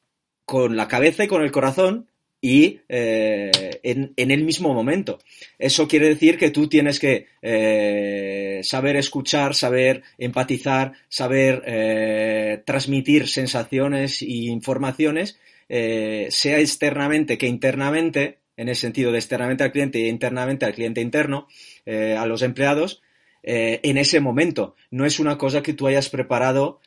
con 0.45 0.77
la 0.77 0.88
cabeza 0.88 1.23
y 1.23 1.27
con 1.27 1.41
el 1.41 1.51
corazón 1.51 2.07
y 2.45 2.81
eh, 2.89 3.79
en, 3.81 4.31
el 4.31 4.43
mismo 4.43 4.71
momento. 4.71 5.17
Eso 5.57 5.88
quiere 5.88 6.09
decir 6.09 6.38
que 6.38 6.51
tú 6.51 6.67
tienes 6.67 6.99
que 6.99 7.25
eh, 7.41 8.59
saber 8.63 8.97
escuchar, 8.97 9.55
saber 9.55 10.03
empatizar, 10.19 10.93
saber 11.09 11.63
eh, 11.65 12.61
transmitir 12.63 13.27
sensaciones 13.27 14.21
e 14.21 14.27
informaciones, 14.27 15.39
sea 15.67 16.59
externamente 16.59 17.39
que 17.39 17.47
internamente, 17.47 18.38
en 18.58 18.70
el 18.70 18.76
sentido 18.76 19.12
de 19.12 19.20
externamente 19.20 19.64
al 19.64 19.72
cliente 19.72 19.99
e 19.99 20.08
internamente 20.08 20.66
al 20.66 20.74
cliente 20.74 21.01
interno, 21.01 21.47
a 21.86 22.26
los 22.26 22.41
empleados, 22.41 23.01
en 23.43 23.97
ese 23.97 24.20
momento. 24.20 24.76
No 24.89 25.06
es 25.06 25.20
una 25.20 25.38
cosa 25.38 25.62
que 25.62 25.74
tú 25.74 25.88
hayas 25.88 26.10
preparado 26.10 26.82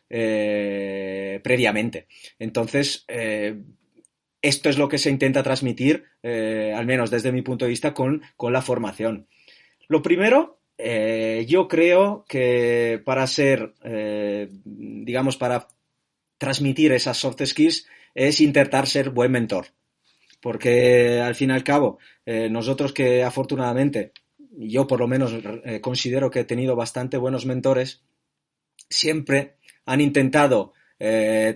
previamente. 1.43 2.07
Entonces, 2.39 3.07
esto 4.43 4.69
es 4.69 4.79
lo 4.79 4.89
que 4.89 4.99
se 4.99 5.11
intenta 5.11 5.43
transmitir, 5.43 6.05
eh, 6.23 6.73
al 6.75 6.87
menos 6.87 7.11
desde 7.11 7.33
mi 7.33 7.43
punto 7.43 7.64
de 7.64 7.71
vista, 7.71 7.95
con, 7.95 8.23
la 8.41 8.62
formación. 8.62 9.27
Lo 9.89 10.03
primero, 10.03 10.61
eh, 10.77 11.45
yo 11.49 11.66
creo 11.66 12.25
que 12.29 13.01
para 13.05 13.27
ser, 13.27 13.75
eh, 13.83 14.49
digamos, 14.64 15.37
para 15.37 15.69
transmitir 16.39 16.93
esas 16.93 17.16
soft 17.16 17.45
skills 17.45 17.87
es 18.14 18.41
intentar 18.41 18.87
ser 18.87 19.11
buen 19.11 19.33
mentor. 19.33 19.66
Porque 20.41 21.20
al 21.20 21.34
fin 21.34 21.51
y 21.51 21.53
al 21.53 21.64
cabo, 21.64 21.99
nosotros 22.24 22.93
que 22.93 23.24
afortunadamente, 23.24 24.12
yo 24.53 24.86
por 24.86 25.01
lo 25.01 25.09
menos 25.09 25.32
considero 25.80 26.30
que 26.30 26.41
he 26.41 26.45
tenido 26.45 26.76
bastante 26.76 27.16
buenos 27.16 27.45
mentores, 27.45 28.03
siempre 28.89 29.57
han 29.84 30.01
intentado 30.01 30.74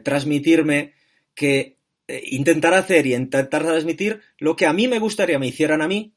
transmitirme 0.03 0.95
que 1.35 1.77
eh, 2.09 2.23
intentar 2.27 2.75
hacer 2.75 3.07
y 3.07 3.15
intentar 3.15 3.49
transmitir 3.49 4.21
lo 4.39 4.57
que 4.57 4.67
a 4.67 4.73
mí 4.73 4.89
me 4.89 4.99
gustaría 4.99 5.39
me 5.39 5.47
hicieran 5.47 5.83
a 5.83 5.89
mí, 5.89 6.15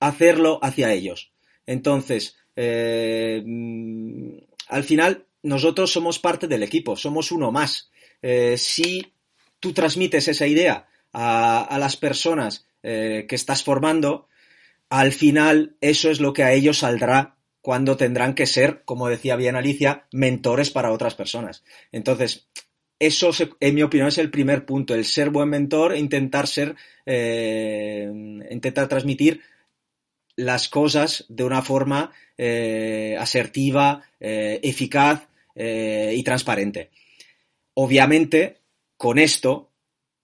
hacerlo 0.00 0.58
hacia 0.62 0.92
ellos. 0.92 1.32
Entonces, 1.66 2.36
eh, 2.56 3.42
al 4.68 4.84
final, 4.84 5.26
nosotros 5.42 5.92
somos 5.92 6.18
parte 6.18 6.48
del 6.48 6.62
equipo, 6.62 6.96
somos 6.96 7.32
uno 7.32 7.52
más. 7.52 7.90
Eh, 8.22 8.56
si 8.58 9.14
tú 9.60 9.72
transmites 9.72 10.28
esa 10.28 10.46
idea 10.46 10.88
a, 11.14 11.76
las 11.78 11.96
personas 11.96 12.66
que 12.82 13.26
estás 13.30 13.64
formando, 13.64 14.28
al 14.90 15.12
final 15.12 15.76
eso 15.80 16.10
es 16.10 16.20
lo 16.20 16.34
que 16.34 16.42
a 16.42 16.52
ellos 16.52 16.78
saldrá 16.78 17.36
cuando 17.64 17.96
tendrán 17.96 18.34
que 18.34 18.44
ser, 18.44 18.82
como 18.84 19.08
decía 19.08 19.36
bien 19.36 19.56
Alicia, 19.56 20.06
mentores 20.12 20.70
para 20.70 20.92
otras 20.92 21.14
personas. 21.14 21.64
Entonces, 21.92 22.46
eso, 22.98 23.30
en 23.58 23.74
mi 23.74 23.82
opinión, 23.82 24.08
es 24.08 24.18
el 24.18 24.30
primer 24.30 24.66
punto, 24.66 24.94
el 24.94 25.06
ser 25.06 25.30
buen 25.30 25.48
mentor 25.48 25.94
e 25.94 25.98
intentar 25.98 26.46
ser, 26.46 26.76
eh, 27.06 28.06
intentar 28.50 28.86
transmitir 28.88 29.40
las 30.36 30.68
cosas 30.68 31.24
de 31.28 31.44
una 31.44 31.62
forma 31.62 32.12
eh, 32.36 33.16
asertiva, 33.18 34.02
eh, 34.20 34.60
eficaz 34.62 35.26
y 35.56 36.22
transparente. 36.24 36.90
Obviamente, 37.74 38.58
con 38.96 39.20
esto 39.20 39.70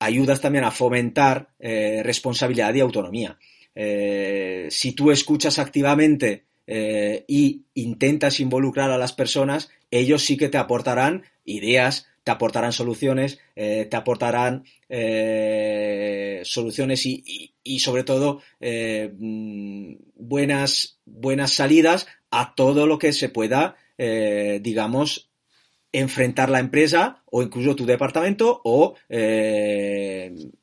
ayudas 0.01 0.41
también 0.41 0.65
a 0.65 0.73
fomentar 0.73 1.51
responsabilidad 1.61 2.75
y 2.75 2.81
autonomía. 2.81 3.39
si 3.75 4.93
tú 4.93 5.13
escuchas 5.13 5.59
activamente 5.59 6.45
y 6.67 7.63
intentas 7.75 8.41
involucrar 8.41 8.91
a 8.91 8.99
las 8.99 9.13
personas, 9.13 9.71
ellos 9.91 10.25
sí 10.25 10.37
que 10.37 10.49
te 10.49 10.59
aportarán 10.59 11.25
ideas, 11.45 12.11
te 12.25 12.31
aportarán 12.31 12.73
soluciones, 12.73 13.39
eh, 13.57 13.87
te 13.91 13.97
aportarán 13.97 14.65
eh, 14.89 16.43
soluciones 16.45 17.07
y, 17.07 17.79
sobre 17.79 18.05
todo 18.05 18.43
eh, 18.61 19.13
mm, 19.19 19.95
buenas, 20.17 20.99
buenas 21.05 21.53
salidas 21.53 22.07
a 22.31 22.55
todo 22.55 22.87
lo 22.87 22.99
que 22.99 23.13
se 23.13 23.29
pueda, 23.29 23.77
digamos, 23.99 25.30
enfrentar 25.93 26.51
la 26.51 26.61
empresa 26.61 27.23
o 27.27 27.43
incluso 27.43 27.75
tu 27.77 27.87
departamento 27.87 28.61
o, 28.65 28.95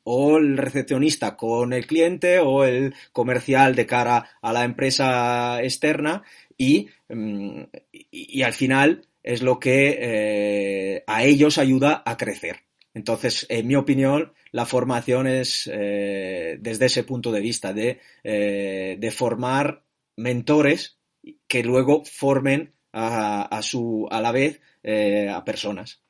o, 0.04 0.38
el 0.38 0.56
recepcionista 0.56 1.36
con 1.36 1.72
el 1.72 1.86
cliente 1.86 2.38
o 2.38 2.64
el 2.64 2.94
comercial 3.12 3.74
de 3.74 3.86
cara 3.86 4.30
a 4.40 4.52
la 4.52 4.64
empresa 4.64 5.62
externa 5.62 6.22
y, 6.56 6.88
mm, 7.08 7.62
y 8.10 8.42
al 8.42 8.52
final 8.52 9.08
es 9.22 9.42
lo 9.42 9.58
que 9.58 9.98
eh, 10.00 11.04
a 11.06 11.22
ellos 11.24 11.58
ayuda 11.58 12.02
a 12.06 12.16
crecer. 12.16 12.60
Entonces, 12.94 13.44
en 13.50 13.66
mi 13.66 13.76
opinión, 13.76 14.32
la 14.52 14.64
formación 14.64 15.26
es 15.26 15.70
eh, 15.72 16.56
desde 16.60 16.86
ese 16.86 17.04
punto 17.04 17.30
de 17.30 17.40
vista 17.40 17.72
de, 17.72 18.00
eh, 18.24 18.96
de, 18.98 19.10
formar 19.10 19.84
mentores 20.16 20.98
que 21.46 21.62
luego 21.62 22.04
formen 22.04 22.72
a, 22.92 23.60
su, 23.62 24.08
a 24.10 24.20
la 24.20 24.32
vez 24.32 24.60
a 24.82 25.44
personas. 25.44 26.02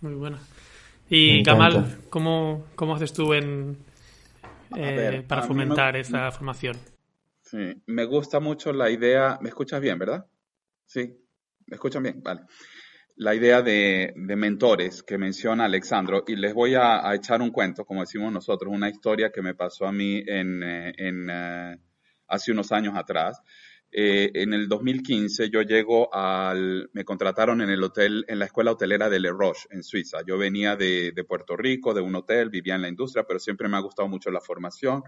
Muy 0.00 0.14
buena. 0.14 0.38
Y 1.08 1.42
Kamal, 1.42 1.98
¿cómo, 2.10 2.66
¿cómo, 2.74 2.96
haces 2.96 3.12
tú 3.12 3.32
en, 3.32 3.78
para 5.28 5.42
fomentar 5.42 5.96
esa 5.96 6.30
formación? 6.32 6.76
Sí, 7.42 7.80
me 7.86 8.04
gusta 8.04 8.40
mucho 8.40 8.72
la 8.72 8.90
idea. 8.90 9.38
¿Me 9.40 9.50
escuchas 9.50 9.80
bien, 9.80 9.98
verdad? 9.98 10.26
Sí. 10.84 11.16
¿Me 11.66 11.76
escuchan 11.76 12.02
bien? 12.02 12.22
Vale. 12.22 12.42
La 13.16 13.34
idea 13.34 13.62
de, 13.62 14.12
mentores 14.16 15.02
que 15.02 15.16
menciona 15.16 15.64
Alexandro, 15.64 16.24
y 16.26 16.36
les 16.36 16.52
voy 16.52 16.74
a, 16.74 17.14
echar 17.14 17.40
un 17.40 17.50
cuento, 17.50 17.84
como 17.84 18.00
decimos 18.00 18.32
nosotros, 18.32 18.72
una 18.74 18.90
historia 18.90 19.30
que 19.30 19.42
me 19.42 19.54
pasó 19.54 19.86
a 19.86 19.92
mí 19.92 20.22
en, 20.26 20.62
eh, 20.62 20.92
eh, 20.98 21.76
hace 22.28 22.52
unos 22.52 22.72
años 22.72 22.94
atrás. 22.96 23.40
Eh, 23.98 24.30
en 24.34 24.52
el 24.52 24.68
2015 24.68 25.48
yo 25.48 25.62
llego 25.62 26.14
al, 26.14 26.90
me 26.92 27.06
contrataron 27.06 27.62
en 27.62 27.70
el 27.70 27.82
hotel, 27.82 28.26
en 28.28 28.38
la 28.38 28.44
escuela 28.44 28.72
hotelera 28.72 29.08
de 29.08 29.20
Le 29.20 29.30
Roche, 29.30 29.66
en 29.70 29.82
Suiza. 29.82 30.18
Yo 30.26 30.36
venía 30.36 30.76
de, 30.76 31.12
de 31.12 31.24
Puerto 31.24 31.56
Rico, 31.56 31.94
de 31.94 32.02
un 32.02 32.14
hotel, 32.14 32.50
vivía 32.50 32.74
en 32.74 32.82
la 32.82 32.88
industria, 32.88 33.24
pero 33.26 33.38
siempre 33.38 33.68
me 33.68 33.78
ha 33.78 33.80
gustado 33.80 34.06
mucho 34.06 34.30
la 34.30 34.42
formación 34.42 35.02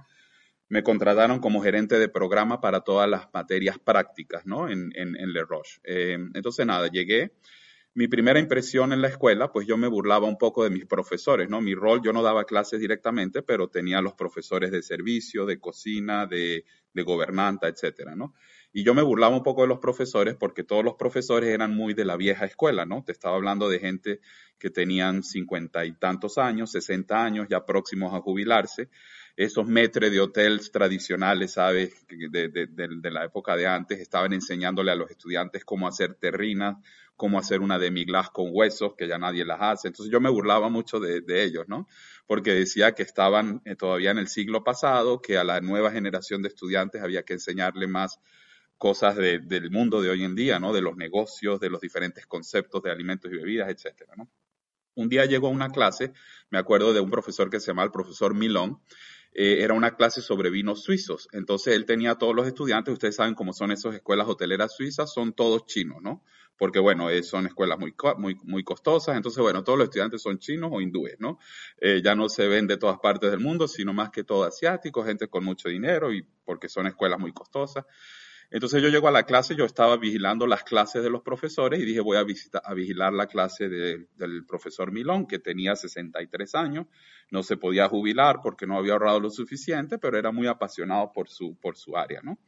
me 0.71 0.83
contrataron 0.83 1.39
como 1.39 1.63
gerente 1.63 1.99
de 1.99 2.09
programa 2.09 2.61
para 2.61 2.81
todas 2.81 3.09
las 3.09 3.29
materias 3.33 3.79
prácticas, 3.79 4.45
¿no? 4.47 4.69
En, 4.69 4.93
en, 4.95 5.33
Le 5.33 5.43
Roche. 5.43 5.81
Eh, 5.85 6.19
entonces, 6.35 6.67
nada, 6.67 6.89
llegué. 6.89 7.33
Mi 7.95 8.07
primera 8.07 8.39
impresión 8.39 8.93
en 8.93 9.01
la 9.01 9.09
escuela, 9.09 9.51
pues 9.51 9.67
yo 9.67 9.77
me 9.77 9.89
burlaba 9.89 10.29
un 10.29 10.37
poco 10.37 10.65
de 10.65 10.71
mis 10.71 10.85
profesores, 10.85 11.49
¿no? 11.49 11.61
Mi 11.61 11.75
rol, 11.75 12.03
yo 12.05 12.13
no 12.13 12.23
daba 12.23 12.45
clases 12.45 12.81
directamente, 12.81 13.43
pero 13.43 13.69
tenía 13.69 14.03
los 14.03 14.13
profesores 14.13 14.71
de 14.71 14.83
servicio, 14.83 15.47
de 15.47 15.59
cocina, 15.59 16.27
de, 16.27 16.65
de 16.93 17.03
gobernanta, 17.03 17.67
etcétera, 17.67 18.15
¿no? 18.15 18.35
Y 18.73 18.85
yo 18.85 18.95
me 18.95 19.03
burlaba 19.03 19.37
un 19.37 19.43
poco 19.43 19.63
de 19.63 19.69
los 19.69 19.79
profesores 19.79 20.35
porque 20.35 20.65
todos 20.65 20.85
los 20.85 20.95
profesores 20.95 21.51
eran 21.51 21.75
muy 21.75 21.95
de 21.95 22.05
la 22.05 22.17
vieja 22.17 22.45
escuela, 22.45 22.85
¿no? 22.85 23.03
Te 23.05 23.13
estaba 23.13 23.37
hablando 23.37 23.69
de 23.69 23.81
gente 23.81 24.21
que 24.59 24.71
tenían 24.71 25.23
cincuenta 25.23 25.85
y 25.85 25.93
tantos 25.93 26.39
años, 26.39 26.73
sesenta 26.73 27.25
años, 27.25 27.47
ya 27.49 27.65
próximos 27.65 28.15
a 28.15 28.21
jubilarse 28.21 28.89
esos 29.39 29.69
metres 29.69 30.11
de 30.11 30.21
hotels 30.21 30.73
tradicionales, 30.73 31.53
¿sabes? 31.53 31.95
De, 32.09 32.49
de, 32.49 33.11
la 33.13 33.25
época 33.25 33.55
de 33.55 33.69
antes, 33.69 34.01
estaban 34.01 34.33
enseñándole 34.33 34.91
a 34.91 34.97
los 34.97 35.09
estudiantes 35.13 35.65
cómo 35.65 35.87
hacer 35.87 36.15
terrinas, 36.15 36.77
cómo 37.15 37.39
hacer 37.39 37.61
una 37.61 37.79
demi-glace 37.79 38.31
con 38.33 38.49
huesos, 38.51 38.95
que 38.97 39.07
ya 39.07 39.17
nadie 39.17 39.45
las 39.45 39.59
hace. 39.61 39.89
Entonces 39.89 40.13
yo 40.13 40.21
me 40.21 40.29
burlaba 40.29 40.71
mucho 40.71 40.99
de, 40.99 41.23
ellos, 41.45 41.69
¿no? 41.69 41.87
Porque 42.27 42.53
decía 42.53 42.97
que 42.97 43.05
estaban 43.05 43.63
eh, 43.65 43.77
todavía 43.77 44.11
en 44.11 44.19
el 44.19 44.27
siglo 44.27 44.65
pasado, 44.65 45.23
que 45.23 45.39
a 45.39 45.45
la 45.45 45.61
nueva 45.61 45.93
generación 45.93 46.43
de 46.43 46.49
estudiantes 46.49 47.01
había 47.01 47.23
que 47.23 47.35
enseñarle 47.35 47.87
más 47.87 48.19
cosas 48.79 49.17
del 49.17 49.71
mundo 49.71 50.01
de 50.01 50.09
hoy 50.11 50.25
en 50.25 50.35
día, 50.35 50.59
¿no? 50.59 50.73
De 50.73 50.81
los 50.81 50.97
negocios, 50.97 51.61
de 51.61 51.69
los 51.69 51.81
diferentes 51.81 52.27
conceptos 52.27 52.83
de 52.83 52.91
alimentos 52.91 53.31
y 53.31 53.37
bebidas, 53.37 53.69
etcétera, 53.69 54.15
¿no? 54.17 54.31
Un 54.95 55.09
día 55.09 55.27
llegó 55.27 55.49
a 55.49 55.51
una 55.51 55.71
clase, 55.71 56.13
me 56.51 56.59
acuerdo 56.59 56.93
de 56.93 57.01
un 57.01 57.11
profesor 57.11 57.51
que 57.51 57.61
se 57.61 57.69
llamaba 57.69 57.87
el 57.87 57.93
profesor 57.93 58.35
Milón, 58.35 58.81
eh, 59.33 59.63
era 59.63 59.75
una 59.75 59.95
clase 59.95 60.21
sobre 60.21 60.51
vinos 60.51 60.83
suizos. 60.83 61.29
Entonces 61.33 61.75
él 61.75 61.85
tenía 61.85 62.13
a 62.13 62.19
todos 62.19 62.35
los 62.35 62.47
estudiantes, 62.47 62.93
ustedes 62.93 63.15
saben 63.17 63.35
cómo 63.35 63.53
son 63.53 63.71
esas 63.71 63.95
escuelas 63.95 64.27
hoteleras 64.27 64.75
suizas, 64.75 65.13
son 65.13 65.33
todos 65.33 65.67
chinos, 65.67 65.99
¿no? 66.03 66.25
Porque 66.57 66.81
bueno, 66.81 67.09
eh, 67.11 67.23
son 67.23 67.47
escuelas 67.47 67.79
muy, 67.79 67.95
muy, 68.17 68.37
muy 68.43 68.65
costosas, 68.65 69.17
entonces 69.17 69.41
bueno, 69.41 69.63
todos 69.63 69.79
los 69.79 69.87
estudiantes 69.87 70.23
son 70.23 70.41
chinos 70.41 70.71
o 70.73 70.81
hindúes, 70.81 71.21
¿no? 71.21 71.39
Eh, 71.81 72.01
ya 72.03 72.17
no 72.17 72.29
se 72.29 72.49
ven 72.49 72.67
de 72.67 72.79
todas 72.79 72.99
partes 72.99 73.31
del 73.31 73.39
mundo, 73.39 73.69
sino 73.69 73.93
más 73.93 74.11
que 74.11 74.25
todo 74.25 74.43
asiáticos, 74.43 75.07
gente 75.07 75.29
con 75.29 75.45
mucho 75.45 75.69
dinero 75.69 76.13
y 76.13 76.27
porque 76.45 76.69
son 76.69 76.89
escuelas 76.89 77.21
muy 77.21 77.33
costosas. 77.33 77.85
Entonces 78.51 78.83
yo 78.83 78.89
llego 78.89 79.09
a 79.09 79.13
la 79.13 79.25
clase, 79.25 79.55
yo 79.55 79.67
estaba 79.67 79.99
vigilando 79.99 80.47
las 80.47 80.65
clases 80.65 81.03
de 81.03 81.11
los 81.11 81.23
profesores 81.23 81.81
y 81.81 81.85
dije 81.85 82.01
voy 82.01 82.17
a, 82.17 82.23
visitar, 82.23 82.63
a 82.65 82.73
vigilar 82.73 83.13
la 83.13 83.27
clase 83.27 83.69
del 83.69 84.47
profesor 84.47 84.91
Milón, 84.91 85.27
que 85.27 85.39
tenía 85.39 85.77
63 85.77 86.55
años, 86.55 86.87
no 87.31 87.43
se 87.43 87.59
podía 87.59 87.89
jubilar 87.89 88.39
porque 88.43 88.67
no 88.67 88.79
había 88.79 88.95
ahorrado 88.95 89.21
lo 89.21 89.31
suficiente, 89.31 89.99
pero 89.99 90.19
era 90.19 90.33
muy 90.33 90.47
apasionado 90.47 91.13
por 91.13 91.29
su, 91.29 91.57
por 91.57 91.77
su 91.77 91.97
área, 91.97 92.21
¿no? 92.23 92.39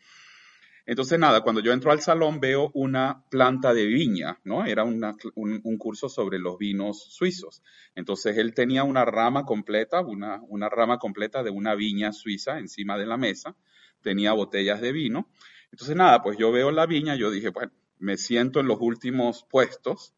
Entonces, 0.87 1.19
nada, 1.19 1.43
cuando 1.43 1.61
yo 1.61 1.73
entro 1.73 1.93
al 1.93 2.01
salón 2.01 2.41
veo 2.41 2.71
una 2.75 3.23
planta 3.31 3.75
de 3.75 3.85
viña, 3.87 4.41
¿no? 4.45 4.65
Era 4.65 4.83
un, 4.83 5.05
un, 5.37 5.79
curso 5.79 6.09
sobre 6.09 6.39
los 6.39 6.59
vinos 6.59 7.05
suizos. 7.13 7.63
Entonces, 7.95 8.39
él 8.39 8.55
tenía 8.55 8.83
una 8.83 9.05
rama 9.05 9.45
completa, 9.45 10.01
una, 10.01 10.41
una 10.49 10.69
rama 10.69 10.99
completa 10.99 11.43
de 11.43 11.51
una 11.51 11.75
viña 11.75 12.13
suiza 12.13 12.59
encima 12.59 12.99
de 12.99 13.07
la 13.07 13.19
mesa, 13.19 13.55
tenía 14.01 14.33
botellas 14.33 14.81
de 14.81 14.91
vino 14.91 15.29
entonces, 15.73 15.97
nada, 15.97 16.23
pues 16.23 16.37
yo 16.37 16.51
veo 16.51 16.71
la 16.71 16.87
viña, 16.87 17.15
yo 17.15 17.31
dije, 17.31 17.51
bueno, 17.51 17.73
me 17.99 18.17
siento 18.17 18.61
en 18.61 18.67
los 18.67 18.79
últimos 18.81 19.47
puestos 19.49 20.15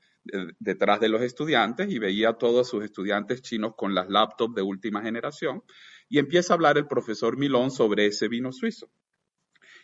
detrás 0.60 1.00
de 1.00 1.08
los 1.08 1.20
estudiantes 1.20 1.90
y 1.90 1.98
veía 1.98 2.30
a 2.30 2.38
todos 2.38 2.68
sus 2.68 2.84
estudiantes 2.84 3.42
chinos 3.42 3.74
con 3.76 3.92
las 3.94 4.08
laptops 4.08 4.54
de 4.54 4.62
última 4.62 5.02
generación 5.02 5.64
y 6.08 6.18
empieza 6.18 6.52
a 6.52 6.56
hablar 6.56 6.78
el 6.78 6.86
profesor 6.86 7.36
Milón 7.36 7.70
sobre 7.70 8.06
ese 8.06 8.28
vino 8.28 8.52
suizo. 8.52 8.88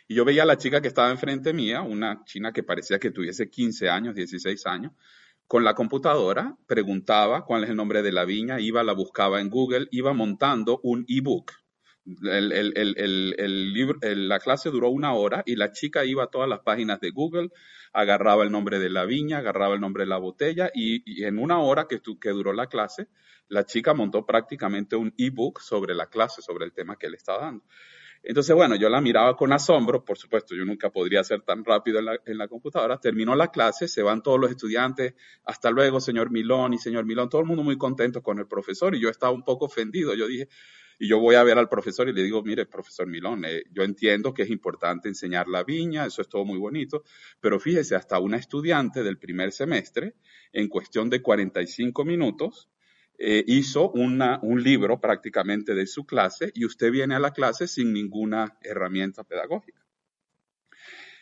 Y 0.07 0.15
yo 0.15 0.25
veía 0.25 0.43
a 0.43 0.45
la 0.45 0.57
chica 0.57 0.81
que 0.81 0.87
estaba 0.87 1.11
enfrente 1.11 1.53
mía, 1.53 1.81
una 1.81 2.23
china 2.23 2.51
que 2.53 2.63
parecía 2.63 2.99
que 2.99 3.11
tuviese 3.11 3.49
15 3.49 3.89
años, 3.89 4.15
16 4.15 4.65
años, 4.65 4.93
con 5.45 5.63
la 5.63 5.75
computadora, 5.75 6.57
preguntaba 6.67 7.45
cuál 7.45 7.63
es 7.63 7.69
el 7.69 7.75
nombre 7.75 8.01
de 8.01 8.11
la 8.11 8.25
viña, 8.25 8.59
iba, 8.59 8.83
la 8.83 8.93
buscaba 8.93 9.41
en 9.41 9.49
Google, 9.49 9.87
iba 9.91 10.13
montando 10.13 10.79
un 10.83 11.05
ebook 11.07 11.51
el, 12.23 12.51
el, 12.51 13.35
el, 13.37 13.73
libro, 13.73 13.99
la 14.01 14.39
clase 14.39 14.69
duró 14.69 14.89
una 14.89 15.13
hora 15.13 15.43
y 15.45 15.55
la 15.55 15.71
chica 15.71 16.05
iba 16.05 16.23
a 16.23 16.27
todas 16.27 16.49
las 16.49 16.59
páginas 16.59 16.99
de 16.99 17.11
Google, 17.11 17.49
agarraba 17.93 18.43
el 18.43 18.51
nombre 18.51 18.79
de 18.79 18.89
la 18.89 19.05
viña, 19.05 19.39
agarraba 19.39 19.75
el 19.75 19.81
nombre 19.81 20.03
de 20.03 20.09
la 20.09 20.17
botella 20.17 20.71
y, 20.73 21.23
en 21.23 21.39
una 21.39 21.59
hora 21.59 21.87
que, 21.87 21.99
que 22.19 22.29
duró 22.29 22.53
la 22.53 22.67
clase, 22.67 23.07
la 23.47 23.65
chica 23.65 23.93
montó 23.93 24.25
prácticamente 24.25 24.95
un 24.95 25.13
ebook 25.17 25.59
sobre 25.59 25.95
la 25.95 26.07
clase, 26.07 26.41
sobre 26.41 26.65
el 26.65 26.73
tema 26.73 26.97
que 26.97 27.09
le 27.09 27.17
estaba 27.17 27.45
dando. 27.45 27.63
Entonces, 28.21 28.53
bueno, 28.53 28.75
yo 28.75 28.89
la 28.89 28.99
miraba 28.99 29.35
con 29.35 29.53
asombro, 29.53 30.03
por 30.03 30.17
supuesto, 30.17 30.53
yo 30.53 30.65
nunca 30.65 30.89
podría 30.89 31.23
ser 31.23 31.41
tan 31.41 31.63
rápido 31.63 31.99
en 31.99 32.05
la, 32.05 32.19
en 32.25 32.37
la, 32.37 32.49
computadora. 32.49 32.99
Terminó 32.99 33.33
la 33.33 33.49
clase, 33.49 33.87
se 33.87 34.03
van 34.03 34.21
todos 34.21 34.37
los 34.39 34.51
estudiantes, 34.51 35.13
hasta 35.45 35.71
luego, 35.71 36.01
señor 36.01 36.29
Milón 36.29 36.73
y 36.73 36.77
señor 36.77 37.05
Milón, 37.05 37.29
todo 37.29 37.41
el 37.41 37.47
mundo 37.47 37.63
muy 37.63 37.77
contento 37.77 38.21
con 38.21 38.39
el 38.39 38.47
profesor 38.47 38.93
y 38.93 38.99
yo 38.99 39.09
estaba 39.09 39.31
un 39.31 39.43
poco 39.43 39.65
ofendido. 39.65 40.13
Yo 40.15 40.27
dije, 40.27 40.49
y 40.99 41.07
yo 41.07 41.19
voy 41.19 41.35
a 41.35 41.43
ver 41.43 41.57
al 41.57 41.69
profesor 41.69 42.09
y 42.09 42.13
le 42.13 42.23
digo, 42.23 42.43
mire, 42.43 42.65
profesor 42.65 43.07
Milón, 43.07 43.45
eh, 43.45 43.63
yo 43.71 43.83
entiendo 43.83 44.33
que 44.33 44.43
es 44.43 44.49
importante 44.49 45.07
enseñar 45.07 45.47
la 45.47 45.63
viña, 45.63 46.05
eso 46.05 46.21
es 46.21 46.27
todo 46.27 46.43
muy 46.43 46.59
bonito, 46.59 47.03
pero 47.39 47.59
fíjese, 47.59 47.95
hasta 47.95 48.19
una 48.19 48.37
estudiante 48.37 49.01
del 49.01 49.17
primer 49.17 49.53
semestre, 49.53 50.15
en 50.51 50.67
cuestión 50.67 51.09
de 51.09 51.21
45 51.21 52.03
minutos, 52.03 52.69
eh, 53.17 53.43
hizo 53.47 53.91
una, 53.91 54.39
un 54.43 54.61
libro 54.61 54.99
prácticamente 54.99 55.73
de 55.73 55.87
su 55.87 56.05
clase 56.05 56.51
y 56.53 56.65
usted 56.65 56.91
viene 56.91 57.15
a 57.15 57.19
la 57.19 57.31
clase 57.31 57.67
sin 57.67 57.93
ninguna 57.93 58.57
herramienta 58.61 59.23
pedagógica. 59.23 59.88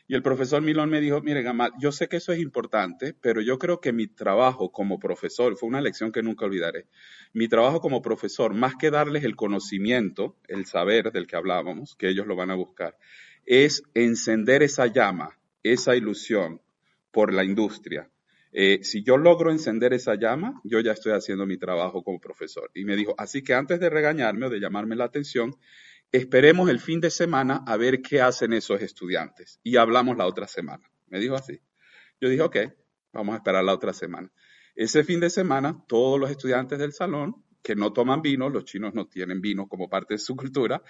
Y 0.09 0.15
el 0.15 0.23
profesor 0.23 0.61
Milón 0.61 0.89
me 0.89 1.01
dijo, 1.01 1.21
mire, 1.21 1.43
Gamal, 1.43 1.73
yo 1.79 1.91
sé 1.91 2.07
que 2.07 2.17
eso 2.17 2.31
es 2.31 2.39
importante, 2.39 3.13
pero 3.19 3.41
yo 3.41 3.59
creo 3.59 3.81
que 3.81 3.91
mi 3.91 4.07
trabajo 4.07 4.71
como 4.71 4.99
profesor, 4.99 5.57
fue 5.57 5.67
una 5.67 5.81
lección 5.81 6.13
que 6.13 6.23
nunca 6.23 6.45
olvidaré, 6.45 6.85
mi 7.33 7.49
trabajo 7.49 7.81
como 7.81 8.01
profesor, 8.01 8.53
más 8.53 8.75
que 8.75 8.89
darles 8.89 9.25
el 9.25 9.35
conocimiento, 9.35 10.37
el 10.47 10.65
saber 10.65 11.11
del 11.11 11.27
que 11.27 11.35
hablábamos, 11.35 11.97
que 11.97 12.07
ellos 12.07 12.25
lo 12.25 12.37
van 12.37 12.51
a 12.51 12.55
buscar, 12.55 12.97
es 13.45 13.83
encender 13.93 14.63
esa 14.63 14.87
llama, 14.87 15.37
esa 15.61 15.95
ilusión 15.95 16.61
por 17.11 17.33
la 17.33 17.43
industria. 17.43 18.09
Eh, 18.53 18.79
si 18.83 19.03
yo 19.03 19.17
logro 19.17 19.51
encender 19.51 19.93
esa 19.93 20.15
llama, 20.15 20.61
yo 20.63 20.79
ya 20.79 20.93
estoy 20.93 21.11
haciendo 21.11 21.45
mi 21.45 21.57
trabajo 21.57 22.01
como 22.01 22.19
profesor. 22.19 22.71
Y 22.73 22.85
me 22.85 22.95
dijo, 22.95 23.13
así 23.17 23.43
que 23.43 23.53
antes 23.53 23.79
de 23.79 23.89
regañarme 23.89 24.45
o 24.45 24.49
de 24.49 24.59
llamarme 24.59 24.95
la 24.95 25.03
atención, 25.03 25.55
esperemos 26.11 26.69
el 26.69 26.79
fin 26.79 26.99
de 27.01 27.09
semana 27.09 27.63
a 27.65 27.77
ver 27.77 28.01
qué 28.01 28.21
hacen 28.21 28.53
esos 28.53 28.81
estudiantes 28.81 29.59
y 29.63 29.77
hablamos 29.77 30.17
la 30.17 30.25
otra 30.25 30.47
semana. 30.47 30.89
Me 31.07 31.19
dijo 31.19 31.35
así. 31.35 31.59
Yo 32.19 32.29
dije, 32.29 32.41
ok, 32.41 32.57
vamos 33.13 33.33
a 33.33 33.37
esperar 33.37 33.63
la 33.63 33.73
otra 33.73 33.93
semana. 33.93 34.31
Ese 34.75 35.03
fin 35.03 35.19
de 35.19 35.29
semana, 35.29 35.83
todos 35.87 36.19
los 36.19 36.29
estudiantes 36.29 36.79
del 36.79 36.93
salón 36.93 37.43
que 37.63 37.75
no 37.75 37.91
toman 37.91 38.21
vino, 38.21 38.49
los 38.49 38.65
chinos 38.65 38.93
no 38.93 39.07
tienen 39.07 39.41
vino 39.41 39.67
como 39.67 39.89
parte 39.89 40.13
de 40.13 40.19
su 40.19 40.35
cultura, 40.35 40.81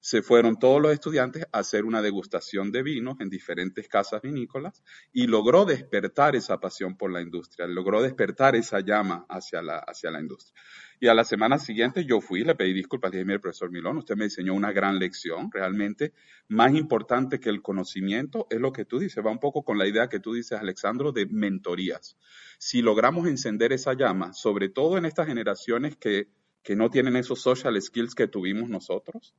se 0.00 0.22
fueron 0.22 0.58
todos 0.58 0.80
los 0.80 0.92
estudiantes 0.92 1.46
a 1.52 1.58
hacer 1.58 1.84
una 1.84 2.02
degustación 2.02 2.70
de 2.70 2.82
vinos 2.82 3.16
en 3.20 3.28
diferentes 3.28 3.88
casas 3.88 4.22
vinícolas 4.22 4.82
y 5.12 5.26
logró 5.26 5.64
despertar 5.64 6.36
esa 6.36 6.60
pasión 6.60 6.96
por 6.96 7.10
la 7.10 7.20
industria, 7.20 7.66
logró 7.66 8.02
despertar 8.02 8.56
esa 8.56 8.80
llama 8.80 9.26
hacia 9.28 9.62
la, 9.62 9.78
hacia 9.78 10.10
la 10.10 10.20
industria. 10.20 10.54
Y 10.98 11.08
a 11.08 11.14
la 11.14 11.24
semana 11.24 11.58
siguiente 11.58 12.06
yo 12.06 12.20
fui, 12.20 12.42
le 12.42 12.54
pedí 12.54 12.72
disculpas, 12.72 13.10
le 13.10 13.18
dije, 13.18 13.26
mire, 13.26 13.40
profesor 13.40 13.70
Milón, 13.70 13.98
usted 13.98 14.16
me 14.16 14.24
enseñó 14.24 14.54
una 14.54 14.72
gran 14.72 14.98
lección, 14.98 15.50
realmente 15.52 16.14
más 16.48 16.74
importante 16.74 17.38
que 17.38 17.50
el 17.50 17.60
conocimiento 17.60 18.46
es 18.48 18.60
lo 18.60 18.72
que 18.72 18.86
tú 18.86 18.98
dices, 18.98 19.24
va 19.24 19.30
un 19.30 19.38
poco 19.38 19.62
con 19.62 19.76
la 19.76 19.86
idea 19.86 20.08
que 20.08 20.20
tú 20.20 20.32
dices, 20.32 20.58
Alexandro, 20.58 21.12
de 21.12 21.26
mentorías. 21.26 22.16
Si 22.58 22.80
logramos 22.80 23.28
encender 23.28 23.74
esa 23.74 23.92
llama, 23.92 24.32
sobre 24.32 24.70
todo 24.70 24.96
en 24.96 25.04
estas 25.04 25.26
generaciones 25.26 25.96
que, 25.96 26.28
que 26.62 26.76
no 26.76 26.88
tienen 26.88 27.16
esos 27.16 27.42
social 27.42 27.80
skills 27.80 28.14
que 28.14 28.26
tuvimos 28.26 28.70
nosotros, 28.70 29.34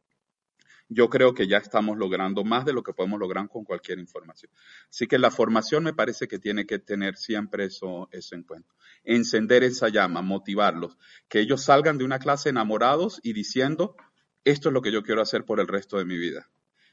yo 0.89 1.09
creo 1.09 1.33
que 1.33 1.47
ya 1.47 1.57
estamos 1.57 1.97
logrando 1.97 2.43
más 2.43 2.65
de 2.65 2.73
lo 2.73 2.83
que 2.83 2.93
podemos 2.93 3.19
lograr 3.19 3.47
con 3.49 3.65
cualquier 3.65 3.99
información. 3.99 4.51
Así 4.89 5.07
que 5.07 5.19
la 5.19 5.31
formación 5.31 5.83
me 5.83 5.93
parece 5.93 6.27
que 6.27 6.39
tiene 6.39 6.65
que 6.65 6.79
tener 6.79 7.17
siempre 7.17 7.65
eso, 7.65 8.07
eso 8.11 8.35
en 8.35 8.43
cuenta. 8.43 8.73
Encender 9.03 9.63
esa 9.63 9.89
llama, 9.89 10.21
motivarlos, 10.21 10.97
que 11.27 11.39
ellos 11.39 11.63
salgan 11.63 11.97
de 11.97 12.05
una 12.05 12.19
clase 12.19 12.49
enamorados 12.49 13.19
y 13.23 13.33
diciendo, 13.33 13.95
esto 14.43 14.69
es 14.69 14.73
lo 14.73 14.81
que 14.81 14.91
yo 14.91 15.03
quiero 15.03 15.21
hacer 15.21 15.43
por 15.43 15.59
el 15.59 15.67
resto 15.67 15.97
de 15.97 16.05
mi 16.05 16.17
vida. 16.17 16.49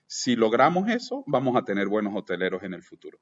Si 0.06 0.36
logramos 0.36 0.88
eso, 0.90 1.24
vamos 1.26 1.56
a 1.56 1.64
tener 1.64 1.88
buenos 1.88 2.14
hoteleros 2.14 2.62
en 2.62 2.74
el 2.74 2.82
futuro. 2.82 3.18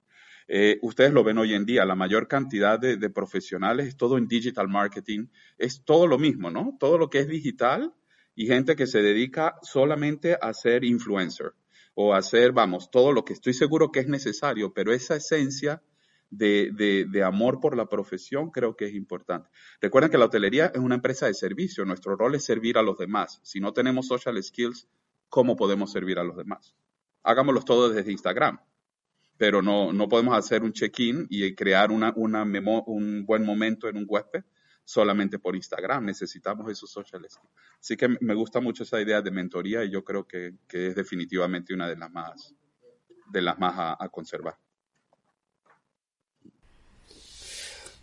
Eh, 0.48 0.78
ustedes 0.82 1.12
lo 1.12 1.22
ven 1.22 1.38
hoy 1.38 1.54
en 1.54 1.64
día, 1.64 1.84
la 1.84 1.94
mayor 1.94 2.26
cantidad 2.26 2.78
de, 2.78 2.96
de, 2.96 3.10
profesionales 3.10 3.86
es 3.86 3.96
todo 3.96 4.18
en 4.18 4.26
digital 4.26 4.68
marketing, 4.68 5.28
es 5.56 5.84
todo 5.84 6.08
lo 6.08 6.18
mismo, 6.18 6.50
¿no? 6.50 6.76
Todo 6.80 6.98
lo 6.98 7.08
que 7.08 7.20
es 7.20 7.28
digital 7.28 7.94
y 8.34 8.46
gente 8.46 8.76
que 8.76 8.86
se 8.86 9.02
dedica 9.02 9.56
solamente 9.62 10.36
a 10.40 10.52
ser 10.54 10.84
influencer. 10.84 11.52
o 11.94 12.14
hacer, 12.14 12.52
vamos, 12.52 12.90
todo 12.90 13.12
lo 13.12 13.22
que 13.22 13.34
estoy 13.34 13.52
seguro 13.52 13.92
que 13.92 14.00
es 14.00 14.08
necesario, 14.08 14.72
pero 14.72 14.94
esa 14.94 15.16
esencia 15.16 15.82
de, 16.30 17.22
amor 17.22 17.60
por 17.60 17.76
la 17.76 17.86
profesión 17.86 18.50
creo 18.50 18.76
que 18.76 18.86
es 18.86 18.94
importante. 18.94 19.50
Recuerden 19.80 20.10
que 20.10 20.16
la 20.16 20.24
hotelería 20.24 20.66
es 20.74 20.80
una 20.80 20.94
empresa 20.94 21.26
de 21.26 21.34
servicio, 21.34 21.84
nuestro 21.84 22.16
rol 22.16 22.34
es 22.34 22.44
servir 22.44 22.78
a 22.78 22.82
los 22.82 22.96
demás. 22.96 23.40
Si 23.42 23.60
no 23.60 23.74
tenemos 23.74 24.06
social 24.06 24.42
skills, 24.42 24.88
¿cómo 25.28 25.54
podemos 25.54 25.92
servir 25.92 26.18
a 26.18 26.24
los 26.24 26.36
demás? 26.36 26.74
Hagámoslo 27.22 27.60
todo 27.60 27.90
desde 27.90 28.10
Instagram, 28.10 28.58
pero 29.36 29.60
no, 29.60 29.92
no 29.92 30.08
podemos 30.08 30.34
hacer 30.34 30.62
un 30.62 30.72
check-in 30.72 31.26
y 31.28 31.54
crear 31.54 31.90
una, 31.90 32.12
una 32.16 32.42
un 32.86 33.26
buen 33.26 33.44
momento 33.44 33.88
en 33.88 33.98
un 33.98 34.06
huésped 34.08 34.44
solamente 34.84 35.38
por 35.38 35.56
Instagram. 35.56 36.06
Necesitamos 36.06 36.70
esos 36.70 36.90
social 36.90 37.24
skills. 37.28 37.52
Así 37.80 37.96
que 37.96 38.08
me 38.20 38.34
gusta 38.34 38.60
mucho 38.60 38.82
esa 38.82 39.00
idea 39.00 39.22
de 39.22 39.30
mentoría 39.30 39.84
y 39.84 39.90
yo 39.90 40.04
creo 40.04 40.26
que, 40.26 40.54
es 40.72 40.94
definitivamente 40.94 41.74
una 41.74 41.88
de 41.88 41.96
las 41.96 42.10
más, 42.10 42.54
de 43.30 43.42
las 43.42 43.58
más 43.58 43.96
a 43.98 44.08
conservar. 44.08 44.56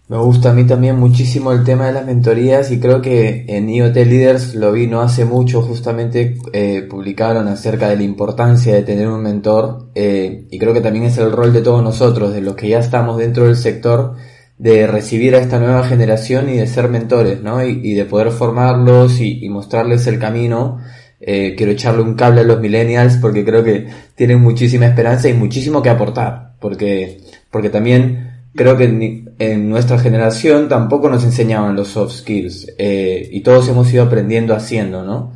Me 0.09 0.17
gusta 0.17 0.49
a 0.49 0.53
mí 0.55 0.65
también 0.65 0.97
muchísimo 0.97 1.51
el 1.51 1.63
tema 1.63 1.85
de 1.85 1.93
las 1.93 2.03
mentorías 2.03 2.71
y 2.71 2.79
creo 2.79 2.99
que 2.99 3.45
en 3.47 3.69
IoT 3.69 3.95
Leaders 3.95 4.55
lo 4.55 4.71
vi 4.71 4.87
no 4.87 5.01
hace 5.01 5.23
mucho, 5.23 5.61
justamente 5.61 6.35
eh, 6.51 6.81
publicaron 6.89 7.47
acerca 7.47 7.89
de 7.89 7.95
la 7.95 8.01
importancia 8.01 8.73
de 8.73 8.81
tener 8.81 9.07
un 9.07 9.21
mentor 9.21 9.91
eh, 9.93 10.47
y 10.49 10.57
creo 10.57 10.73
que 10.73 10.81
también 10.81 11.05
es 11.05 11.19
el 11.19 11.31
rol 11.31 11.53
de 11.53 11.61
todos 11.61 11.83
nosotros, 11.83 12.33
de 12.33 12.41
los 12.41 12.55
que 12.55 12.69
ya 12.69 12.79
estamos 12.79 13.19
dentro 13.19 13.45
del 13.45 13.55
sector, 13.55 14.15
de 14.59 14.87
recibir 14.87 15.35
a 15.35 15.39
esta 15.39 15.57
nueva 15.57 15.87
generación 15.87 16.49
y 16.49 16.57
de 16.57 16.67
ser 16.67 16.89
mentores, 16.89 17.41
¿no? 17.41 17.65
Y, 17.65 17.93
de 17.93 18.05
poder 18.05 18.29
formarlos 18.31 19.19
y, 19.21 19.47
mostrarles 19.49 20.05
el 20.05 20.19
camino. 20.19 20.79
Eh, 21.21 21.55
quiero 21.57 21.71
echarle 21.71 22.01
un 22.01 22.13
cable 22.13 22.41
a 22.41 22.43
los 22.43 22.59
millennials 22.59 23.17
porque 23.17 23.43
creo 23.43 23.63
que 23.63 23.87
tienen 24.15 24.41
muchísima 24.41 24.85
esperanza 24.85 25.29
y 25.29 25.33
muchísimo 25.33 25.81
que 25.81 25.89
aportar, 25.89 26.53
porque, 26.59 27.21
porque 27.49 27.69
también 27.69 28.29
creo 28.53 28.77
que 28.77 29.23
en 29.39 29.69
nuestra 29.69 29.97
generación 29.97 30.67
tampoco 30.67 31.09
nos 31.09 31.23
enseñaban 31.23 31.75
los 31.75 31.89
soft 31.89 32.13
skills 32.13 32.73
eh, 32.77 33.29
y 33.31 33.41
todos 33.41 33.67
hemos 33.69 33.91
ido 33.93 34.03
aprendiendo 34.03 34.53
haciendo, 34.53 35.03
¿no? 35.03 35.33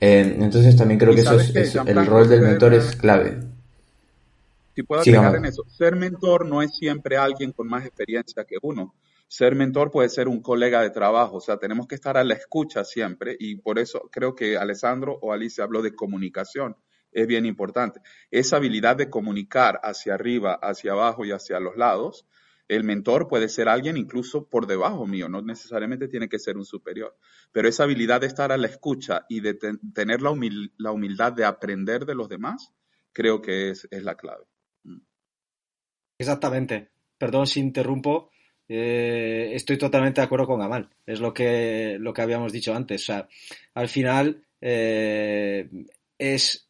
Eh, 0.00 0.36
entonces 0.40 0.76
también 0.76 0.98
creo 0.98 1.14
que 1.14 1.20
eso 1.20 1.38
es, 1.38 1.74
el 1.74 2.06
rol 2.06 2.28
del 2.28 2.40
mentor 2.40 2.74
es 2.74 2.96
clave. 2.96 3.38
Si 4.74 4.82
puedo 4.82 5.02
agregar 5.02 5.36
en 5.36 5.44
eso, 5.44 5.64
ser 5.68 5.96
mentor 5.96 6.46
no 6.46 6.62
es 6.62 6.76
siempre 6.76 7.16
alguien 7.16 7.52
con 7.52 7.68
más 7.68 7.84
experiencia 7.84 8.44
que 8.44 8.56
uno. 8.62 8.94
Ser 9.28 9.54
mentor 9.54 9.90
puede 9.90 10.08
ser 10.08 10.28
un 10.28 10.42
colega 10.42 10.82
de 10.82 10.90
trabajo, 10.90 11.36
o 11.36 11.40
sea, 11.40 11.56
tenemos 11.56 11.86
que 11.86 11.94
estar 11.94 12.16
a 12.16 12.24
la 12.24 12.34
escucha 12.34 12.84
siempre 12.84 13.36
y 13.38 13.56
por 13.56 13.78
eso 13.78 14.08
creo 14.12 14.34
que 14.34 14.56
Alessandro 14.56 15.18
o 15.22 15.32
Alicia 15.32 15.64
habló 15.64 15.82
de 15.82 15.94
comunicación 15.94 16.76
es 17.10 17.26
bien 17.28 17.46
importante. 17.46 18.00
Esa 18.32 18.56
habilidad 18.56 18.96
de 18.96 19.08
comunicar 19.08 19.80
hacia 19.84 20.14
arriba, 20.14 20.58
hacia 20.60 20.92
abajo 20.92 21.24
y 21.24 21.30
hacia 21.30 21.60
los 21.60 21.76
lados 21.76 22.26
el 22.68 22.84
mentor 22.84 23.28
puede 23.28 23.48
ser 23.48 23.68
alguien 23.68 23.96
incluso 23.96 24.48
por 24.48 24.66
debajo 24.66 25.06
mío, 25.06 25.28
no 25.28 25.42
necesariamente 25.42 26.08
tiene 26.08 26.28
que 26.28 26.38
ser 26.38 26.56
un 26.56 26.64
superior, 26.64 27.16
pero 27.52 27.68
esa 27.68 27.84
habilidad 27.84 28.22
de 28.22 28.26
estar 28.26 28.52
a 28.52 28.56
la 28.56 28.66
escucha 28.66 29.26
y 29.28 29.40
de 29.40 29.54
tener 29.92 30.22
la, 30.22 30.30
humildad 30.30 31.32
de 31.32 31.44
aprender 31.44 32.06
de 32.06 32.14
los 32.14 32.28
demás, 32.28 32.72
creo 33.12 33.42
que 33.42 33.70
es, 33.70 33.86
la 33.90 34.16
clave. 34.16 34.44
Exactamente. 36.18 36.88
Perdón 37.18 37.46
si 37.46 37.60
interrumpo. 37.60 38.30
Eh, 38.68 39.50
estoy 39.54 39.76
totalmente 39.76 40.20
de 40.20 40.24
acuerdo 40.24 40.46
con 40.46 40.60
Gamal. 40.60 40.88
Es 41.06 41.20
lo 41.20 41.34
que, 41.34 41.96
lo 42.00 42.12
que 42.12 42.22
habíamos 42.22 42.52
dicho 42.52 42.74
antes. 42.74 43.02
O 43.02 43.06
sea, 43.06 43.28
al 43.74 43.88
final 43.88 44.44
eh, 44.60 45.68
es 46.18 46.68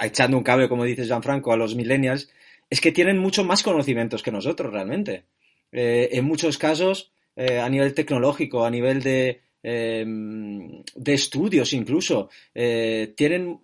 echando 0.00 0.36
un 0.36 0.44
cable, 0.44 0.68
como 0.68 0.84
dice 0.84 1.04
Gianfranco, 1.04 1.52
a 1.52 1.56
los 1.56 1.76
millennials, 1.76 2.30
es 2.68 2.80
que 2.80 2.92
tienen 2.92 3.18
mucho 3.18 3.44
más 3.44 3.62
conocimientos 3.62 4.22
que 4.22 4.32
nosotros 4.32 4.72
realmente. 4.72 5.24
Eh, 5.70 6.10
en 6.12 6.24
muchos 6.24 6.58
casos, 6.58 7.12
a 7.36 7.68
nivel 7.68 7.94
tecnológico, 7.94 8.64
a 8.64 8.70
nivel 8.70 9.02
de, 9.02 9.40
de 9.62 11.14
estudios 11.14 11.72
incluso, 11.72 12.30
tienen 12.52 13.60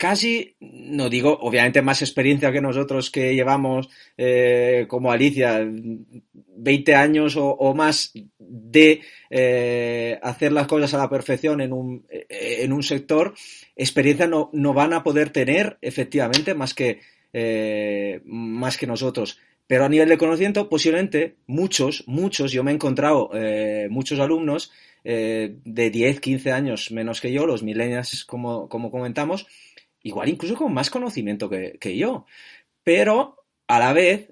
casi, 0.00 0.56
no 0.60 1.10
digo, 1.10 1.38
obviamente 1.42 1.82
más 1.82 2.00
experiencia 2.00 2.50
que 2.50 2.62
nosotros 2.62 3.10
que 3.10 3.34
llevamos 3.34 3.90
como 4.88 5.12
Alicia, 5.12 5.60
20 5.62 6.94
años 6.94 7.34
o, 7.36 7.74
más 7.74 8.14
de 8.38 9.02
hacer 10.22 10.52
las 10.52 10.66
cosas 10.66 10.94
a 10.94 10.98
la 10.98 11.10
perfección 11.10 11.60
en 11.60 11.74
un, 11.74 12.06
en 12.08 12.72
un 12.72 12.82
sector, 12.82 13.34
experiencia 13.76 14.26
no, 14.26 14.48
no 14.54 14.72
van 14.72 14.94
a 14.94 15.02
poder 15.02 15.28
tener 15.28 15.76
efectivamente 15.82 16.54
más 16.54 16.72
que 16.72 17.00
eh, 17.32 18.20
más 18.24 18.76
que 18.76 18.86
nosotros. 18.86 19.38
Pero 19.66 19.84
a 19.84 19.88
nivel 19.88 20.08
de 20.08 20.18
conocimiento, 20.18 20.68
posiblemente 20.68 21.36
muchos, 21.46 22.02
muchos, 22.08 22.50
yo 22.50 22.64
me 22.64 22.72
he 22.72 22.74
encontrado 22.74 23.30
eh, 23.34 23.86
muchos 23.88 24.18
alumnos 24.18 24.72
eh, 25.04 25.54
de 25.64 25.90
10, 25.90 26.20
15 26.20 26.50
años 26.50 26.90
menos 26.90 27.20
que 27.20 27.30
yo, 27.30 27.46
los 27.46 27.62
millennials, 27.62 28.24
como, 28.24 28.68
como 28.68 28.90
comentamos, 28.90 29.46
igual 30.02 30.28
incluso 30.28 30.56
con 30.56 30.72
más 30.72 30.90
conocimiento 30.90 31.48
que, 31.48 31.96
yo. 31.96 32.26
Pero 32.82 33.36
a 33.68 33.78
la 33.78 33.92
vez, 33.92 34.28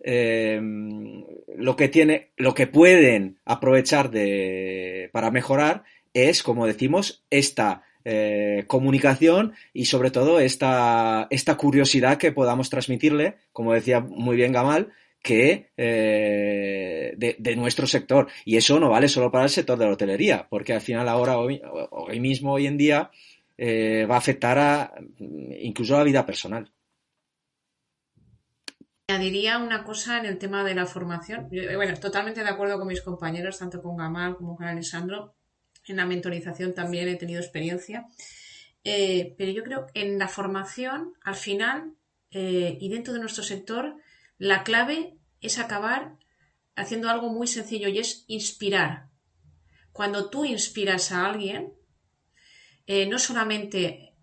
lo 1.56 1.76
que 1.76 1.88
tiene, 1.88 2.30
lo 2.36 2.54
que 2.54 2.66
pueden 2.66 3.38
aprovechar 3.44 4.10
de, 4.10 5.10
para 5.12 5.30
mejorar 5.30 5.84
es, 6.14 6.42
como 6.42 6.66
decimos, 6.66 7.24
esta 7.30 7.82
eh, 8.04 8.64
comunicación 8.68 9.52
y 9.74 9.84
sobre 9.84 10.10
todo 10.10 10.40
esta, 10.40 11.26
esta 11.30 11.56
curiosidad 11.56 12.16
que 12.16 12.32
podamos 12.32 12.70
transmitirle, 12.70 13.36
como 13.52 13.74
decía 13.74 14.00
muy 14.00 14.36
bien 14.36 14.52
Gamal, 14.52 14.92
que 15.22 15.70
eh, 15.76 17.14
de, 17.16 17.56
nuestro 17.56 17.86
sector. 17.86 18.28
Y 18.44 18.56
eso 18.56 18.80
no 18.80 18.90
vale 18.90 19.08
solo 19.08 19.30
para 19.30 19.44
el 19.44 19.50
sector 19.50 19.78
de 19.78 19.84
la 19.86 19.92
hotelería, 19.92 20.46
porque 20.48 20.72
al 20.72 20.80
final 20.80 21.08
ahora, 21.08 21.38
hoy 21.38 22.20
mismo, 22.20 22.52
hoy 22.52 22.66
en 22.66 22.78
día, 22.78 23.10
eh, 23.58 24.06
va 24.06 24.14
a 24.14 24.18
afectar 24.18 24.58
a 24.58 24.94
incluso 25.18 25.94
a 25.94 25.98
la 25.98 26.04
vida 26.04 26.24
personal. 26.24 26.72
Añadiría 29.08 29.58
una 29.58 29.84
cosa 29.84 30.18
en 30.18 30.26
el 30.26 30.38
tema 30.38 30.64
de 30.64 30.74
la 30.74 30.86
formación. 30.86 31.48
bueno, 31.76 31.94
totalmente 31.98 32.42
de 32.42 32.48
acuerdo 32.48 32.78
con 32.78 32.88
mis 32.88 33.02
compañeros, 33.02 33.58
tanto 33.58 33.82
con 33.82 33.96
Gamal 33.96 34.36
como 34.36 34.56
con 34.56 34.66
Alessandro 34.66 35.34
en 35.92 35.96
la 35.96 36.06
mentorización 36.06 36.74
también 36.74 37.08
he 37.08 37.16
tenido 37.16 37.40
experiencia. 37.40 38.06
Eh, 38.84 39.34
pero 39.36 39.50
yo 39.52 39.64
creo 39.64 39.86
que 39.86 40.02
en 40.02 40.18
la 40.18 40.28
formación, 40.28 41.14
al 41.22 41.34
final, 41.34 41.94
eh, 42.30 42.78
y 42.80 42.88
dentro 42.88 43.12
de 43.12 43.20
nuestro 43.20 43.42
sector, 43.42 43.96
la 44.38 44.62
clave 44.62 45.18
es 45.40 45.58
acabar 45.58 46.16
haciendo 46.76 47.08
algo 47.08 47.30
muy 47.30 47.46
sencillo 47.46 47.88
y 47.88 47.98
es 47.98 48.24
inspirar. 48.28 49.08
Cuando 49.92 50.30
tú 50.30 50.44
inspiras 50.44 51.10
a 51.10 51.26
alguien, 51.26 51.72
eh, 52.88 53.06
no 53.06 53.20
solamente 53.20 54.16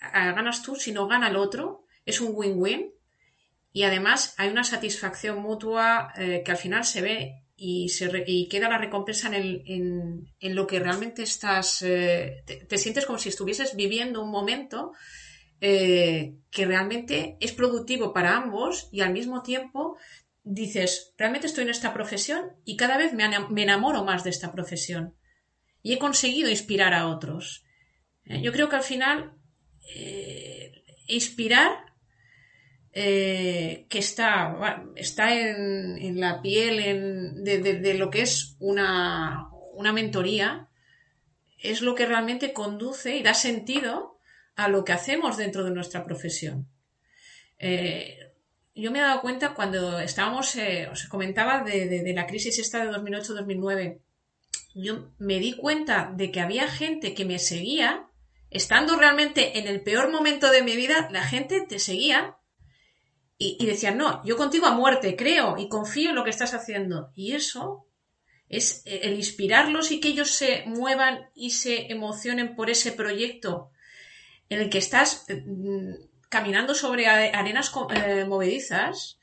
ganas 0.00 0.62
tú, 0.62 0.74
sino 0.76 1.06
gana 1.06 1.28
el 1.28 1.36
otro, 1.36 1.84
es 2.06 2.22
un 2.22 2.30
win-win. 2.32 2.90
Y 3.74 3.82
además 3.82 4.34
hay 4.38 4.48
una 4.48 4.64
satisfacción 4.64 5.40
mutua 5.40 6.12
que 6.16 6.50
al 6.50 6.56
final 6.56 6.84
se 6.84 7.00
ve 7.02 7.42
y, 7.64 7.88
se 7.90 8.10
queda 8.50 8.68
la 8.68 8.78
recompensa 8.78 9.30
en, 9.32 10.26
lo 10.40 10.66
que 10.66 10.80
realmente 10.80 11.22
estás, 11.22 11.82
eh, 11.82 12.42
te, 12.44 12.78
sientes 12.78 13.06
como 13.06 13.18
si 13.18 13.28
estuvieses 13.28 13.76
viviendo 13.76 14.20
un 14.20 14.30
momento 14.30 14.92
eh, 15.60 16.34
que 16.50 16.66
realmente 16.66 17.36
es 17.40 17.52
productivo 17.52 18.12
para 18.12 18.36
ambos 18.36 18.88
y 18.90 19.00
al 19.00 19.12
mismo 19.12 19.42
tiempo 19.42 19.96
dices, 20.42 21.14
realmente 21.16 21.46
estoy 21.46 21.62
en 21.62 21.70
esta 21.70 21.94
profesión 21.94 22.50
y 22.64 22.76
cada 22.76 22.98
vez 22.98 23.12
me, 23.12 23.62
enamoro 23.62 24.04
más 24.04 24.24
de 24.24 24.30
esta 24.30 24.50
profesión 24.50 25.14
y 25.82 25.92
he 25.92 25.98
conseguido 25.98 26.50
inspirar 26.50 26.94
a 26.94 27.06
otros. 27.06 27.64
Eh, 28.26 28.40
yo 28.42 28.52
creo 28.52 28.68
que 28.68 28.76
al 28.76 28.82
final 28.82 29.32
inspirar 31.08 31.92
eh, 32.94 33.86
que 33.88 33.98
está, 33.98 34.84
está 34.96 35.34
en, 35.34 36.20
la 36.20 36.42
piel 36.42 37.42
de, 37.42 37.94
lo 37.94 38.10
que 38.10 38.20
es 38.20 38.56
una, 38.58 39.48
mentoría, 39.94 40.68
es 41.58 41.80
lo 41.80 41.94
que 41.94 42.04
realmente 42.04 42.52
conduce 42.52 43.16
y 43.16 43.22
da 43.22 43.32
sentido 43.32 44.18
a 44.56 44.68
lo 44.68 44.84
que 44.84 44.92
hacemos 44.92 45.38
dentro 45.38 45.64
de 45.64 45.70
nuestra 45.70 46.04
profesión. 46.04 46.68
Eh, 47.58 48.18
yo 48.74 48.90
me 48.90 48.98
he 48.98 49.02
dado 49.02 49.22
cuenta 49.22 49.54
cuando 49.54 49.98
estábamos, 49.98 50.54
eh, 50.56 50.88
os 50.92 51.04
comentaba 51.04 51.64
de, 51.64 52.12
la 52.14 52.26
crisis 52.26 52.58
esta 52.58 52.84
de 52.84 52.90
2008-2009, 52.90 54.00
yo 54.74 55.12
me 55.18 55.38
di 55.38 55.54
cuenta 55.56 56.12
de 56.14 56.30
que 56.30 56.40
había 56.40 56.68
gente 56.68 57.14
que 57.14 57.24
me 57.24 57.38
seguía, 57.38 58.06
estando 58.52 58.96
realmente 58.96 59.58
en 59.58 59.66
el 59.66 59.82
peor 59.82 60.10
momento 60.10 60.50
de 60.50 60.62
mi 60.62 60.76
vida, 60.76 61.08
la 61.10 61.24
gente 61.24 61.64
te 61.68 61.78
seguía 61.78 62.36
y, 63.38 63.66
decían, 63.66 63.98
no, 63.98 64.24
yo 64.24 64.36
contigo 64.36 64.66
a 64.66 64.72
muerte, 64.72 65.16
creo 65.16 65.56
y 65.58 65.68
confío 65.68 66.10
en 66.10 66.14
lo 66.14 66.22
que 66.22 66.30
estás 66.30 66.54
haciendo. 66.54 67.10
Y 67.16 67.32
eso 67.32 67.86
es 68.48 68.82
el 68.84 69.14
inspirarlos 69.14 69.90
y 69.90 69.98
que 69.98 70.08
ellos 70.08 70.30
se 70.30 70.62
muevan 70.66 71.30
y 71.34 71.50
se 71.50 71.90
emocionen 71.90 72.54
por 72.54 72.70
ese 72.70 72.92
proyecto 72.92 73.72
en 74.48 74.60
el 74.60 74.70
que 74.70 74.78
estás 74.78 75.26
mm, 75.28 75.94
caminando 76.28 76.74
sobre 76.74 77.08
arenas 77.08 77.72
eh, 77.94 78.24
movedizas 78.26 79.18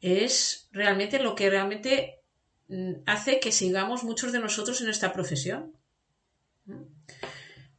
es 0.00 0.68
realmente 0.72 1.18
lo 1.18 1.34
que 1.34 1.48
realmente 1.48 2.20
mm, 2.68 3.02
hace 3.06 3.40
que 3.40 3.52
sigamos 3.52 4.04
muchos 4.04 4.32
de 4.32 4.40
nosotros 4.40 4.80
en 4.80 4.88
esta 4.88 5.12
profesión. 5.12 5.74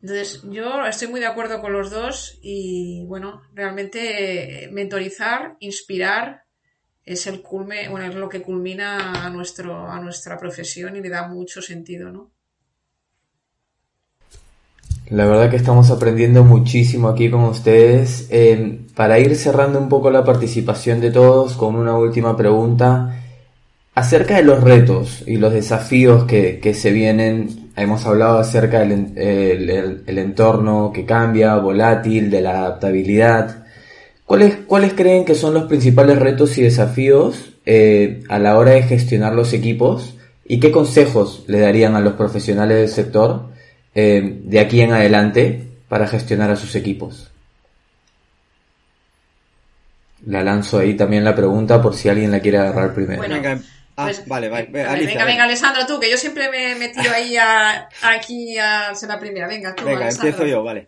Entonces, 0.02 0.44
yo 0.50 0.86
estoy 0.86 1.10
muy 1.10 1.20
de 1.20 1.28
acuerdo 1.28 1.60
con 1.60 1.74
los 1.74 1.92
dos 1.92 2.40
y, 2.42 3.06
bueno, 3.08 3.42
realmente 3.54 4.70
mentorizar, 4.72 5.58
inspirar, 5.60 6.44
es 7.04 7.28
el 7.28 7.42
culme, 7.42 7.90
bueno, 7.90 8.06
es 8.06 8.16
lo 8.16 8.30
que 8.30 8.42
culmina 8.42 9.26
a, 9.26 9.30
nuestro, 9.30 9.90
a 9.90 10.00
nuestra 10.00 10.38
profesión 10.38 10.96
y 10.96 11.02
le 11.02 11.10
da 11.10 11.28
mucho 11.28 11.62
sentido, 11.62 12.12
¿no? 12.12 12.32
La 15.10 15.26
verdad 15.26 15.50
que 15.50 15.56
estamos 15.56 15.90
aprendiendo 15.90 16.44
muchísimo 16.44 17.08
aquí 17.08 17.32
con 17.32 17.46
ustedes. 17.46 18.28
Eh, 18.30 18.82
para 18.96 19.18
ir 19.18 19.36
cerrando 19.36 19.80
un 19.80 19.90
poco 19.90 20.12
la 20.12 20.24
participación 20.24 21.02
de 21.02 21.10
todos 21.10 21.54
con 21.54 21.76
una 21.76 21.98
última 21.98 22.38
pregunta 22.38 23.24
acerca 23.96 24.36
de 24.36 24.44
los 24.44 24.64
retos 24.64 25.24
y 25.26 25.38
los 25.38 25.52
desafíos 25.52 26.26
que, 26.26 26.60
que 26.60 26.76
se 26.76 26.92
vienen. 26.92 27.69
Hemos 27.80 28.06
hablado 28.06 28.40
acerca 28.40 28.80
del 28.80 29.14
el, 29.18 30.18
entorno 30.18 30.92
que 30.94 31.06
cambia, 31.06 31.56
volátil, 31.56 32.30
de 32.30 32.42
la 32.42 32.60
adaptabilidad. 32.60 33.64
¿Cuáles, 34.26 34.58
¿Cuáles 34.68 34.94
creen 34.94 35.24
que 35.24 35.34
son 35.34 35.54
los 35.54 35.64
principales 35.64 36.20
retos 36.20 36.58
y 36.58 36.62
desafíos 36.62 37.54
eh, 37.66 38.22
a 38.28 38.38
la 38.38 38.58
hora 38.58 38.72
de 38.72 38.84
gestionar 38.84 39.34
los 39.34 39.54
equipos? 39.54 40.16
¿Y 40.46 40.60
qué 40.60 40.72
consejos 40.72 41.46
le 41.48 41.60
darían 41.60 41.96
a 41.96 42.02
los 42.02 42.14
profesionales 42.14 42.78
del 42.78 42.90
sector 42.90 43.50
eh, 43.96 44.42
de 44.44 44.60
aquí 44.60 44.82
en 44.82 44.92
adelante 44.92 45.68
para 45.88 46.08
gestionar 46.08 46.52
a 46.52 46.58
sus 46.58 46.76
equipos? 46.76 47.32
La 50.26 50.44
lanzo 50.44 50.80
ahí 50.80 50.96
también 50.96 51.24
la 51.24 51.34
pregunta 51.34 51.82
por 51.82 51.96
si 51.96 52.10
alguien 52.10 52.32
la 52.32 52.42
quiere 52.42 52.58
agarrar 52.58 52.94
primero. 52.94 53.22
venga, 53.22 53.58
ah, 54.00 54.06
pues, 54.06 54.28
vale, 54.28 54.50
vale. 54.50 54.68
venga, 54.72 55.26
venga, 55.26 55.44
Alessandro, 55.44 55.86
tú, 55.86 56.00
que 56.00 56.10
yo 56.10 56.18
siempre 56.18 56.50
me, 56.50 56.76
me 56.76 56.90
tiro 56.90 57.12
ahí 57.12 57.38
a, 57.38 57.90
aquí 58.02 58.58
a 58.58 58.94
ser 58.96 59.10
la 59.10 59.20
primera. 59.20 59.48
Venga, 59.48 59.76
tú, 59.76 59.86
Venga, 59.86 60.10
empiezo 60.10 60.46
yo, 60.46 60.64
vale. 60.64 60.88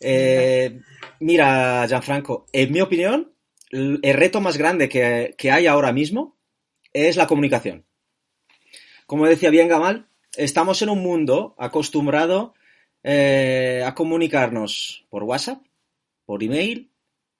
Eh, 0.00 0.80
Mira, 1.20 1.84
Gianfranco, 1.88 2.46
en 2.52 2.72
mi 2.72 2.80
opinión, 2.80 3.32
el 3.70 4.14
reto 4.14 4.40
más 4.40 4.56
grande 4.56 4.88
que, 4.88 5.50
hay 5.50 5.66
ahora 5.66 5.92
mismo 5.92 6.36
es 6.92 7.16
la 7.16 7.26
comunicación. 7.26 7.84
Como 9.06 9.26
decía 9.26 9.50
bien 9.50 9.68
Gamal, 9.68 10.08
estamos 10.36 10.80
en 10.82 10.90
un 10.90 11.02
mundo 11.02 11.56
acostumbrado 11.58 12.54
eh, 13.02 13.82
a 13.84 13.94
comunicarnos 13.94 15.06
por 15.08 15.24
WhatsApp, 15.24 15.60
por 16.24 16.42
email, 16.42 16.92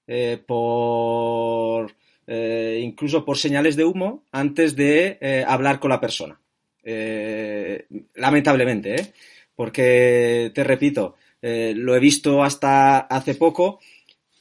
eh, 0.06 0.42
por 0.44 1.94
eh, 2.28 2.78
incluso 2.80 3.24
por 3.24 3.36
señales 3.36 3.74
de 3.74 3.84
humo 3.84 4.22
antes 4.30 4.76
de 4.76 5.18
hablar 5.46 5.80
con 5.80 5.90
la 5.90 6.00
persona. 6.00 6.38
lamentablemente, 8.14 9.12
porque 9.56 10.52
te 10.54 10.62
repito, 10.62 11.16
eh, 11.42 11.72
lo 11.76 11.94
he 11.94 12.00
visto 12.00 12.42
hasta 12.42 12.98
hace 12.98 13.34
poco, 13.34 13.80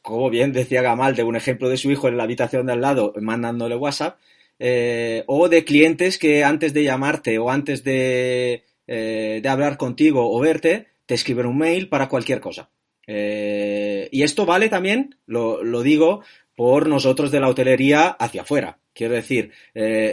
como 0.01 0.29
bien 0.29 0.51
decía 0.51 0.81
Gamal, 0.81 1.15
de 1.15 1.23
un 1.23 1.35
ejemplo 1.35 1.69
de 1.69 1.77
su 1.77 1.91
hijo 1.91 2.07
en 2.07 2.17
la 2.17 2.23
habitación 2.23 2.65
de 2.65 2.73
al 2.73 2.81
lado 2.81 3.13
mandándole 3.19 3.75
WhatsApp, 3.75 4.19
eh, 4.59 5.23
o 5.27 5.49
de 5.49 5.63
clientes 5.63 6.17
que 6.17 6.43
antes 6.43 6.73
de 6.73 6.83
llamarte 6.83 7.37
o 7.37 7.51
antes 7.51 7.83
de, 7.83 8.63
eh, 8.87 9.39
de 9.43 9.49
hablar 9.49 9.77
contigo 9.77 10.31
o 10.31 10.39
verte, 10.39 10.87
te 11.05 11.13
escriben 11.13 11.45
un 11.45 11.57
mail 11.57 11.89
para 11.89 12.09
cualquier 12.09 12.39
cosa. 12.39 12.69
y 13.07 14.23
esto 14.23 14.45
vale 14.45 14.67
también, 14.69 15.15
lo, 15.27 15.63
lo, 15.63 15.81
digo, 15.81 16.21
por 16.57 16.89
nosotros 16.89 17.29
de 17.31 17.39
la 17.39 17.49
hotelería 17.49 18.07
hacia 18.07 18.41
afuera. 18.41 18.79
Quiero 18.91 19.13
decir, 19.13 19.51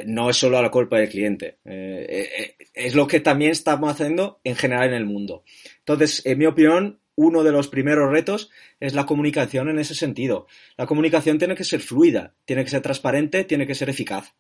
no 0.04 0.28
es 0.28 0.36
solo 0.36 0.60
la 0.60 0.70
culpa 0.70 0.98
del 0.98 1.08
cliente, 1.08 1.56
es 1.64 2.94
lo 2.94 3.06
que 3.06 3.20
también 3.20 3.52
estamos 3.52 3.90
haciendo 3.90 4.40
en 4.44 4.54
general 4.54 4.88
en 4.88 4.94
el 4.94 5.06
mundo. 5.06 5.42
Entonces, 5.78 6.20
en 6.26 6.38
mi 6.38 6.44
opinión, 6.44 7.00
uno 7.16 7.44
de 7.44 7.52
los 7.52 7.68
primeros 7.68 8.10
retos 8.10 8.50
es 8.80 8.94
la 8.94 9.06
comunicación 9.06 9.68
en 9.68 9.78
ese 9.78 9.94
sentido. 9.94 10.46
La 10.76 10.86
comunicación 10.86 11.38
tiene 11.38 11.54
que 11.54 11.64
ser 11.64 11.80
fluida, 11.80 12.34
tiene 12.44 12.64
que 12.64 12.70
ser 12.70 12.82
transparente, 12.82 13.44
tiene 13.44 13.66
que 13.66 13.74
ser 13.74 13.88
eficaz. 13.88 14.34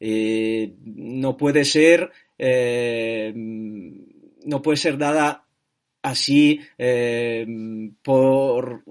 Eh, 0.00 0.74
no 0.84 1.36
puede 1.36 1.64
ser 1.64 2.10
eh, 2.38 3.32
no 3.34 4.62
puede 4.62 4.76
ser 4.76 4.98
dada 4.98 5.46
así 6.02 6.60
eh, 6.78 7.46
por, 8.02 8.82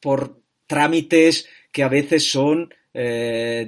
por 0.00 0.40
trámites 0.66 1.48
que 1.76 1.82
a 1.82 1.88
veces 1.88 2.30
son 2.30 2.72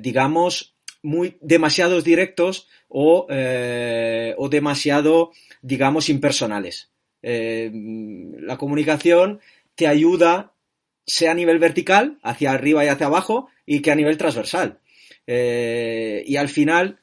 digamos 0.00 0.74
muy 1.02 1.36
demasiados 1.42 2.02
directos 2.02 2.66
o, 2.88 3.26
o 3.28 4.48
demasiado 4.48 5.32
digamos 5.60 6.08
impersonales 6.08 6.88
eh, 7.22 7.70
la 8.40 8.56
comunicación 8.56 9.40
te 9.74 9.86
ayuda, 9.86 10.52
sea 11.06 11.32
a 11.32 11.34
nivel 11.34 11.58
vertical, 11.58 12.18
hacia 12.22 12.52
arriba 12.52 12.84
y 12.84 12.88
hacia 12.88 13.06
abajo, 13.06 13.48
y 13.66 13.80
que 13.80 13.90
a 13.90 13.94
nivel 13.94 14.16
transversal. 14.16 14.78
Eh, 15.26 16.22
y 16.26 16.36
al 16.36 16.48
final, 16.48 17.00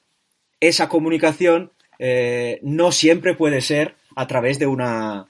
esa 0.60 0.89
comunicación 0.89 1.72
eh, 1.99 2.60
no 2.64 2.91
siempre 2.91 3.36
puede 3.36 3.62
ser 3.62 3.95
a 4.16 4.28
través 4.28 4.60
de 4.60 4.68
una, 4.68 5.28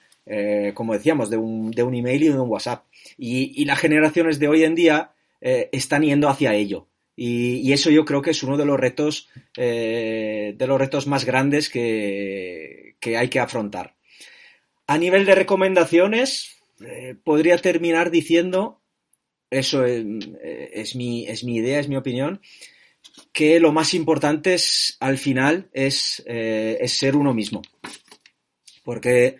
como 0.73 0.93
decíamos, 0.93 1.29
de 1.29 1.37
un, 1.37 1.71
de 1.71 1.83
un, 1.83 1.93
email 1.93 2.23
y 2.23 2.27
de 2.29 2.39
un 2.39 2.49
WhatsApp. 2.49 2.85
Y, 3.17 3.65
las 3.65 3.79
generaciones 3.79 4.39
de 4.39 4.47
hoy 4.47 4.63
en 4.63 4.75
día 4.75 5.11
están 5.41 6.03
yendo 6.03 6.29
hacia 6.29 6.53
ello. 6.53 6.87
Y, 7.15 7.71
eso 7.71 7.89
yo 7.89 8.03
creo 8.05 8.21
que 8.21 8.31
es 8.31 8.43
uno 8.43 8.57
de 8.57 8.65
los 8.65 8.79
retos, 8.79 9.29
de 9.55 10.55
los 10.59 10.79
retos 10.79 11.07
más 11.07 11.25
grandes 11.25 11.69
que 11.69 12.95
hay 13.03 13.29
que 13.29 13.39
afrontar. 13.39 13.95
A 14.87 14.97
nivel 14.97 15.25
de 15.25 15.35
recomendaciones, 15.35 16.55
eh, 16.81 17.15
podría 17.23 17.57
terminar 17.57 18.11
diciendo, 18.11 18.81
eso 19.49 19.85
eh, 19.85 20.03
es, 20.73 20.95
mi, 20.95 21.25
es, 21.25 21.43
mi, 21.43 21.55
idea, 21.55 21.79
es 21.79 21.87
mi 21.87 21.95
opinión, 21.95 22.41
que 23.33 23.59
lo 23.59 23.71
más 23.71 23.93
importante 23.93 24.53
es, 24.53 24.97
al 24.99 25.17
final 25.17 25.69
es, 25.73 26.21
eh, 26.27 26.77
es 26.81 26.97
ser 26.97 27.15
uno 27.15 27.33
mismo. 27.33 27.61
Porque 28.83 29.39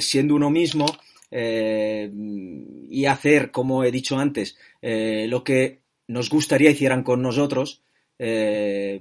siendo 0.00 0.34
uno 0.34 0.48
mismo 0.48 0.86
y 1.30 3.06
hacer, 3.06 3.50
como 3.50 3.84
he 3.84 3.90
dicho 3.90 4.18
antes, 4.18 4.56
lo 4.80 5.44
que 5.44 5.80
nos 6.08 6.30
gustaría 6.30 6.70
hicieran 6.70 7.02
con 7.02 7.22
nosotros, 7.22 7.82
es 8.18 9.00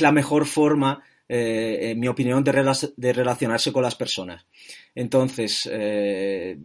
la 0.00 0.12
mejor 0.12 0.46
forma 0.46 1.02
eh, 1.34 1.92
en 1.92 1.98
mi 1.98 2.08
opinión, 2.08 2.44
de, 2.44 3.12
relacionarse 3.12 3.72
con 3.72 3.82
las 3.82 3.94
personas. 3.94 4.44
Entonces, 4.94 5.66
eh, 5.72 6.58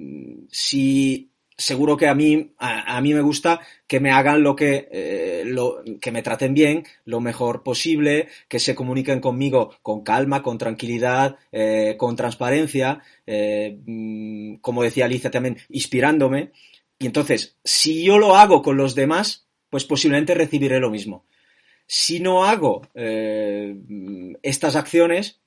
si 0.52 1.32
seguro 1.58 1.98
que 1.98 2.08
a 2.08 2.16
mí, 2.16 2.54
a, 2.60 3.02
mí 3.02 3.14
me 3.14 3.22
gusta 3.22 3.62
que 3.88 4.00
me 4.00 4.12
hagan 4.12 4.44
lo 4.44 4.56
que, 4.56 4.88
eh, 4.92 5.44
lo, 5.46 5.84
que 6.00 6.12
me 6.12 6.22
traten 6.22 6.54
bien, 6.54 6.86
lo 7.06 7.20
mejor 7.20 7.64
posible, 7.64 8.28
que 8.48 8.60
se 8.60 8.76
comuniquen 8.76 9.20
conmigo 9.20 9.76
con 9.82 10.04
calma, 10.04 10.44
con 10.44 10.58
tranquilidad, 10.58 11.38
con 11.98 12.16
transparencia, 12.16 13.02
mm, 13.26 14.56
como 14.58 14.84
decía 14.84 15.06
Alicia 15.06 15.32
también, 15.32 15.58
inspirándome. 15.70 16.52
Y 17.00 17.06
entonces, 17.06 17.58
si 17.64 18.04
yo 18.04 18.18
lo 18.18 18.36
hago 18.36 18.62
con 18.62 18.78
los 18.78 18.96
demás, 18.96 19.48
pues 19.70 19.84
posiblemente 19.86 20.34
recibiré 20.34 20.80
lo 20.80 20.90
mismo. 20.90 21.26
Si 21.86 22.20
no 22.20 22.46
hago 22.46 22.82
eh, 22.96 23.76
estas 24.42 24.76
acciones, 24.76 25.40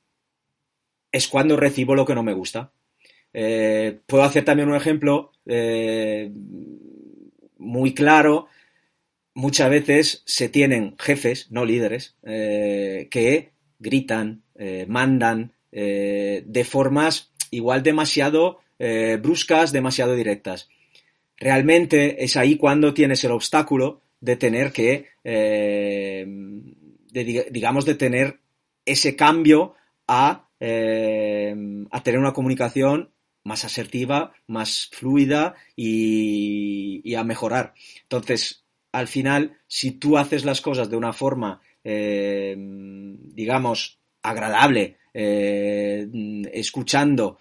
es 1.12 1.28
cuando 1.28 1.56
recibo 1.56 1.94
lo 1.94 2.06
que 2.06 2.14
no 2.14 2.22
me 2.22 2.32
gusta. 2.32 2.72
Eh, 3.32 4.00
puedo 4.06 4.24
hacer 4.24 4.44
también 4.44 4.68
un 4.68 4.76
ejemplo 4.76 5.32
eh, 5.46 6.30
muy 7.58 7.94
claro. 7.94 8.48
Muchas 9.34 9.70
veces 9.70 10.22
se 10.26 10.48
tienen 10.48 10.96
jefes, 10.98 11.50
no 11.50 11.64
líderes, 11.64 12.16
que 12.22 13.50
gritan, 13.78 14.42
mandan 14.88 15.52
de 15.70 16.66
formas 16.68 17.32
igual 17.50 17.82
demasiado 17.84 18.58
bruscas, 19.22 19.70
demasiado 19.72 20.16
directas. 20.16 20.68
Realmente 21.38 22.22
es 22.22 22.36
ahí 22.36 22.56
cuando 22.56 22.92
tienes 22.92 23.24
el 23.24 23.30
obstáculo 23.30 24.02
de 24.20 24.36
tener 24.36 24.72
que, 24.72 25.06
eh, 25.24 26.26
digamos, 27.50 27.86
de 27.86 27.94
tener 27.94 28.40
ese 28.84 29.16
cambio 29.16 29.74
eh, 30.60 31.54
a, 31.90 32.02
tener 32.02 32.20
una 32.20 32.32
comunicación 32.32 33.10
más 33.44 33.64
asertiva, 33.64 34.32
más 34.46 34.88
fluida 34.92 35.54
y, 35.76 37.14
a 37.14 37.24
mejorar. 37.24 37.74
Entonces, 38.02 38.64
al 38.92 39.08
final, 39.08 39.58
si 39.66 39.92
tú 39.92 40.18
haces 40.18 40.44
las 40.44 40.60
cosas 40.60 40.90
de 40.90 40.96
una 40.96 41.12
forma, 41.12 41.60
eh, 41.84 42.54
digamos, 42.56 43.98
agradable, 44.22 44.98
escuchando, 46.52 47.38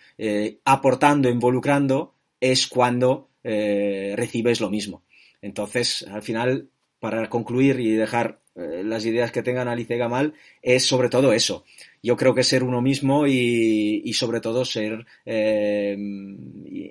aportando, 0.66 1.30
involucrando, 1.30 2.16
es 2.40 2.68
cuando 2.68 3.30
eh, 3.44 4.14
recibes 4.18 4.62
lo 4.62 4.70
mismo. 4.70 5.04
Entonces, 5.42 6.06
al 6.12 6.22
final, 6.22 6.70
para 7.00 7.30
concluir 7.30 7.80
y 7.80 7.92
dejar 7.92 8.42
eh, 8.56 8.84
las 8.84 9.06
ideas 9.06 9.32
que 9.32 9.44
tengan 9.44 9.68
Alicia 9.68 9.96
y 9.96 10.00
Gamal, 10.00 10.34
es 10.62 10.86
sobre 10.86 11.10
todo 11.10 11.32
eso. 11.34 11.64
Yo 12.02 12.16
creo 12.16 12.34
que 12.34 12.44
ser 12.44 12.64
uno 12.64 12.82
mismo 12.82 13.28
y, 13.28 14.14
sobre 14.14 14.40
todo 14.40 14.64
ser 14.64 15.06
eh, 15.26 15.96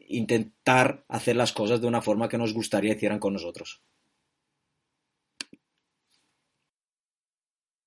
intentar 0.09 1.05
hacer 1.09 1.37
las 1.37 1.53
cosas 1.53 1.81
de 1.81 1.87
una 1.87 2.03
forma 2.03 2.29
que 2.29 2.39
nos 2.39 2.53
gustaría 2.53 2.93
hicieran 2.93 3.19
con 3.19 3.33
nosotros. 3.33 3.81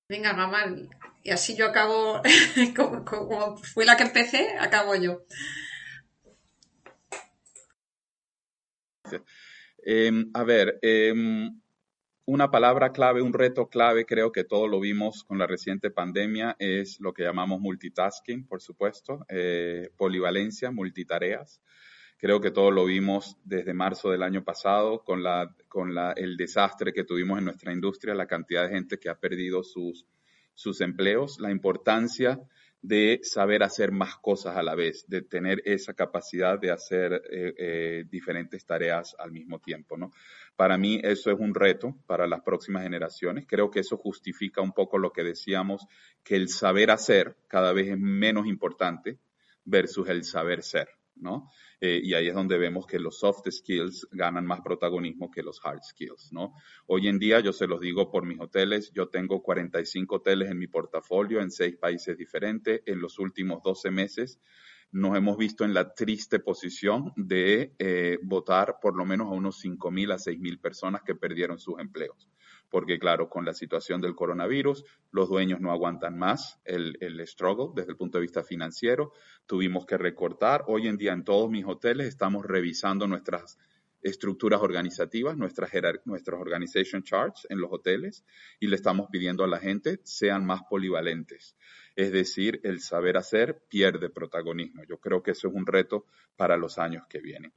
Venga, 0.08 0.34
Gamal, 0.34 0.90
y 1.22 1.30
así 1.30 1.56
yo 1.56 1.66
acabo, 1.66 2.20
como, 3.06 3.56
fui 3.56 3.84
la 3.84 3.96
que 3.96 4.02
empecé, 4.02 4.56
acabo 4.58 4.94
yo. 4.96 5.24
Em, 9.84 10.30
a 10.34 10.44
ver, 10.44 10.78
em, 10.82 11.61
una 12.32 12.50
palabra 12.50 12.92
clave, 12.92 13.20
un 13.20 13.34
reto 13.34 13.68
clave, 13.68 14.06
creo 14.06 14.32
que 14.32 14.42
todos 14.42 14.66
lo 14.70 14.80
vimos 14.80 15.22
con 15.22 15.36
la 15.36 15.46
reciente 15.46 15.90
pandemia, 15.90 16.56
es 16.58 16.98
lo 16.98 17.12
que 17.12 17.24
llamamos 17.24 17.60
multitasking, 17.60 18.46
por 18.46 18.62
supuesto, 18.62 19.26
eh, 19.28 19.90
polivalencia, 19.98 20.70
multitareas. 20.70 21.60
Creo 22.16 22.40
que 22.40 22.50
todos 22.50 22.72
lo 22.72 22.86
vimos 22.86 23.36
desde 23.44 23.74
marzo 23.74 24.10
del 24.10 24.22
año 24.22 24.44
pasado 24.44 25.04
con, 25.04 25.22
la, 25.22 25.54
con 25.68 25.94
la, 25.94 26.12
el 26.12 26.38
desastre 26.38 26.94
que 26.94 27.04
tuvimos 27.04 27.38
en 27.38 27.44
nuestra 27.44 27.70
industria, 27.70 28.14
la 28.14 28.26
cantidad 28.26 28.62
de 28.62 28.76
gente 28.76 28.98
que 28.98 29.10
ha 29.10 29.20
perdido 29.20 29.62
sus, 29.62 30.06
sus 30.54 30.80
empleos, 30.80 31.38
la 31.38 31.50
importancia 31.50 32.40
de 32.82 33.20
saber 33.22 33.62
hacer 33.62 33.92
más 33.92 34.16
cosas 34.16 34.56
a 34.56 34.62
la 34.62 34.74
vez, 34.74 35.04
de 35.06 35.22
tener 35.22 35.62
esa 35.64 35.94
capacidad 35.94 36.58
de 36.58 36.72
hacer 36.72 37.12
eh, 37.30 37.54
eh, 37.56 38.04
diferentes 38.10 38.64
tareas 38.66 39.14
al 39.18 39.30
mismo 39.30 39.60
tiempo, 39.60 39.96
¿no? 39.96 40.10
Para 40.56 40.76
mí 40.78 41.00
eso 41.02 41.30
es 41.30 41.38
un 41.38 41.54
reto 41.54 41.96
para 42.06 42.26
las 42.26 42.42
próximas 42.42 42.82
generaciones. 42.82 43.46
Creo 43.48 43.70
que 43.70 43.80
eso 43.80 43.96
justifica 43.96 44.60
un 44.60 44.72
poco 44.72 44.98
lo 44.98 45.12
que 45.12 45.24
decíamos, 45.24 45.86
que 46.22 46.36
el 46.36 46.48
saber 46.48 46.90
hacer 46.90 47.36
cada 47.48 47.72
vez 47.72 47.88
es 47.88 47.98
menos 47.98 48.46
importante 48.46 49.18
versus 49.64 50.08
el 50.08 50.24
saber 50.24 50.62
ser, 50.62 50.88
¿no? 51.16 51.48
Eh, 51.80 52.00
y 52.02 52.14
ahí 52.14 52.28
es 52.28 52.34
donde 52.34 52.58
vemos 52.58 52.86
que 52.86 53.00
los 53.00 53.18
soft 53.18 53.48
skills 53.50 54.06
ganan 54.12 54.46
más 54.46 54.60
protagonismo 54.60 55.30
que 55.30 55.42
los 55.42 55.60
hard 55.64 55.82
skills, 55.82 56.32
¿no? 56.32 56.54
Hoy 56.86 57.08
en 57.08 57.18
día, 57.18 57.40
yo 57.40 57.52
se 57.52 57.66
los 57.66 57.80
digo 57.80 58.10
por 58.10 58.24
mis 58.24 58.38
hoteles, 58.38 58.92
yo 58.92 59.08
tengo 59.08 59.42
45 59.42 60.16
hoteles 60.16 60.50
en 60.50 60.58
mi 60.58 60.68
portafolio 60.68 61.40
en 61.40 61.50
seis 61.50 61.76
países 61.76 62.16
diferentes. 62.16 62.82
En 62.86 63.00
los 63.00 63.18
últimos 63.18 63.62
12 63.62 63.90
meses 63.90 64.38
nos 64.92 65.16
hemos 65.16 65.36
visto 65.36 65.64
en 65.64 65.74
la 65.74 65.94
triste 65.94 66.38
posición 66.38 67.12
de 67.16 67.74
eh, 67.78 68.18
votar 68.22 68.76
por 68.80 68.96
lo 68.96 69.04
menos 69.04 69.28
a 69.28 69.34
unos 69.34 69.62
5.000 69.64 70.12
a 70.12 70.16
6.000 70.16 70.60
personas 70.60 71.02
que 71.02 71.14
perdieron 71.14 71.58
sus 71.58 71.80
empleos 71.80 72.28
porque 72.72 72.98
claro, 72.98 73.28
con 73.28 73.44
la 73.44 73.52
situación 73.52 74.00
del 74.00 74.14
coronavirus, 74.14 74.82
los 75.10 75.28
dueños 75.28 75.60
no 75.60 75.70
aguantan 75.70 76.18
más 76.18 76.58
el, 76.64 76.96
el, 77.00 77.20
struggle 77.26 77.72
desde 77.76 77.90
el 77.90 77.98
punto 77.98 78.16
de 78.16 78.22
vista 78.22 78.42
financiero, 78.42 79.12
tuvimos 79.44 79.84
que 79.84 79.98
recortar. 79.98 80.64
Hoy 80.68 80.88
en 80.88 80.96
día 80.96 81.12
en 81.12 81.22
todos 81.22 81.50
mis 81.50 81.66
hoteles 81.66 82.06
estamos 82.06 82.46
revisando 82.46 83.06
nuestras 83.06 83.58
estructuras 84.02 84.60
organizativas, 84.60 85.36
nuestras, 85.36 85.70
nuestros 86.04 86.40
organization 86.40 87.02
charts 87.02 87.46
en 87.48 87.60
los 87.60 87.70
hoteles 87.72 88.24
y 88.58 88.66
le 88.66 88.76
estamos 88.76 89.08
pidiendo 89.10 89.44
a 89.44 89.48
la 89.48 89.58
gente 89.58 90.00
sean 90.02 90.44
más 90.44 90.62
polivalentes. 90.68 91.56
Es 91.96 92.12
decir, 92.12 92.60
el 92.64 92.80
saber 92.80 93.16
hacer 93.16 93.62
pierde 93.68 94.10
protagonismo. 94.10 94.84
Yo 94.84 94.98
creo 94.98 95.22
que 95.22 95.32
eso 95.32 95.48
es 95.48 95.54
un 95.54 95.66
reto 95.66 96.06
para 96.36 96.56
los 96.56 96.78
años 96.78 97.04
que 97.08 97.20
vienen 97.20 97.52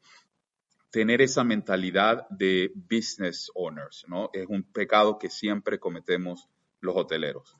tener 0.95 1.21
esa 1.21 1.43
mentalidad 1.43 2.25
de 2.29 2.71
business 2.73 3.51
owners, 3.53 4.05
¿no? 4.07 4.29
Es 4.31 4.45
un 4.47 4.63
pecado 4.63 5.19
que 5.19 5.29
siempre 5.29 5.77
cometemos 5.77 6.47
los 6.79 6.95
hoteleros. 6.95 7.57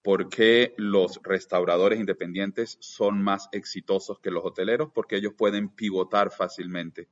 ¿Por 0.00 0.30
qué 0.30 0.72
los 0.78 1.20
restauradores 1.22 2.00
independientes 2.00 2.78
son 2.80 3.22
más 3.22 3.50
exitosos 3.52 4.20
que 4.20 4.30
los 4.30 4.42
hoteleros? 4.42 4.90
Porque 4.94 5.16
ellos 5.16 5.34
pueden 5.36 5.68
pivotar 5.68 6.30
fácilmente 6.30 7.08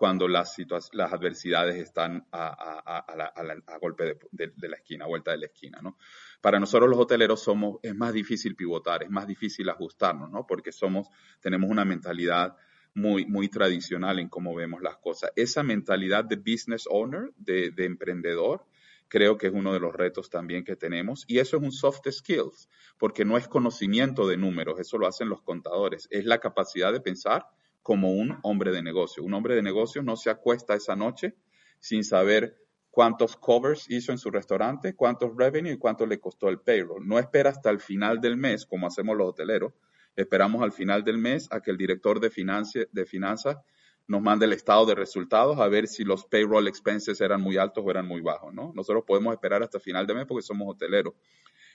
cuando 0.00 0.28
las, 0.28 0.56
las 0.92 1.12
adversidades 1.12 1.76
están 1.76 2.26
a, 2.32 3.78
golpe 3.82 4.16
de, 4.32 4.50
de, 4.56 4.68
la 4.70 4.76
esquina, 4.76 5.04
a 5.04 5.08
vuelta 5.08 5.32
de 5.32 5.36
la 5.36 5.44
esquina, 5.44 5.80
¿no? 5.82 5.98
Para 6.40 6.58
nosotros 6.58 6.88
los 6.88 6.98
hoteleros 6.98 7.42
somos, 7.42 7.80
es 7.82 7.94
más 7.94 8.14
difícil 8.14 8.56
pivotar, 8.56 9.02
es 9.02 9.10
más 9.10 9.26
difícil 9.26 9.68
ajustarnos, 9.68 10.30
¿no? 10.30 10.46
Porque 10.46 10.72
somos, 10.72 11.08
tenemos 11.42 11.68
una 11.68 11.84
mentalidad 11.84 12.56
muy, 12.94 13.26
muy 13.26 13.50
tradicional 13.50 14.18
en 14.20 14.30
cómo 14.30 14.54
vemos 14.54 14.80
las 14.80 14.96
cosas. 14.96 15.32
Esa 15.36 15.62
mentalidad 15.62 16.24
de 16.24 16.36
business 16.36 16.86
owner, 16.90 17.30
de, 17.36 17.70
emprendedor, 17.76 18.64
creo 19.06 19.36
que 19.36 19.48
es 19.48 19.52
uno 19.52 19.74
de 19.74 19.80
los 19.80 19.94
retos 19.94 20.30
también 20.30 20.64
que 20.64 20.76
tenemos. 20.76 21.26
Y 21.28 21.40
eso 21.40 21.58
es 21.58 21.62
un 21.62 21.72
soft 21.72 22.08
skills, 22.10 22.70
porque 22.96 23.26
no 23.26 23.36
es 23.36 23.48
conocimiento 23.48 24.26
de 24.26 24.38
números, 24.38 24.80
eso 24.80 24.96
lo 24.96 25.06
hacen 25.06 25.28
los 25.28 25.42
contadores, 25.42 26.08
es 26.10 26.24
la 26.24 26.38
capacidad 26.38 26.90
de 26.90 27.02
pensar 27.02 27.44
como 27.82 28.12
un 28.12 28.38
hombre 28.42 28.72
de 28.72 28.82
negocio. 28.82 29.22
Un 29.22 29.34
hombre 29.34 29.54
de 29.54 29.62
negocio 29.62 30.02
no 30.02 30.16
se 30.16 30.30
acuesta 30.30 30.74
esa 30.74 30.96
noche 30.96 31.34
sin 31.78 32.04
saber 32.04 32.56
cuántos 32.90 33.36
covers 33.36 33.90
hizo 33.90 34.12
en 34.12 34.18
su 34.18 34.30
restaurante, 34.30 34.94
cuántos 34.94 35.36
revenue 35.36 35.72
y 35.72 35.78
cuánto 35.78 36.06
le 36.06 36.20
costó 36.20 36.48
el 36.48 36.60
payroll. 36.60 37.06
No 37.06 37.18
espera 37.18 37.50
hasta 37.50 37.70
el 37.70 37.80
final 37.80 38.20
del 38.20 38.36
mes, 38.36 38.66
como 38.66 38.86
hacemos 38.86 39.16
los 39.16 39.28
hoteleros, 39.28 39.72
Esperamos 40.16 40.62
al 40.62 40.72
final 40.72 41.04
del 41.04 41.18
mes 41.18 41.48
a 41.50 41.60
que 41.60 41.70
el 41.70 41.76
director 41.76 42.20
de, 42.20 42.30
finanzas 42.30 43.56
nos 44.06 44.20
mande 44.20 44.46
el 44.46 44.52
estado 44.52 44.84
de 44.86 44.94
resultados 44.94 45.58
a 45.60 45.68
ver 45.68 45.86
si 45.86 46.04
los 46.04 46.24
payroll 46.26 46.68
expenses 46.68 47.20
eran 47.20 47.40
muy 47.40 47.56
altos 47.56 47.84
o 47.86 47.90
eran 47.90 48.06
muy 48.06 48.20
bajos, 48.20 48.52
¿no? 48.52 48.72
Nosotros 48.74 49.04
podemos 49.06 49.32
esperar 49.32 49.62
hasta 49.62 49.78
final 49.78 50.06
de 50.06 50.14
mes 50.14 50.26
porque 50.26 50.42
somos 50.42 50.68
hoteleros. 50.68 51.14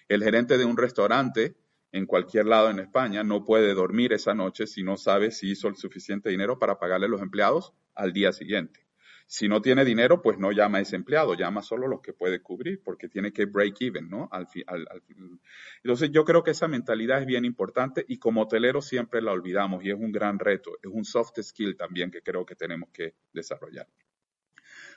El 0.07 0.23
gerente 0.23 0.57
de 0.57 0.65
un 0.65 0.77
restaurante 0.77 1.55
en 1.91 2.05
cualquier 2.05 2.45
lado 2.45 2.69
en 2.69 2.79
España 2.79 3.23
no 3.23 3.45
puede 3.45 3.73
dormir 3.73 4.13
esa 4.13 4.33
noche 4.33 4.67
si 4.67 4.83
no 4.83 4.97
sabe 4.97 5.31
si 5.31 5.51
hizo 5.51 5.67
el 5.67 5.75
suficiente 5.75 6.29
dinero 6.29 6.59
para 6.59 6.77
pagarle 6.79 7.05
a 7.05 7.09
los 7.09 7.21
empleados 7.21 7.73
al 7.93 8.13
día 8.13 8.33
siguiente. 8.33 8.85
Si 9.27 9.47
no 9.47 9.61
tiene 9.61 9.83
dinero, 9.83 10.21
pues 10.21 10.37
no 10.37 10.51
llama 10.51 10.77
a 10.77 10.81
ese 10.81 10.95
empleado, 10.95 11.33
llama 11.33 11.63
solo 11.63 11.87
los 11.87 12.01
que 12.01 12.13
puede 12.13 12.41
cubrir, 12.41 12.83
porque 12.83 13.09
tiene 13.09 13.33
que 13.33 13.45
break 13.45 13.81
even, 13.81 14.07
¿no? 14.07 14.29
Entonces, 15.83 16.11
yo 16.11 16.23
creo 16.25 16.43
que 16.43 16.51
esa 16.51 16.67
mentalidad 16.67 17.21
es 17.21 17.25
bien 17.25 17.43
importante 17.43 18.05
y 18.07 18.19
como 18.19 18.43
hotelero 18.43 18.83
siempre 18.83 19.21
la 19.23 19.31
olvidamos 19.31 19.83
y 19.83 19.89
es 19.89 19.95
un 19.95 20.11
gran 20.11 20.37
reto, 20.37 20.77
es 20.81 20.91
un 20.91 21.05
soft 21.05 21.41
skill 21.41 21.75
también 21.75 22.11
que 22.11 22.21
creo 22.21 22.45
que 22.45 22.55
tenemos 22.55 22.89
que 22.91 23.15
desarrollar. 23.33 23.87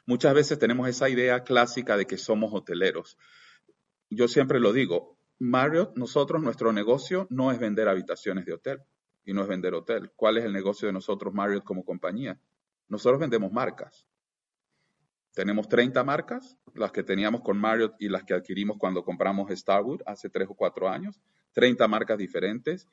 Muchas 0.04 0.34
veces 0.34 0.58
tenemos 0.58 0.88
esa 0.88 1.08
idea 1.08 1.42
clásica 1.42 1.96
de 1.96 2.06
que 2.06 2.18
somos 2.18 2.52
hoteleros. 2.52 3.16
Yo 4.10 4.28
siempre 4.28 4.60
lo 4.60 4.72
digo, 4.72 5.17
Marriott, 5.38 5.96
nosotros, 5.96 6.42
nuestro 6.42 6.72
negocio 6.72 7.26
no 7.30 7.52
es 7.52 7.58
vender 7.58 7.88
habitaciones 7.88 8.44
de 8.44 8.54
hotel 8.54 8.82
y 9.24 9.32
no 9.32 9.42
es 9.42 9.48
vender 9.48 9.74
hotel. 9.74 10.10
¿Cuál 10.16 10.38
es 10.38 10.44
el 10.44 10.52
negocio 10.52 10.86
de 10.86 10.92
nosotros, 10.92 11.32
Marriott, 11.32 11.64
como 11.64 11.84
compañía? 11.84 12.40
Nosotros 12.88 13.20
vendemos 13.20 13.52
marcas. 13.52 14.06
Tenemos 15.34 15.68
30 15.68 16.02
marcas, 16.02 16.58
las 16.74 16.90
que 16.90 17.04
teníamos 17.04 17.42
con 17.42 17.58
Marriott 17.58 17.94
y 18.00 18.08
las 18.08 18.24
que 18.24 18.34
adquirimos 18.34 18.76
cuando 18.78 19.04
compramos 19.04 19.50
Starwood 19.50 20.02
hace 20.06 20.28
tres 20.30 20.48
o 20.50 20.54
cuatro 20.54 20.88
años. 20.88 21.20
30 21.52 21.86
marcas 21.86 22.18
diferentes, 22.18 22.88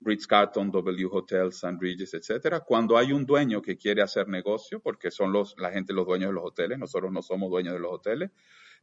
Ritz 0.00 0.26
Carlton, 0.26 0.70
W 0.70 1.08
Hotel, 1.12 1.48
St. 1.48 1.76
Regis, 1.78 2.14
etcétera. 2.14 2.60
Cuando 2.60 2.96
hay 2.96 3.12
un 3.12 3.26
dueño 3.26 3.60
que 3.60 3.76
quiere 3.76 4.00
hacer 4.00 4.28
negocio, 4.28 4.80
porque 4.80 5.10
son 5.10 5.32
los, 5.32 5.54
la 5.58 5.70
gente 5.70 5.92
los 5.92 6.06
dueños 6.06 6.30
de 6.30 6.34
los 6.34 6.44
hoteles, 6.44 6.78
nosotros 6.78 7.12
no 7.12 7.20
somos 7.20 7.50
dueños 7.50 7.74
de 7.74 7.80
los 7.80 7.92
hoteles, 7.92 8.30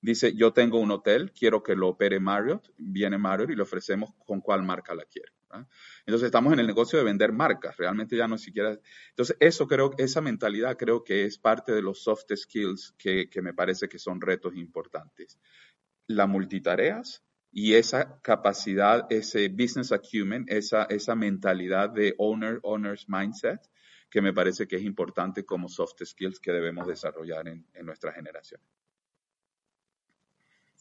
dice, 0.01 0.33
yo 0.35 0.53
tengo 0.53 0.79
un 0.79 0.91
hotel, 0.91 1.31
quiero 1.31 1.63
que 1.63 1.75
lo 1.75 1.89
opere 1.89 2.19
Marriott, 2.19 2.71
viene 2.77 3.17
Marriott 3.17 3.49
y 3.49 3.55
le 3.55 3.63
ofrecemos 3.63 4.13
con 4.25 4.41
cuál 4.41 4.63
marca 4.63 4.95
la 4.95 5.05
quiere. 5.05 5.31
Entonces 6.05 6.27
estamos 6.27 6.53
en 6.53 6.59
el 6.59 6.67
negocio 6.67 6.99
de 6.99 7.05
vender 7.05 7.31
marcas, 7.31 7.77
realmente 7.77 8.15
ya 8.17 8.27
no 8.27 8.37
siquiera. 8.37 8.77
Entonces 9.09 9.37
eso 9.39 9.67
creo, 9.67 9.91
esa 9.97 10.21
mentalidad 10.21 10.77
creo 10.77 11.03
que 11.03 11.25
es 11.25 11.37
parte 11.37 11.71
de 11.71 11.81
los 11.81 12.03
soft 12.03 12.25
skills 12.35 12.93
que, 12.97 13.29
me 13.41 13.53
parece 13.53 13.87
que 13.87 13.99
son 13.99 14.21
retos 14.21 14.55
importantes. 14.55 15.39
La 16.07 16.27
multitareas 16.27 17.23
y 17.51 17.73
esa 17.73 18.21
capacidad, 18.21 19.07
ese 19.09 19.49
business 19.49 19.91
acumen, 19.91 20.45
esa, 20.47 20.83
esa 20.83 21.15
mentalidad 21.15 21.89
de 21.89 22.13
owner, 22.17 22.59
owner's 22.63 23.07
mindset, 23.07 23.61
que 24.09 24.21
me 24.21 24.33
parece 24.33 24.67
que 24.67 24.77
es 24.77 24.83
importante 24.83 25.45
como 25.45 25.67
soft 25.67 26.03
skills 26.03 26.39
que 26.39 26.51
debemos 26.51 26.87
desarrollar 26.87 27.47
en, 27.47 27.65
en 27.73 27.85
nuestra 27.85 28.13
generación. 28.13 28.61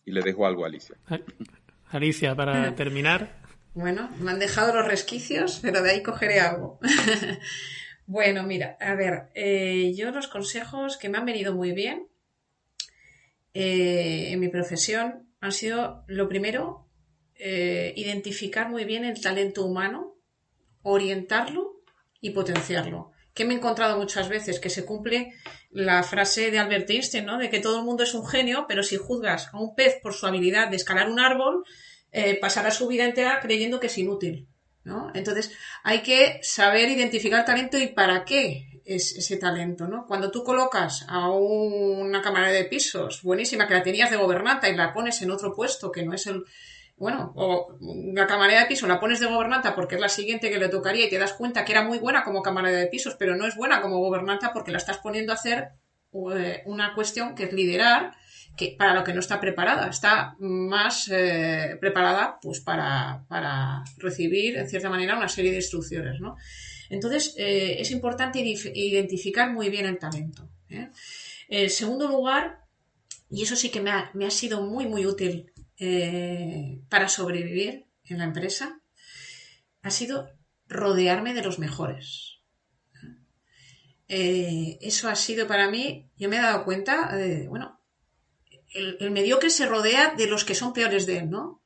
Y 0.07 0.13
le 0.13 0.23
dejo 0.23 0.47
algo 0.47 0.65
a 0.65 0.69
Alicia. 0.69 0.97
Alicia, 1.91 2.35
para 2.35 2.75
terminar. 2.75 3.43
Bueno, 3.75 4.09
me 4.21 4.31
han 4.31 4.39
dejado 4.39 4.75
los 4.75 4.87
resquicios, 4.87 5.59
pero 5.61 5.83
de 5.83 5.91
ahí 5.91 6.03
cogeré 6.03 6.41
algo. 6.41 6.81
bueno, 8.07 8.43
mira, 8.45 8.79
a 8.81 8.95
ver, 8.95 9.29
eh, 9.35 9.93
yo 9.95 10.11
los 10.13 10.29
consejos 10.29 10.97
que 10.97 11.11
me 11.11 11.19
han 11.19 11.27
venido 11.27 11.55
muy 11.55 11.73
bien 11.73 12.09
eh, 13.53 14.33
en 14.33 14.41
mi 14.41 14.49
profesión 14.49 15.29
han 15.41 15.53
sido, 15.53 16.05
lo 16.07 16.29
primero, 16.29 16.89
eh, 17.35 17.93
identificar 17.97 18.71
muy 18.71 18.85
bien 18.85 19.05
el 19.05 19.21
talento 19.21 19.65
humano, 19.65 20.15
orientarlo 20.83 21.83
y 22.21 22.31
potenciarlo. 22.31 23.13
Que 23.37 23.45
me 23.45 23.53
he 23.53 23.57
encontrado 23.59 23.99
muchas 23.99 24.31
veces, 24.31 24.59
que 24.59 24.71
se 24.71 24.87
cumple 24.87 25.35
la 25.71 26.03
frase 26.03 26.51
de 26.51 26.59
Albert 26.59 26.89
Einstein, 26.89 27.27
¿no? 27.27 27.37
De 27.37 27.51
que 27.51 27.61
todo 27.61 27.79
el 27.79 27.85
mundo 27.85 28.03
es 28.03 28.15
un 28.15 28.27
genio, 28.27 28.65
pero 28.67 28.83
si 28.83 28.97
juzgas 28.97 29.51
a 29.53 29.61
un 29.61 29.75
pez 29.75 30.01
por 30.03 30.15
su 30.15 30.27
habilidad 30.27 30.69
de 30.69 30.77
escalar 30.77 31.11
un 31.11 31.21
árbol, 31.21 31.63
eh, 32.13 32.39
pasará 32.41 32.71
su 32.71 32.89
vida 32.89 33.05
entera 33.05 33.39
creyendo 33.41 33.79
que 33.79 33.89
es 33.89 33.99
inútil, 33.99 34.49
¿no? 34.85 35.13
Entonces, 35.15 35.53
hay 35.85 36.01
que 36.01 36.41
saber 36.43 36.89
identificar 36.89 37.45
talento 37.45 37.77
y 37.77 37.89
para 37.89 38.25
qué 38.25 38.81
es 38.87 39.15
ese 39.15 39.37
talento, 39.37 39.87
¿no? 39.87 40.07
Cuando 40.07 40.31
tú 40.31 40.43
colocas 40.43 41.05
a 41.07 41.29
una 41.29 42.23
cámara 42.23 42.51
de 42.51 42.65
pisos 42.65 43.23
buenísima 43.23 43.69
que 43.69 43.75
la 43.75 43.83
tenías 43.83 44.11
de 44.11 44.17
gobernanta 44.17 44.71
y 44.71 44.77
la 44.77 44.95
pones 44.95 45.21
en 45.21 45.31
otro 45.31 45.55
puesto 45.55 45.93
que 45.93 46.05
no 46.05 46.15
es 46.15 46.27
el, 46.27 46.47
bueno, 46.97 47.33
o 47.37 47.77
la 48.15 48.27
camarera 48.27 48.61
de 48.61 48.67
piso 48.67 48.87
la 48.87 48.99
pones 48.99 49.21
de 49.21 49.27
gobernanta 49.27 49.75
porque 49.75 49.97
es 49.97 50.01
la 50.01 50.09
siguiente 50.09 50.49
que 50.49 50.59
le 50.59 50.71
tocaría 50.71 51.07
y 51.07 51.11
te 51.11 51.19
das 51.19 51.35
cuenta 51.35 51.65
que 51.65 51.73
era 51.73 51.83
muy 51.83 51.99
buena 51.99 52.25
como 52.25 52.43
camarera 52.43 52.79
de 52.79 52.87
pisos, 52.87 53.17
pero 53.19 53.37
no 53.37 53.47
es 53.47 53.55
buena 53.55 53.83
como 53.83 53.99
gobernanta 53.99 54.53
porque 54.55 54.71
la 54.71 54.79
estás 54.79 54.99
poniendo 54.99 55.33
a 55.33 55.35
hacer 55.35 55.73
eh, 56.35 56.63
una 56.65 56.95
cuestión 56.95 57.35
que 57.35 57.45
es 57.45 57.53
liderar, 57.53 58.13
que 58.57 58.75
para 58.79 58.95
lo 58.95 59.05
que 59.05 59.13
no 59.13 59.21
está 59.21 59.39
preparada, 59.41 59.89
está 59.89 60.37
más 60.39 61.11
eh, 61.13 61.77
preparada 61.79 62.39
pues 62.41 62.61
para, 62.61 63.27
para, 63.29 63.85
recibir 63.99 64.57
en 64.57 64.67
cierta 64.67 64.89
manera 64.89 65.19
una 65.19 65.29
serie 65.29 65.51
de 65.51 65.59
instrucciones, 65.59 66.19
¿no? 66.21 66.37
Entonces 66.89 67.35
eh, 67.37 67.77
es 67.79 67.91
importante 67.91 68.39
identificar 68.39 69.53
muy 69.53 69.69
bien 69.69 69.85
el 69.85 69.99
talento. 69.99 70.49
En 71.49 71.71
segundo 71.71 72.09
lugar, 72.09 72.61
y 73.31 73.43
eso 73.43 73.55
sí 73.55 73.69
que 73.69 73.83
me 73.83 73.91
ha, 73.91 74.11
me 74.15 74.25
ha 74.25 74.31
sido 74.31 74.63
muy 74.63 74.87
muy 74.87 75.05
útil 75.05 75.53
eh, 75.79 76.81
para 76.89 77.09
sobrevivir 77.09 77.87
en 78.05 78.19
la 78.19 78.25
empresa 78.25 78.81
ha 79.83 79.91
sido 79.91 80.31
rodearme 80.69 81.35
de 81.35 81.43
los 81.43 81.59
mejores. 81.59 82.41
Eh, 84.09 84.79
eso 84.81 85.09
ha 85.09 85.17
sido 85.17 85.47
para 85.47 85.71
mí, 85.71 86.11
yo 86.17 86.29
me 86.29 86.37
he 86.37 86.41
dado 86.41 86.65
cuenta, 86.65 87.15
de, 87.17 87.49
bueno, 87.49 87.81
el, 88.73 88.97
el, 89.01 89.11
mediocre 89.11 89.51
se 89.51 89.67
rodea 89.67 90.15
de 90.17 90.27
los 90.27 90.45
que 90.45 90.55
son 90.55 90.73
peores 90.73 91.07
de 91.07 91.19
él, 91.19 91.31
¿no? 91.31 91.63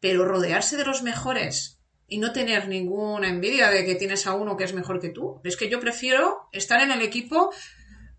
Pero 0.00 0.24
rodearse 0.24 0.76
de 0.76 0.84
los 0.84 1.02
mejores 1.02 1.80
y 2.06 2.18
no 2.18 2.32
tener 2.32 2.68
ninguna 2.68 3.28
envidia 3.28 3.70
de 3.70 3.84
que 3.84 3.94
tienes 3.94 4.26
a 4.26 4.34
uno 4.34 4.56
que 4.56 4.64
es 4.64 4.74
mejor 4.74 5.00
que 5.00 5.08
tú. 5.08 5.40
Es 5.44 5.56
que 5.56 5.70
yo 5.70 5.80
prefiero 5.80 6.48
estar 6.52 6.80
en 6.82 6.90
el 6.90 7.00
equipo 7.00 7.52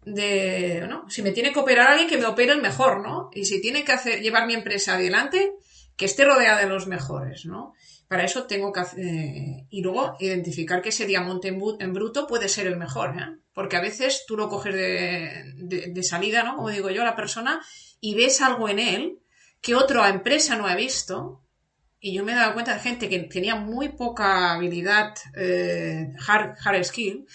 de, 0.06 0.86
¿no? 0.88 1.10
Si 1.10 1.22
me 1.22 1.32
tiene 1.32 1.52
que 1.52 1.60
operar 1.60 1.88
alguien, 1.88 2.10
que 2.10 2.18
me 2.18 2.26
opere 2.26 2.52
el 2.52 2.62
mejor, 2.62 3.02
¿no? 3.02 3.30
Y 3.34 3.46
si 3.46 3.62
tiene 3.62 3.84
que 3.84 3.92
hacer, 3.92 4.22
llevar 4.22 4.48
mi 4.48 4.54
empresa 4.54 4.96
adelante, 4.96 5.54
que 5.96 6.06
esté 6.06 6.26
rodeada 6.26 6.62
de 6.62 6.68
los 6.68 6.88
mejores, 6.88 7.46
¿no? 7.46 7.74
Para 8.08 8.26
eso 8.26 8.46
tengo 8.46 8.72
que 8.72 8.80
hacer, 8.82 9.06
eh, 9.06 9.68
y 9.70 9.82
luego 9.82 10.16
identificar 10.20 10.82
que 10.82 10.90
ese 10.90 11.06
diamante 11.06 11.48
en, 11.48 11.94
bruto 11.94 12.28
puede 12.28 12.50
ser 12.50 12.68
el 12.68 12.78
mejor, 12.78 13.16
¿eh? 13.18 13.40
Porque 13.54 13.78
a 13.78 13.82
veces 13.82 14.26
tú 14.28 14.36
lo 14.36 14.50
coges 14.50 14.74
de, 14.74 15.54
de, 15.56 16.04
salida, 16.04 16.44
¿no? 16.44 16.56
Como 16.56 16.70
digo 16.70 16.90
yo, 16.90 17.04
la 17.04 17.16
persona, 17.16 17.62
y 18.00 18.16
ves 18.16 18.42
algo 18.42 18.68
en 18.68 18.80
él 18.80 19.20
que 19.62 19.76
otra 19.76 20.10
empresa 20.10 20.56
no 20.56 20.68
ha 20.68 20.76
visto, 20.76 21.44
y 22.00 22.14
yo 22.14 22.24
me 22.24 22.34
he 22.34 22.36
dado 22.36 22.54
cuenta 22.54 22.74
de 22.74 22.82
gente 22.82 23.08
que 23.08 23.20
tenía 23.20 23.56
muy 23.56 23.90
poca 23.90 24.54
habilidad 24.54 25.14
eh, 25.38 26.12
hard, 26.28 26.56
hard 26.64 26.84
skill 26.84 27.26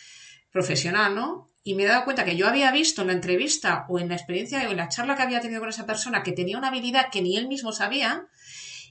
profesional, 0.51 1.15
¿no? 1.15 1.48
Y 1.69 1.75
me 1.75 1.83
he 1.83 1.87
dado 1.87 2.05
cuenta 2.05 2.25
que 2.25 2.35
yo 2.35 2.49
había 2.49 2.73
visto 2.73 3.03
en 3.03 3.09
la 3.09 3.13
entrevista 3.13 3.85
o 3.91 3.99
en 3.99 4.09
la 4.09 4.15
experiencia 4.15 4.67
o 4.67 4.71
en 4.71 4.79
la 4.79 4.89
charla 4.89 5.17
que 5.17 5.23
había 5.23 5.43
tenido 5.43 5.61
con 5.61 5.69
esa 5.69 5.85
persona 5.85 6.23
que 6.23 6.33
tenía 6.33 6.57
una 6.57 6.69
habilidad 6.69 7.11
que 7.13 7.21
ni 7.21 7.37
él 7.37 7.47
mismo 7.47 7.73
sabía 7.73 8.27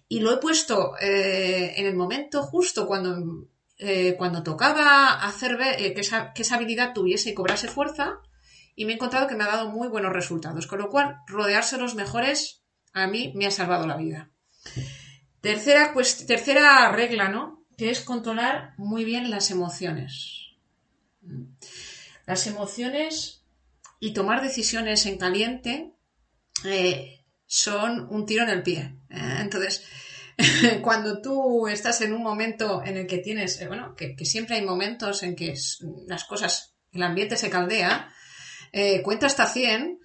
y 0.07 0.19
lo 0.19 0.31
he 0.31 0.37
puesto 0.37 0.93
eh, 1.01 1.73
en 1.77 1.87
el 1.87 1.95
momento 1.95 2.43
justo 2.43 2.85
cuando, 2.85 3.47
eh, 3.79 4.13
cuando 4.15 4.43
tocaba 4.43 5.25
hacer 5.25 5.57
eh, 5.59 5.95
que, 5.95 6.01
esa, 6.01 6.33
que 6.33 6.43
esa 6.43 6.57
habilidad 6.57 6.93
tuviese 6.93 7.31
y 7.31 7.33
cobrase 7.33 7.67
fuerza 7.67 8.19
y 8.75 8.85
me 8.85 8.91
he 8.91 8.95
encontrado 8.95 9.25
que 9.25 9.33
me 9.33 9.45
ha 9.45 9.47
dado 9.47 9.71
muy 9.71 9.87
buenos 9.87 10.13
resultados. 10.13 10.67
Con 10.67 10.77
lo 10.77 10.89
cual, 10.89 11.15
rodearse 11.25 11.77
de 11.77 11.81
los 11.81 11.95
mejores 11.95 12.61
a 12.93 13.07
mí 13.07 13.33
me 13.35 13.47
ha 13.47 13.51
salvado 13.51 13.87
la 13.87 13.97
vida. 13.97 14.29
Tercera, 15.41 15.93
pues, 15.95 16.27
tercera 16.27 16.91
regla, 16.91 17.27
¿no? 17.27 17.65
Que 17.75 17.89
es 17.89 18.01
controlar 18.01 18.75
muy 18.77 19.03
bien 19.03 19.31
las 19.31 19.49
emociones. 19.49 20.43
Las 22.27 22.45
emociones 22.45 23.45
y 24.01 24.11
tomar 24.11 24.43
decisiones 24.43 25.05
en 25.05 25.17
caliente 25.17 25.93
eh, 26.65 27.23
son 27.45 28.05
un 28.11 28.25
tiro 28.25 28.43
en 28.43 28.49
el 28.49 28.63
pie. 28.63 28.97
¿eh? 29.09 29.37
Entonces, 29.39 29.85
cuando 30.81 31.21
tú 31.21 31.69
estás 31.69 32.01
en 32.01 32.11
un 32.11 32.21
momento 32.21 32.83
en 32.83 32.97
el 32.97 33.07
que 33.07 33.19
tienes, 33.19 33.61
eh, 33.61 33.67
bueno, 33.67 33.95
que, 33.95 34.13
siempre 34.25 34.57
hay 34.57 34.65
momentos 34.65 35.23
en 35.23 35.37
que 35.37 35.55
las 36.05 36.25
cosas, 36.25 36.75
el 36.91 37.01
ambiente 37.01 37.37
se 37.37 37.49
caldea, 37.49 38.13
cuenta 39.03 39.25
hasta 39.25 39.47
100, 39.47 39.99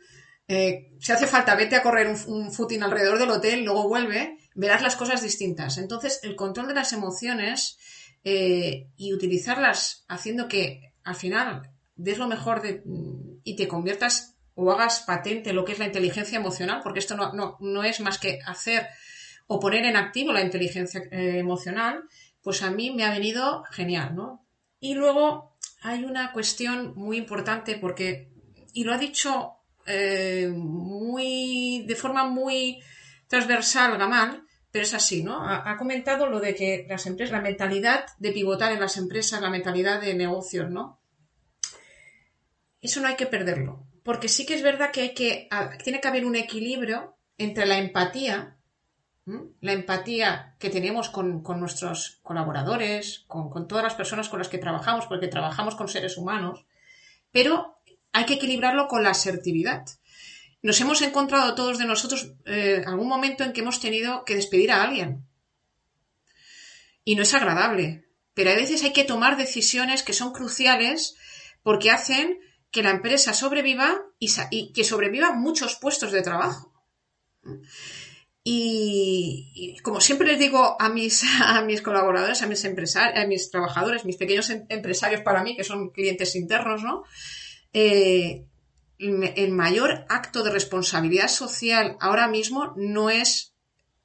si 0.47 1.13
hace 1.13 1.27
falta, 1.27 1.57
vete 1.57 1.75
a 1.75 1.83
correr 1.83 2.07
un, 2.07 2.19
un, 2.33 2.53
footing 2.53 2.85
alrededor 2.85 3.19
del 3.19 3.31
hotel, 3.31 3.65
luego 3.65 3.89
vuelve, 3.89 4.39
verás 4.55 4.81
las 4.81 4.95
cosas 4.95 5.23
distintas. 5.23 5.77
Entonces, 5.77 6.21
el 6.23 6.37
control 6.37 6.69
de 6.69 6.75
las 6.75 6.93
emociones 6.93 7.79
y 8.23 9.13
utilizarlas 9.13 10.05
haciendo 10.09 10.47
que 10.47 10.95
al 11.03 11.17
final 11.17 11.73
des 12.03 12.19
lo 12.19 12.27
mejor 12.27 12.63
de, 12.63 12.83
y 13.45 13.57
te 13.57 13.69
conviertas 13.69 14.37
o 14.55 14.71
hagas 14.73 15.01
patente 15.07 15.53
lo 15.53 15.65
que 15.65 15.73
es 15.73 15.79
la 15.79 15.87
inteligencia 15.87 16.37
emocional, 16.37 16.81
porque 16.83 16.99
esto 16.99 17.17
no, 17.17 17.33
no, 17.33 17.57
no 17.61 17.85
es 17.85 18.01
más 18.01 18.19
que 18.19 18.41
hacer 18.45 18.89
o 19.47 19.61
poner 19.61 19.85
en 19.85 19.97
activo 19.97 20.33
la 20.33 20.43
inteligencia 20.43 21.01
eh, 21.11 21.39
emocional, 21.39 22.03
pues 22.43 22.63
a 22.63 22.71
mí 22.71 22.91
me 22.91 23.05
ha 23.05 23.13
venido 23.13 23.63
genial, 23.71 24.15
¿no? 24.17 24.45
Y 24.81 24.95
luego 24.95 25.57
hay 25.83 26.05
una 26.05 26.33
cuestión 26.33 26.93
muy 26.97 27.17
importante 27.19 27.77
porque, 27.77 28.31
y 28.73 28.83
lo 28.83 28.93
ha 28.93 28.99
dicho 28.99 29.53
eh, 29.87 30.51
muy, 30.53 31.85
de 31.87 31.95
forma 31.95 32.25
muy 32.25 32.83
transversal 33.29 33.97
Gamal, 33.97 34.43
pero 34.73 34.85
es 34.85 34.95
así, 34.95 35.23
¿no? 35.23 35.47
Ha, 35.47 35.71
ha, 35.71 35.77
comentado 35.77 36.27
lo 36.27 36.41
de 36.41 36.55
que 36.55 36.87
las 36.89 37.07
empresas, 37.07 37.33
la 37.33 37.43
mentalidad 37.43 38.07
de 38.19 38.33
pivotar 38.33 38.73
en 38.73 38.81
las 38.81 38.97
empresas, 38.97 39.41
la 39.41 39.51
mentalidad 39.51 40.01
de 40.01 40.15
negocios, 40.15 40.69
¿no? 40.71 41.02
Eso 42.83 43.01
no 43.01 43.07
hay 43.09 43.17
que 43.17 43.27
perderlo. 43.27 43.87
Porque 44.03 44.29
sí 44.29 44.45
que 44.45 44.55
es 44.55 44.63
verdad 44.63 44.91
que 44.91 45.01
hay 45.01 45.15
que, 45.15 45.49
tiene 45.83 46.01
que 46.01 46.09
haber 46.09 46.27
un 46.27 46.35
equilibrio 46.35 47.17
entre 47.39 47.67
la 47.67 47.79
empatía, 47.79 48.57
la 49.25 49.73
empatía 49.73 50.57
que 50.59 50.71
tenemos 50.71 51.09
con, 51.09 51.43
nuestros 51.61 52.19
colaboradores, 52.23 53.25
con, 53.29 53.69
todas 53.69 53.85
las 53.85 53.95
personas 53.95 54.29
con 54.29 54.41
las 54.41 54.49
que 54.49 54.59
trabajamos, 54.59 55.07
porque 55.07 55.29
trabajamos 55.29 55.77
con 55.77 55.89
seres 55.89 56.17
humanos, 56.19 56.67
pero 57.31 57.79
hay 58.13 58.27
que 58.27 58.35
equilibrarlo 58.35 58.89
con 58.89 59.05
la 59.05 59.11
asertividad. 59.11 59.85
Nos 60.61 60.81
hemos 60.81 61.01
encontrado 61.03 61.55
todos 61.55 61.79
de 61.79 61.87
nosotros 61.87 62.35
eh, 62.45 62.83
algún 62.87 63.09
momento 63.09 63.45
en 63.45 63.53
que 63.53 63.61
hemos 63.61 63.81
tenido 63.81 64.25
que 64.25 64.35
despedir 64.35 64.73
a 64.73 64.83
alguien. 64.83 65.25
Y 67.05 67.15
no 67.15 67.23
es 67.23 67.35
agradable, 67.35 68.05
pero 68.35 68.51
a 68.51 68.55
veces 68.55 68.83
hay 68.83 68.93
que 68.93 69.05
tomar 69.05 69.37
decisiones 69.37 70.03
que 70.03 70.13
son 70.13 70.33
cruciales 70.33 71.17
porque 71.63 71.91
hacen 71.91 72.39
que 72.73 72.83
la 72.83 72.91
empresa 72.91 73.35
sobreviva 73.35 74.03
y, 74.19 74.73
que 74.73 74.83
sobrevivan 74.83 75.41
muchos 75.41 75.77
puestos 75.77 76.11
de 76.11 76.23
trabajo. 76.23 76.73
Y, 78.43 79.77
como 79.83 80.01
siempre 80.01 80.27
les 80.27 80.39
digo 80.39 80.77
a 80.81 80.89
mis, 80.89 81.23
a 81.45 81.63
mis 81.63 81.83
colaboradores, 81.83 82.43
a 82.43 82.47
mis 82.47 82.65
empresarios, 82.65 83.23
a 83.23 83.27
mis 83.29 83.51
trabajadores, 83.51 84.07
mis 84.07 84.17
pequeños 84.17 84.49
em, 84.51 84.65
empresarios 84.71 85.21
para 85.21 85.45
mí, 85.45 85.55
que 85.55 85.65
son 85.65 85.91
clientes 85.91 86.35
internos, 86.35 86.83
¿no? 86.83 87.05
Eh, 87.73 88.47
el 88.99 89.51
mayor 89.51 90.07
acto 90.09 90.43
de 90.43 90.53
responsabilidad 90.53 91.29
social 91.29 91.97
ahora 92.01 92.29
mismo 92.29 92.73
no 92.77 93.11
es 93.11 93.53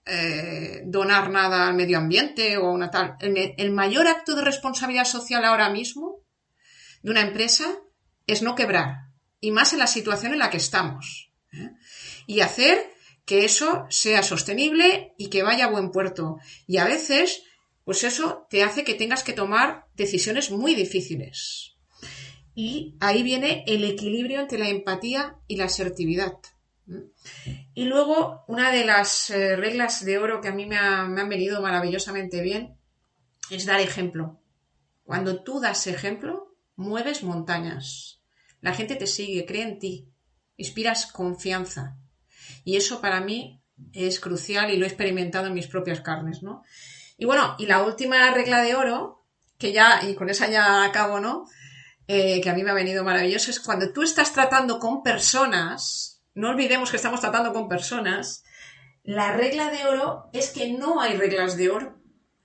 eh, 0.06 0.82
donar 0.86 1.30
nada 1.30 1.68
al 1.68 1.76
medio 1.76 2.00
ambiente 2.00 2.58
o 2.58 2.72
una 2.72 2.90
tal. 2.90 3.16
El, 3.20 3.54
el, 3.58 3.72
mayor 3.72 4.08
acto 4.08 4.36
de 4.36 4.44
responsabilidad 4.44 5.06
social 5.06 5.46
ahora 5.46 5.70
mismo 5.70 6.24
de 7.04 7.12
una 7.12 7.22
empresa 7.22 7.78
es 8.28 8.42
no 8.42 8.56
quebrar, 8.56 9.08
y 9.40 9.52
más 9.52 9.74
en 9.74 9.80
la 9.80 9.88
situación 9.88 10.34
en 10.34 10.40
la 10.40 10.50
que 10.50 10.58
estamos. 10.58 11.32
¿eh? 11.54 11.72
Y 12.26 12.42
hacer 12.42 12.92
que 13.26 13.46
eso 13.46 13.86
sea 13.90 14.24
sostenible 14.24 15.14
y 15.18 15.30
que 15.30 15.44
vaya 15.44 15.66
a 15.66 15.70
buen 15.70 15.92
puerto. 15.92 16.38
Y 16.66 16.78
a 16.78 16.86
veces, 16.86 17.44
pues 17.84 18.04
eso 18.04 18.48
te 18.50 18.64
hace 18.64 18.84
que 18.84 18.94
tengas 18.94 19.24
que 19.24 19.34
tomar 19.34 19.86
decisiones 19.96 20.50
muy 20.52 20.76
difíciles. 20.76 21.76
Y 22.56 22.96
ahí 23.00 23.24
viene 23.24 23.64
el 23.68 23.84
equilibrio 23.84 24.40
entre 24.40 24.60
la 24.60 24.70
empatía 24.70 25.36
y 25.48 25.58
la 25.58 25.66
asertividad. 25.66 26.34
¿eh? 26.90 27.66
Y 27.74 27.84
luego, 27.86 28.44
una 28.48 28.72
de 28.72 28.86
las 28.86 29.30
eh, 29.30 29.56
reglas 29.56 30.04
de 30.04 30.18
oro 30.18 30.42
que 30.42 30.48
a 30.48 30.54
mí 30.54 30.66
me, 30.66 30.78
me 30.78 31.22
han 31.22 31.30
venido 31.30 31.62
maravillosamente 31.62 32.42
bien 32.42 32.78
es 33.50 33.66
dar 33.66 33.80
ejemplo. 33.80 34.40
Cuando 35.04 35.44
tú 35.44 35.60
das 35.60 35.86
ejemplo, 35.88 36.56
mueves 36.76 37.24
montañas. 37.24 38.17
La 38.62 38.74
gente 38.74 38.96
te 38.96 39.08
sigue, 39.08 39.46
cree 39.46 39.64
en 39.64 39.80
ti, 39.80 40.10
inspiras 40.58 41.12
confianza. 41.12 41.98
Y 42.64 42.78
eso 42.78 43.02
para 43.02 43.22
mí 43.22 43.62
es 43.94 44.20
crucial 44.20 44.72
y 44.72 44.78
lo 44.78 44.86
he 44.86 44.90
experimentado 44.90 45.48
en 45.48 45.54
mis 45.54 45.68
propias 45.68 46.02
carnes, 46.02 46.42
¿no? 46.42 46.64
Y 47.18 47.26
bueno, 47.26 47.56
y 47.60 47.66
la 47.66 47.84
última 47.84 48.32
regla 48.32 48.62
de 48.62 48.76
oro, 48.76 49.26
que 49.58 49.72
ya, 49.72 50.02
y 50.08 50.16
con 50.16 50.30
esa 50.30 50.50
ya 50.50 50.84
acabo, 50.84 51.20
¿no? 51.20 51.46
eh, 52.08 52.40
que 52.42 52.50
a 52.50 52.54
mí 52.54 52.64
me 52.64 52.72
ha 52.72 52.76
venido 52.76 53.04
maravilloso, 53.04 53.52
es 53.52 53.60
cuando 53.60 53.92
tú 53.92 54.02
estás 54.02 54.32
tratando 54.34 54.80
con 54.80 55.04
personas, 55.04 56.22
no 56.34 56.50
olvidemos 56.50 56.90
que 56.90 56.98
estamos 56.98 57.20
tratando 57.20 57.52
con 57.52 57.68
personas, 57.68 58.44
la 59.04 59.34
regla 59.34 59.70
de 59.70 59.86
oro 59.86 60.30
es 60.34 60.52
que 60.52 60.72
no 60.72 61.00
hay 61.02 61.18
reglas 61.18 61.56
de 61.58 61.70
oro. 61.70 61.98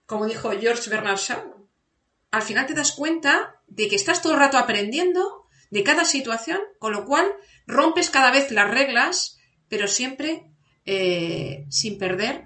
Como 0.07 0.27
dijo 0.27 0.51
George 0.53 0.91
Bernard 0.91 1.19
Shaw, 1.19 1.69
al 2.31 2.43
final 2.43 2.67
te 2.67 2.75
das 2.75 2.93
cuenta 2.93 3.61
de 3.67 3.89
que 3.89 3.97
estás 3.97 4.23
todo 4.23 4.35
el 4.35 4.41
rato 4.41 4.59
aprendiendo 4.59 5.42
de 5.73 5.83
cada 5.83 6.05
situación, 6.05 6.61
con 6.79 6.93
lo 6.93 7.07
cual 7.07 7.33
rompes 7.67 8.11
cada 8.11 8.31
vez 8.31 8.51
las 8.51 8.71
reglas, 8.71 9.39
pero 9.71 9.89
siempre 9.89 10.45
eh, 10.85 11.65
sin 11.71 11.97
perder 11.97 12.45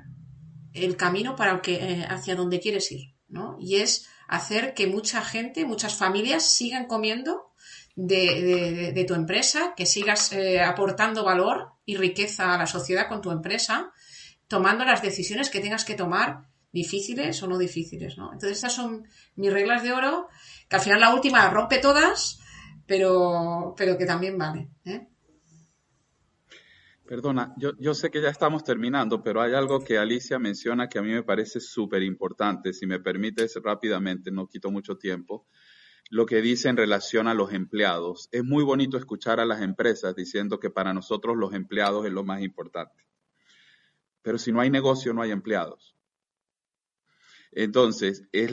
el 0.72 0.96
camino 0.96 1.34
para 1.34 1.60
que, 1.60 1.74
eh, 1.74 2.06
hacia 2.08 2.36
donde 2.36 2.60
quieres 2.60 2.92
ir, 2.92 3.16
¿no? 3.28 3.56
Y 3.58 3.76
es 3.76 4.06
hacer 4.28 4.74
que 4.74 4.86
mucha 4.86 5.22
gente, 5.22 5.64
muchas 5.64 5.96
familias 5.96 6.44
sigan 6.44 6.86
comiendo 6.86 7.50
de, 7.96 9.04
tu 9.08 9.14
empresa, 9.14 9.74
que 9.76 9.86
sigas 9.86 10.32
eh, 10.32 10.60
aportando 10.60 11.24
valor 11.24 11.72
y 11.84 11.96
riqueza 11.96 12.54
a 12.54 12.58
la 12.58 12.66
sociedad 12.68 13.08
con 13.08 13.22
tu 13.22 13.32
empresa, 13.32 13.90
tomando 14.46 14.84
las 14.84 15.02
decisiones 15.02 15.50
que 15.50 15.58
tengas 15.58 15.84
que 15.84 15.94
tomar 15.94 16.42
difíciles 16.70 17.42
o 17.42 17.48
no 17.48 17.58
difíciles, 17.58 18.18
¿no? 18.18 18.32
Entonces 18.32 18.58
estas 18.58 18.74
son 18.74 19.08
mis 19.34 19.52
reglas 19.52 19.82
de 19.82 19.92
oro, 19.92 20.28
que 20.68 20.76
al 20.76 20.82
final 20.82 21.00
la 21.00 21.12
última 21.12 21.50
rompe 21.50 21.78
todas, 21.78 22.38
pero, 22.86 23.74
pero 23.76 23.98
que 23.98 24.06
también 24.06 24.38
vale. 24.38 24.68
¿eh? 24.84 25.06
Perdona, 27.06 27.54
yo, 27.56 27.72
yo, 27.78 27.94
sé 27.94 28.10
que 28.10 28.20
ya 28.20 28.30
estamos 28.30 28.64
terminando, 28.64 29.22
pero 29.22 29.40
hay 29.40 29.54
algo 29.54 29.84
que 29.84 29.96
Alicia 29.96 30.38
menciona 30.38 30.88
que 30.88 30.98
a 30.98 31.02
mí 31.02 31.12
me 31.12 31.22
parece 31.22 31.60
súper 31.60 32.02
importante. 32.02 32.72
Si 32.72 32.86
me 32.86 32.98
permites 32.98 33.54
rápidamente, 33.62 34.32
no 34.32 34.48
quito 34.48 34.70
mucho 34.70 34.96
tiempo. 34.96 35.46
Lo 36.10 36.26
que 36.26 36.40
dice 36.40 36.68
en 36.68 36.76
relación 36.76 37.28
a 37.28 37.34
los 37.34 37.52
empleados. 37.52 38.28
Es 38.32 38.44
muy 38.44 38.64
bonito 38.64 38.96
escuchar 38.96 39.40
a 39.40 39.44
las 39.44 39.62
empresas 39.62 40.14
diciendo 40.14 40.58
que 40.58 40.70
para 40.70 40.94
nosotros 40.94 41.36
los 41.36 41.54
empleados 41.54 42.06
es 42.06 42.12
lo 42.12 42.24
más 42.24 42.42
importante. 42.42 43.06
Pero 44.22 44.38
si 44.38 44.52
no 44.52 44.60
hay 44.60 44.70
negocio, 44.70 45.12
no 45.14 45.22
hay 45.22 45.30
empleados. 45.30 45.95
Entonces, 47.58 48.22
es, 48.32 48.50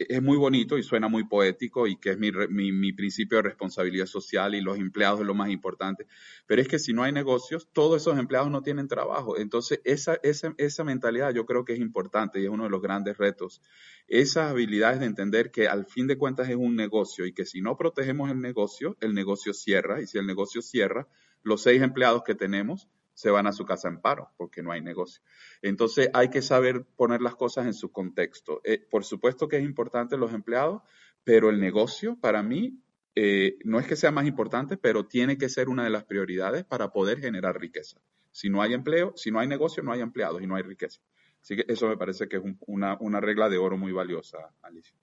es, 0.00 0.20
muy 0.20 0.36
bonito 0.36 0.76
y 0.76 0.82
suena 0.82 1.06
muy 1.06 1.22
poético 1.22 1.86
y 1.86 1.94
que 1.94 2.10
es 2.10 2.18
mi, 2.18 2.32
mi, 2.50 2.92
principio 2.92 3.36
de 3.36 3.42
responsabilidad 3.42 4.06
social 4.06 4.56
y 4.56 4.60
los 4.60 4.76
empleados 4.76 5.20
es 5.20 5.26
lo 5.26 5.36
más 5.36 5.50
importante. 5.50 6.08
Pero 6.48 6.60
es 6.60 6.66
que 6.66 6.80
si 6.80 6.92
no 6.92 7.04
hay 7.04 7.12
negocios, 7.12 7.68
todos 7.72 8.02
esos 8.02 8.18
empleados 8.18 8.50
no 8.50 8.60
tienen 8.64 8.88
trabajo. 8.88 9.38
Entonces, 9.38 9.80
esa, 9.84 10.18
esa, 10.24 10.52
esa 10.58 10.82
mentalidad 10.82 11.32
yo 11.32 11.46
creo 11.46 11.64
que 11.64 11.74
es 11.74 11.78
importante 11.78 12.40
y 12.40 12.44
es 12.46 12.50
uno 12.50 12.64
de 12.64 12.70
los 12.70 12.82
grandes 12.82 13.18
retos. 13.18 13.62
Esas 14.08 14.50
habilidades 14.50 14.98
de 14.98 15.06
entender 15.06 15.52
que 15.52 15.68
al 15.68 15.86
fin 15.86 16.08
de 16.08 16.18
cuentas 16.18 16.48
es 16.48 16.56
un 16.56 16.74
negocio 16.74 17.26
y 17.26 17.32
que 17.32 17.46
si 17.46 17.60
no 17.60 17.76
protegemos 17.76 18.32
el 18.32 18.40
negocio, 18.40 18.96
el 19.00 19.14
negocio 19.14 19.54
cierra 19.54 20.02
y 20.02 20.08
si 20.08 20.18
el 20.18 20.26
negocio 20.26 20.60
cierra, 20.60 21.06
los 21.44 21.62
seis 21.62 21.82
empleados 21.82 22.24
que 22.24 22.34
tenemos 22.34 22.88
se 23.14 23.30
van 23.30 23.46
a 23.46 23.52
su 23.52 23.64
casa 23.64 23.88
en 23.88 24.00
paro 24.00 24.30
porque 24.36 24.62
no 24.62 24.72
hay 24.72 24.80
negocio. 24.80 25.22
Entonces 25.62 26.10
hay 26.14 26.30
que 26.30 26.42
saber 26.42 26.84
poner 26.96 27.20
las 27.20 27.36
cosas 27.36 27.66
en 27.66 27.74
su 27.74 27.92
contexto. 27.92 28.60
Eh, 28.64 28.78
por 28.90 29.04
supuesto 29.04 29.48
que 29.48 29.58
es 29.58 29.64
importante 29.64 30.16
los 30.16 30.32
empleados, 30.32 30.82
pero 31.24 31.50
el 31.50 31.60
negocio 31.60 32.16
para 32.20 32.42
mí 32.42 32.80
eh, 33.14 33.58
no 33.64 33.78
es 33.78 33.86
que 33.86 33.96
sea 33.96 34.10
más 34.10 34.26
importante, 34.26 34.76
pero 34.76 35.06
tiene 35.06 35.36
que 35.36 35.48
ser 35.48 35.68
una 35.68 35.84
de 35.84 35.90
las 35.90 36.04
prioridades 36.04 36.64
para 36.64 36.92
poder 36.92 37.20
generar 37.20 37.60
riqueza. 37.60 38.00
Si 38.30 38.48
no 38.48 38.62
hay 38.62 38.72
empleo, 38.72 39.12
si 39.16 39.30
no 39.30 39.40
hay 39.40 39.48
negocio, 39.48 39.82
no 39.82 39.92
hay 39.92 40.00
empleados 40.00 40.40
y 40.42 40.46
no 40.46 40.56
hay 40.56 40.62
riqueza. 40.62 41.00
Así 41.42 41.56
que 41.56 41.64
eso 41.68 41.88
me 41.88 41.96
parece 41.96 42.28
que 42.28 42.36
es 42.36 42.42
una, 42.66 42.96
una 43.00 43.20
regla 43.20 43.48
de 43.48 43.58
oro 43.58 43.76
muy 43.76 43.92
valiosa, 43.92 44.38
Alicia. 44.62 44.94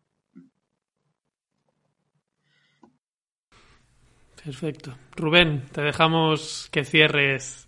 Perfecto. 4.44 4.98
Rubén, 5.16 5.66
te 5.74 5.82
dejamos 5.82 6.70
que 6.72 6.86
cierres 6.86 7.67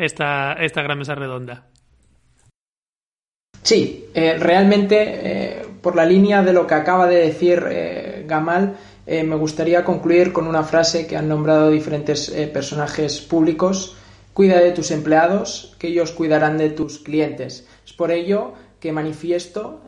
esta, 0.00 0.54
esta 0.54 0.82
gran 0.82 0.98
mesa 0.98 1.14
redonda. 1.14 1.66
Sí, 3.62 4.06
eh, 4.14 4.36
realmente 4.38 4.96
eh, 5.00 5.66
por 5.82 5.94
la 5.94 6.06
línea 6.06 6.42
de 6.42 6.52
lo 6.52 6.66
que 6.66 6.74
acaba 6.74 7.06
de 7.06 7.16
decir 7.16 7.62
eh, 7.70 8.24
Gamal, 8.26 8.76
me 9.06 9.34
gustaría 9.34 9.82
concluir 9.82 10.32
con 10.32 10.46
una 10.46 10.62
frase 10.62 11.04
que 11.04 11.16
han 11.16 11.28
nombrado 11.28 11.68
diferentes 11.68 12.30
personajes 12.52 13.20
públicos. 13.20 13.96
Cuida 14.32 14.60
de 14.60 14.70
tus 14.70 14.92
empleados, 14.92 15.74
que 15.80 15.88
ellos 15.88 16.12
cuidarán 16.12 16.58
de 16.58 16.70
tus 16.70 17.00
clientes. 17.00 17.66
Es 17.84 17.92
por 17.92 18.12
ello 18.12 18.52
que 18.78 18.92
manifiesto, 18.92 19.80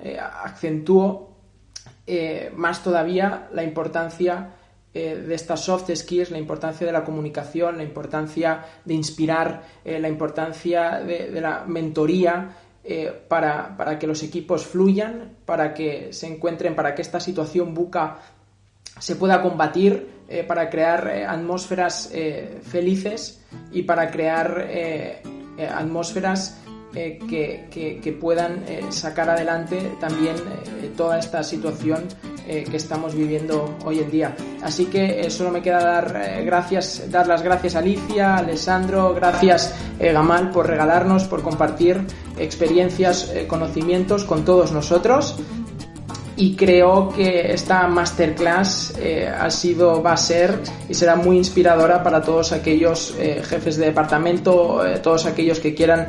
acentúo 0.43 1.37
más 2.57 2.83
todavía 2.83 3.49
la 3.53 3.63
importancia 3.63 4.55
eh, 4.95 5.17
de 5.17 5.35
estas 5.35 5.61
soft 5.61 5.91
skills, 5.95 6.31
la 6.31 6.39
importancia 6.39 6.87
de 6.87 6.93
la 6.93 7.03
comunicación, 7.03 7.79
la 7.79 7.83
importancia 7.83 8.63
de 8.85 8.93
inspirar, 8.93 9.63
eh, 9.85 9.99
la 9.99 10.09
importancia 10.09 11.01
de, 11.01 11.41
la 11.41 11.65
mentoría 11.67 12.57
eh, 12.85 13.11
para, 13.27 13.99
que 13.99 14.07
los 14.07 14.23
equipos 14.23 14.67
fluyan, 14.67 15.39
para 15.47 15.73
que 15.73 16.13
se 16.13 16.27
encuentren, 16.27 16.75
para 16.75 16.95
que 16.95 17.01
esta 17.01 17.21
situación 17.21 17.73
buca 17.73 18.19
se 18.99 19.17
pueda 19.17 19.41
combatir, 19.41 20.21
para 20.47 20.71
crear 20.71 21.09
atmósferas 21.29 22.11
felices 22.63 23.43
y 23.71 23.83
para 23.83 24.11
crear 24.11 24.67
atmósferas 25.75 26.59
que, 26.93 28.17
puedan 28.21 28.65
sacar 28.91 29.31
adelante 29.31 29.93
también 30.01 30.37
toda 30.97 31.19
esta 31.19 31.43
situación 31.43 32.09
eh, 32.45 32.65
que 32.69 32.77
estamos 32.77 33.15
viviendo 33.15 33.79
hoy 33.85 34.01
en 34.01 34.11
día. 34.11 34.35
Así 34.65 34.87
que 34.87 35.21
eh, 35.21 35.31
solo 35.31 35.53
me 35.53 35.63
queda 35.63 35.81
dar 35.81 36.23
eh, 36.25 36.45
gracias, 36.45 37.09
dar 37.09 37.29
las 37.29 37.41
gracias 37.41 37.77
a 37.77 37.79
Alicia, 37.79 38.35
a 38.35 38.39
Alessandro, 38.39 39.15
gracias 39.15 39.73
Gamal 40.01 40.51
por 40.51 40.67
regalarnos, 40.67 41.25
por 41.25 41.43
compartir 41.43 42.05
experiencias, 42.37 43.33
conocimientos 43.47 44.25
con 44.25 44.45
todos 44.45 44.73
nosotros 44.73 45.37
y 46.37 46.57
creo 46.57 47.09
que 47.11 47.53
esta 47.53 47.87
masterclass 47.89 48.95
ha 49.39 49.51
sido, 49.51 50.03
va 50.03 50.13
a 50.13 50.17
ser 50.17 50.59
y 50.89 50.95
será 50.95 51.17
muy 51.17 51.37
inspiradora 51.37 52.03
para 52.03 52.23
todos 52.23 52.53
aquellos 52.53 53.15
jefes 53.19 53.77
de 53.77 53.87
departamento, 53.87 54.83
todos 55.03 55.27
aquellos 55.27 55.61
que 55.61 55.75
quieran 55.75 56.09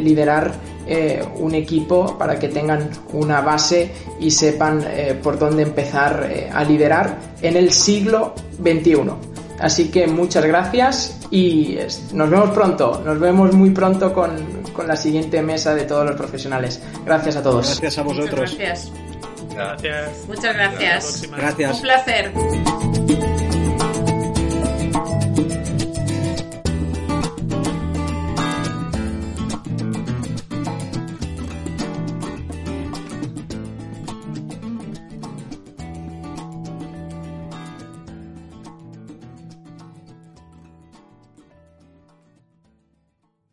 liderar 0.00 0.52
eh, 0.86 1.24
un 1.36 1.54
equipo 1.54 2.18
para 2.18 2.38
que 2.38 2.48
tengan 2.48 2.90
una 3.14 3.40
base 3.40 3.90
y 4.20 4.30
sepan 4.30 4.84
eh, 4.86 5.18
por 5.22 5.38
dónde 5.38 5.62
empezar 5.62 6.28
eh, 6.30 6.50
a 6.52 6.62
liderar 6.62 7.16
en 7.40 7.56
el 7.56 7.72
siglo 7.72 8.34
XXI. 8.62 9.00
Así 9.60 9.90
que 9.90 10.06
muchas 10.06 10.44
gracias 10.44 11.18
y 11.30 11.78
nos 12.12 12.28
vemos 12.28 12.50
pronto, 12.50 13.00
nos 13.02 13.18
vemos 13.18 13.54
muy 13.54 13.70
pronto 13.70 14.12
con, 14.12 14.36
con 14.74 14.86
la 14.86 14.96
siguiente 14.96 15.40
mesa 15.40 15.74
de 15.74 15.84
todos 15.84 16.04
los 16.04 16.16
profesionales. 16.16 16.82
Gracias 17.06 17.36
a 17.36 17.42
todos. 17.42 17.66
Gracias 17.66 17.96
a 17.96 18.02
vosotros. 18.02 18.56
gracias. 18.58 18.92
Gracias. 19.54 20.28
Muchas 20.28 20.54
gracias. 20.54 21.30
Gracias. 21.30 21.74
Un 21.76 21.82
placer. 21.82 23.33